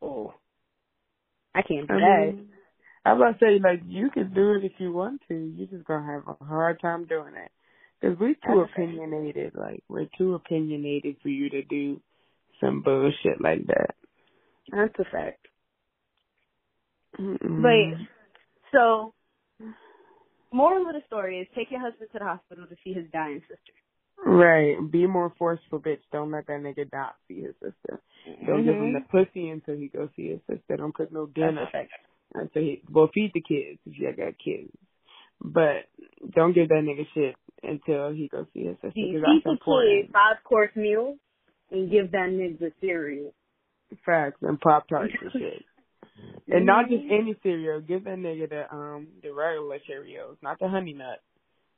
[0.00, 0.32] oh,
[1.54, 2.32] I can't do I that.
[2.34, 2.48] Mean,
[3.04, 5.34] I was about to say, like, you can do it if you want to.
[5.34, 7.50] You're just gonna have a hard time doing it
[8.00, 9.52] because we're too That's opinionated.
[9.54, 12.00] Like, we're too opinionated for you to do
[12.60, 13.94] some bullshit like that.
[14.70, 15.46] That's a fact.
[17.18, 17.62] Mm-mm.
[17.62, 18.06] But
[18.72, 19.14] so,
[20.52, 23.40] moral of the story is take your husband to the hospital to see his dying
[23.48, 23.72] sister.
[24.24, 24.76] Right.
[24.90, 26.00] Be more forceful, bitch.
[26.12, 28.00] Don't let that nigga not see his sister.
[28.46, 28.64] Don't mm-hmm.
[28.66, 29.16] give him the mm-hmm.
[29.16, 30.76] pussy until he go see his sister.
[30.76, 31.66] Don't cook no dinner
[32.34, 34.70] until he well feed the kids if you got kids.
[35.40, 35.88] But
[36.34, 38.90] don't give that nigga shit until he go see his sister.
[38.94, 41.18] Feed the kid five course meals
[41.70, 43.32] and give that nigga the cereal.
[44.04, 45.64] Facts and pop tarts and shit.
[46.48, 47.80] And not just any cereal.
[47.80, 51.20] Give that nigga the um the regular Cheerios, not the honey nut.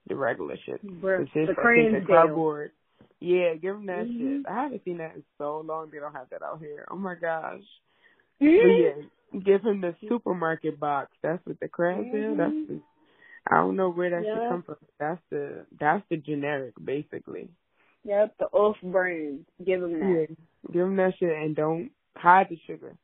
[0.08, 0.84] The regular shit.
[0.84, 2.72] Bruh, the, the cream cardboard.
[3.20, 4.38] Yeah, give them that mm-hmm.
[4.38, 4.46] shit.
[4.50, 5.90] I haven't seen that in so long.
[5.92, 6.86] They don't have that out here.
[6.90, 7.60] Oh my gosh.
[8.42, 9.00] Mm-hmm.
[9.00, 11.12] yeah, give him the supermarket box.
[11.22, 12.32] That's what the crab mm-hmm.
[12.32, 12.38] is.
[12.38, 12.80] That's the.
[13.48, 14.76] I don't know where that should come from.
[14.98, 17.48] That's the that's the generic basically.
[18.04, 19.46] Yep, the off brand.
[19.64, 20.26] Give him that.
[20.28, 22.94] Yeah, give him that shit and don't hide the sugar.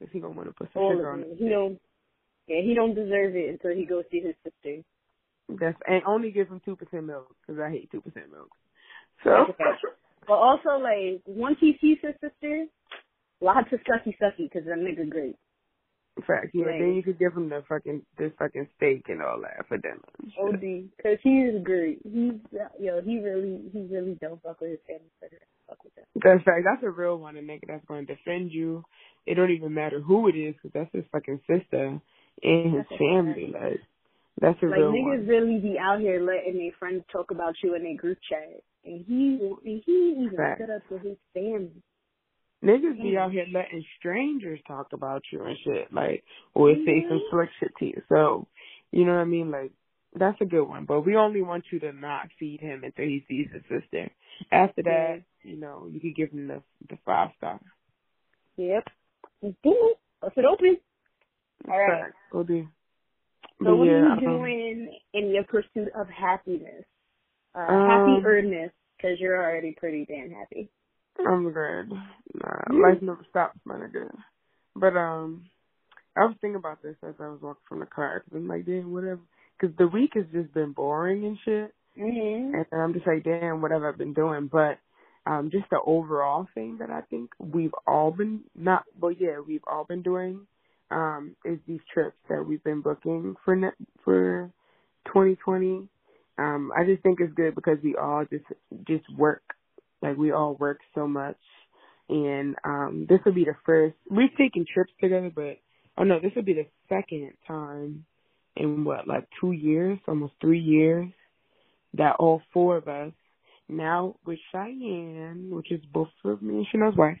[0.00, 1.36] If he gonna want to put some All sugar on it.
[1.38, 1.80] He don't.
[2.48, 4.82] Yeah, he don't deserve it until he goes see his sister.
[5.48, 8.50] That's and only give him two percent milk because I hate two percent milk.
[9.24, 9.54] So.
[10.26, 12.66] but also like once he sees his sister,
[13.40, 15.36] lots of sucky sucky because that nigga great.
[16.26, 16.66] Fact, yeah.
[16.66, 19.78] Like, then you could give him the fucking this fucking steak and all that for
[19.78, 20.00] dinner.
[20.42, 22.00] Od, because he is great.
[22.02, 22.32] He's
[22.80, 25.10] yo, he really, he really don't fuck with his family.
[25.68, 26.04] Fuck with them.
[26.16, 26.64] That's fact.
[26.64, 28.84] That's a real one, a nigga that's going to defend you.
[29.26, 32.00] It don't even matter who it is, because that's his fucking sister
[32.42, 33.54] and his that's family.
[33.54, 33.80] Like
[34.40, 35.26] That's a like real niggas one.
[35.26, 39.04] really be out here letting their friends talk about you in their group chat, and
[39.06, 41.82] he and he even stood up for his family.
[42.64, 46.24] Niggas be out here letting strangers talk about you and shit, like,
[46.54, 48.02] or say some slick shit to you.
[48.08, 48.48] So,
[48.90, 49.52] you know what I mean?
[49.52, 49.70] Like,
[50.14, 50.84] that's a good one.
[50.84, 54.10] But we only want you to not feed him until he sees his sister.
[54.50, 57.60] After that, you know, you could give him the the five star.
[58.56, 58.84] Yep.
[59.42, 59.56] Let's
[60.36, 60.44] it.
[60.44, 60.76] Open.
[61.68, 62.02] All right.
[62.02, 62.16] Facts.
[62.32, 62.66] Go do.
[63.64, 66.84] So what yeah, are you um, doing in your pursuit of happiness?
[67.54, 70.68] Uh, Um, happy-earness, because you're already pretty damn happy.
[71.26, 71.90] I'm good.
[71.90, 72.82] Nah, Mm.
[72.82, 74.10] life never stops, my nigga.
[74.76, 75.44] But um,
[76.16, 78.20] I was thinking about this as I was walking from the car.
[78.20, 79.20] Cause I'm like, damn, whatever.
[79.58, 81.74] Because the week has just been boring and shit.
[81.98, 82.54] Mm-hmm.
[82.54, 84.46] and I'm just like, damn, what have I been doing?
[84.46, 84.78] But
[85.26, 89.64] um, just the overall thing that I think we've all been not, well, yeah, we've
[89.66, 90.46] all been doing
[90.90, 93.68] um, is these trips that we've been booking for ne-
[94.04, 94.50] for
[95.06, 95.88] 2020.
[96.38, 98.44] Um, I just think it's good because we all just
[98.86, 99.42] just work,
[100.02, 101.38] like we all work so much,
[102.08, 103.96] and um, this will be the first.
[104.10, 105.58] We've taken trips together, but
[105.96, 108.04] oh no, this will be the second time
[108.56, 111.10] in what like two years, almost three years
[111.94, 113.12] that all four of us
[113.68, 117.18] now with Cheyenne, which is both of me and Chanel's wife,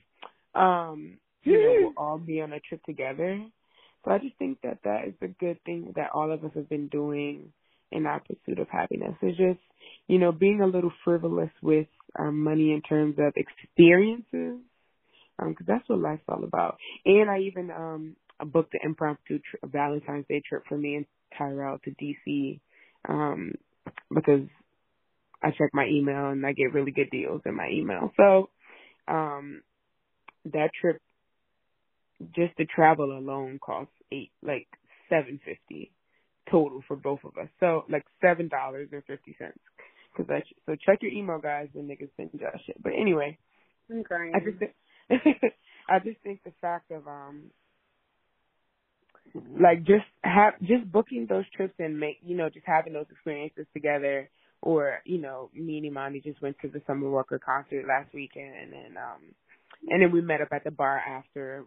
[0.54, 3.44] um, you know, we'll all be on a trip together.
[4.08, 6.70] So I just think that that is a good thing that all of us have
[6.70, 7.52] been doing
[7.92, 9.14] in our pursuit of happiness.
[9.22, 9.60] It's just,
[10.08, 14.60] you know, being a little frivolous with our money in terms of experiences,
[15.38, 16.78] um, cause that's what life's all about.
[17.06, 18.16] And I even, um,
[18.46, 21.06] booked an impromptu tri- Valentine's Day trip for me and
[21.38, 22.60] Tyrell to DC,
[23.08, 23.52] um,
[24.14, 24.48] because
[25.42, 28.12] I check my email and I get really good deals in my email.
[28.16, 28.50] So,
[29.08, 29.62] um,
[30.46, 31.00] that trip,
[32.34, 34.66] just to travel alone costs eight, like
[35.08, 35.92] seven fifty
[36.50, 37.48] total for both of us.
[37.60, 39.58] So, like seven dollars and fifty cents.
[40.16, 42.82] Cause I, so check your email guys and niggas send you that shit.
[42.82, 43.38] But anyway,
[43.90, 44.32] I'm crying.
[44.34, 44.72] I just, think,
[45.88, 47.52] I just think the fact of, um,
[49.60, 53.66] like just have just booking those trips and make you know just having those experiences
[53.72, 54.28] together
[54.62, 58.72] or you know me and Imani just went to the Summer Walker concert last weekend
[58.72, 59.22] and um
[59.88, 61.64] and then we met up at the bar after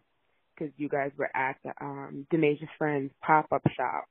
[0.62, 4.06] because you guys were at the um Denaja's friends pop up shop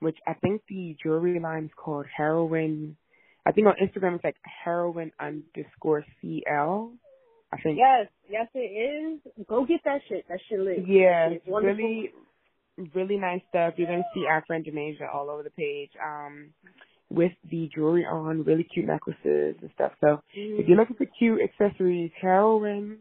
[0.00, 2.96] which I think the jewelry line is called Heroine
[3.44, 6.92] I think on Instagram it's like heroine underscore CL
[7.52, 9.46] I think Yes, yes it is.
[9.46, 10.24] Go get that shit.
[10.28, 10.88] That shit lit.
[10.88, 12.10] yeah It's really
[12.94, 13.74] really nice stuff.
[13.76, 16.50] You're gonna see our friend Janasia all over the page, um,
[17.10, 19.92] with the jewelry on, really cute necklaces and stuff.
[20.00, 22.98] So if you're looking for cute accessories, heroin,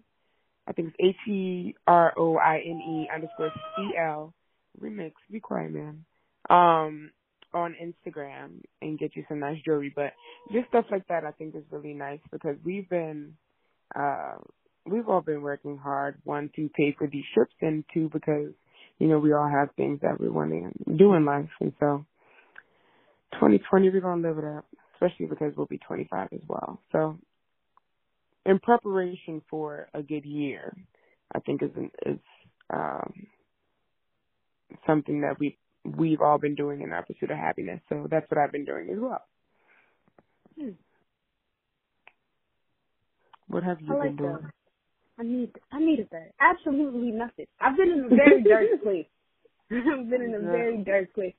[0.68, 4.34] I think it's H E R O I N E underscore C L
[4.82, 5.14] remix.
[5.32, 6.06] Be quiet, man.
[6.50, 7.12] Um,
[7.54, 9.92] on Instagram and get you some nice jewelry.
[9.94, 10.14] But
[10.54, 13.34] just stuff like that, I think is really nice because we've been,
[13.94, 14.36] uh,
[14.86, 16.22] we've all been working hard.
[16.24, 18.54] One to pay for these trips, and two because
[19.02, 21.50] you know, we all have things that we want to do in life.
[21.60, 22.06] And so
[23.34, 26.80] 2020, we're to live it up, especially because we'll be 25 as well.
[26.92, 27.18] So
[28.46, 30.76] in preparation for a good year,
[31.34, 31.70] I think is,
[32.06, 32.20] is,
[32.70, 33.28] um,
[34.88, 37.80] something that we, we've all been doing in our pursuit of happiness.
[37.90, 39.24] So that's what I've been doing as well.
[40.60, 40.70] Hmm.
[43.48, 44.38] What have you like been doing?
[44.42, 44.52] that.
[45.20, 46.32] I need I needed that.
[46.40, 47.46] Absolutely nothing.
[47.60, 49.06] I've been in a very dark place.
[49.72, 51.36] I've been in a very dark place.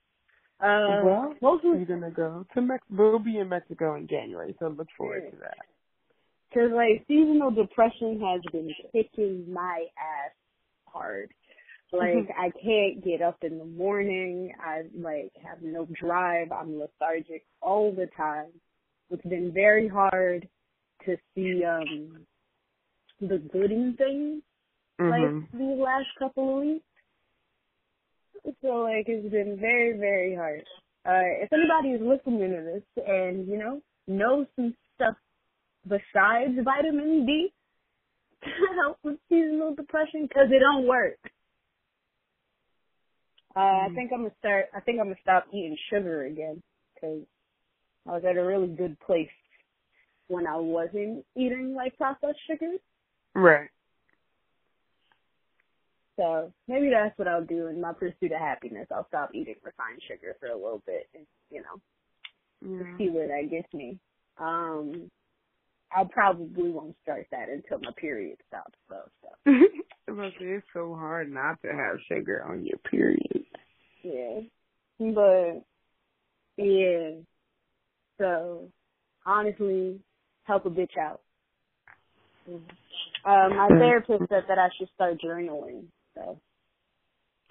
[0.61, 2.95] Uh, well, mostly we're gonna go to Mexico.
[2.97, 5.57] We'll be in Mexico in January, so look forward to that.
[6.53, 10.33] Because like seasonal depression has been kicking my ass
[10.87, 11.31] hard.
[11.93, 14.53] Like I can't get up in the morning.
[14.65, 16.51] I like have no drive.
[16.53, 18.49] I'm lethargic all the time.
[19.11, 20.49] It's been very hard
[21.07, 22.27] to see um
[23.21, 24.43] the good in things
[25.01, 25.43] Mhm.
[25.43, 26.87] like these last couple of weeks.
[28.63, 30.65] So like it's been very, very hard.
[31.07, 34.75] Uh if anybody is listening to this and, you know, knows some
[35.87, 37.53] besides vitamin D
[38.45, 38.51] to
[38.83, 41.19] help with seasonal depression, because it don't work.
[43.55, 43.95] Uh, I Mhm.
[43.95, 44.67] think I'm gonna start.
[44.75, 46.63] I think I'm gonna stop eating sugar again
[46.95, 47.27] because
[48.07, 49.31] I was at a really good place
[50.29, 52.81] when I wasn't eating like processed sugars.
[53.35, 53.69] Right.
[56.17, 58.87] So maybe that's what I'll do in my pursuit of happiness.
[58.91, 61.81] I'll stop eating refined sugar for a little bit and you know
[62.63, 62.97] Yeah.
[62.99, 63.99] see where that gets me.
[64.39, 65.11] Um,
[65.95, 69.09] I probably won't start that until my period stops though.
[69.23, 69.53] So
[70.07, 73.45] But it's so hard not to have sugar on your period.
[74.03, 74.41] yeah,
[74.99, 75.63] but
[76.57, 77.11] Yeah.
[78.19, 78.71] So
[79.25, 80.01] honestly,
[80.45, 81.21] help a bitch out.
[82.49, 85.85] Um, my therapist said that I should start journaling.
[86.15, 86.41] So.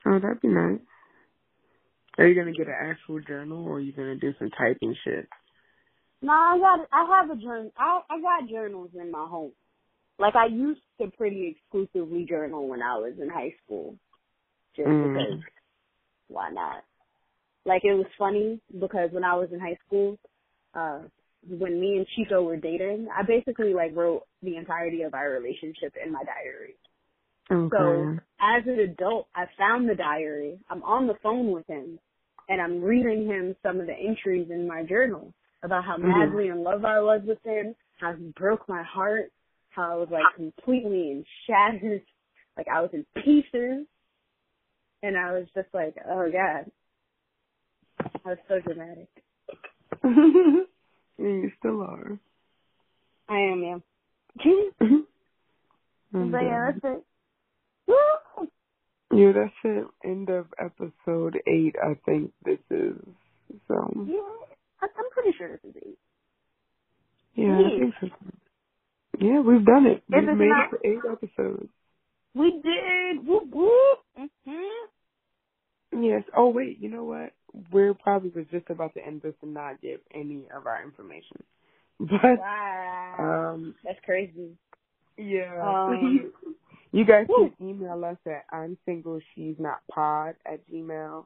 [0.06, 0.80] Oh, that'd be nice.
[2.18, 5.28] Are you gonna get an actual journal, or are you gonna do some typing shit?
[6.22, 6.88] No, I got.
[6.91, 7.72] I have a journal.
[7.77, 9.52] I I got journals in my home.
[10.19, 13.95] Like I used to pretty exclusively journal when I was in high school,
[14.76, 15.14] just mm.
[15.14, 15.39] because.
[16.27, 16.84] Why not?
[17.65, 20.18] Like it was funny because when I was in high school,
[20.73, 20.99] uh,
[21.48, 25.93] when me and Chico were dating, I basically like wrote the entirety of our relationship
[26.03, 26.76] in my diary.
[27.52, 27.76] Okay.
[27.77, 30.57] So as an adult, I found the diary.
[30.69, 31.99] I'm on the phone with him,
[32.48, 35.34] and I'm reading him some of the entries in my journal
[35.64, 36.10] about how mm-hmm.
[36.10, 39.32] madly in love I was with him, how he broke my heart,
[39.70, 42.02] how I was like completely in shatters,
[42.58, 43.86] like I was in pieces,
[45.04, 46.72] and I was just like, oh god,
[48.26, 49.10] I was so dramatic.
[51.18, 52.20] you still are.
[53.30, 53.78] I am, yeah.
[56.12, 57.04] but yeah, that's it.
[59.14, 59.88] Yeah, that's it.
[60.06, 62.96] End of episode eight, I think this is.
[63.68, 64.06] So.
[64.08, 65.99] Yeah, I'm pretty sure this is eight.
[67.36, 67.60] Yeah,
[68.02, 68.08] so.
[69.20, 70.03] Yeah, we've done it.
[70.10, 70.74] We've made not...
[70.74, 71.70] it to eight episodes.
[72.34, 73.26] We did.
[73.26, 73.99] Whoop whoop.
[74.20, 76.03] Mm-hmm.
[76.03, 76.24] Yes.
[76.36, 77.34] Oh wait, you know what?
[77.72, 81.44] We're probably was just about to end this and not give any of our information.
[81.99, 84.58] But wow, um, that's crazy.
[85.18, 85.62] Yeah.
[85.62, 86.32] Um,
[86.91, 91.26] you guys can email us at I'm single she's not pod at gmail.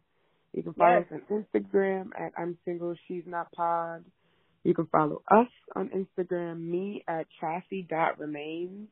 [0.56, 1.20] You can follow yes.
[1.20, 4.06] us on Instagram at I'm single she's not pod.
[4.64, 8.88] You can follow us on Instagram, me at Chassie dot remains,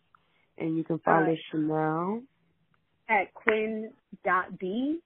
[0.57, 2.21] and you can follow uh, Chanel
[3.09, 3.91] at Quinn
[4.25, 4.99] dot B,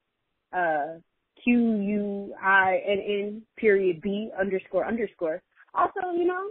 [0.52, 0.98] uh,
[1.44, 5.44] Q U I N N period B underscore underscore.
[5.76, 6.50] Also, you know,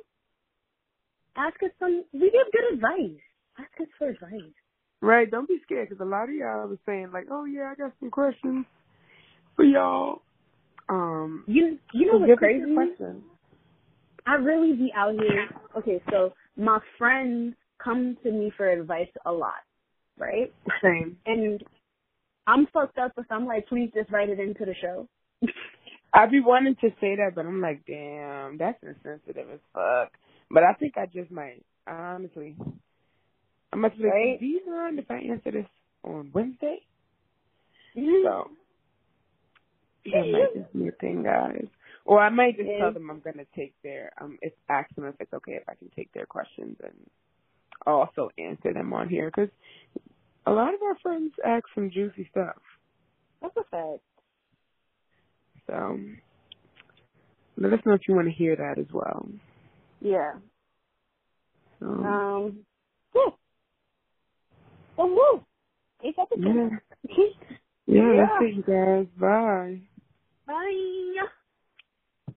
[1.37, 2.05] ask us some.
[2.12, 3.20] We give good advice.
[3.59, 4.55] Ask us for advice.
[5.03, 5.28] Right.
[5.28, 7.93] Don't be scared because a lot of y'all was saying like, "Oh yeah, I got
[7.99, 8.66] some questions
[9.57, 10.23] for y'all."
[10.89, 12.73] Um, you you know what's crazy?
[12.74, 13.24] Questions.
[14.27, 15.49] I really be out here.
[15.78, 19.62] Okay, so my friends come to me for advice a lot,
[20.19, 20.53] right?
[20.83, 21.16] Same.
[21.27, 21.62] And
[22.47, 25.09] I'm fucked up if I'm like, please just write it into the show.
[26.12, 30.12] I'd be wanting to say that, but I'm like, damn, that's insensitive as fuck.
[30.51, 32.57] But I think I just might, honestly.
[33.73, 34.31] I must be right?
[34.33, 35.66] like, do you mind if I answer this
[36.05, 36.78] on Wednesday?
[37.97, 38.27] Mm-hmm.
[38.27, 38.51] So,
[40.12, 41.66] that might just be a thing, guys.
[42.05, 45.15] Or I might just tell them I'm gonna take their um if ask them if
[45.20, 46.95] it's okay if I can take their questions and
[47.87, 49.51] also answer them on here because
[50.47, 52.57] a lot of our friends ask some juicy stuff.
[53.43, 54.03] That's a fact.
[55.66, 55.99] So
[57.57, 59.28] let us know if you want to hear that as well.
[60.01, 60.35] Yeah.
[61.81, 62.59] So, um.
[63.15, 63.31] Yeah.
[64.99, 65.45] Oh, woo.
[66.03, 66.19] It's.
[66.39, 66.69] Yeah.
[67.87, 68.27] yeah, yeah.
[68.41, 69.07] that's it, guys.
[69.19, 69.81] Bye.
[70.47, 71.27] Bye.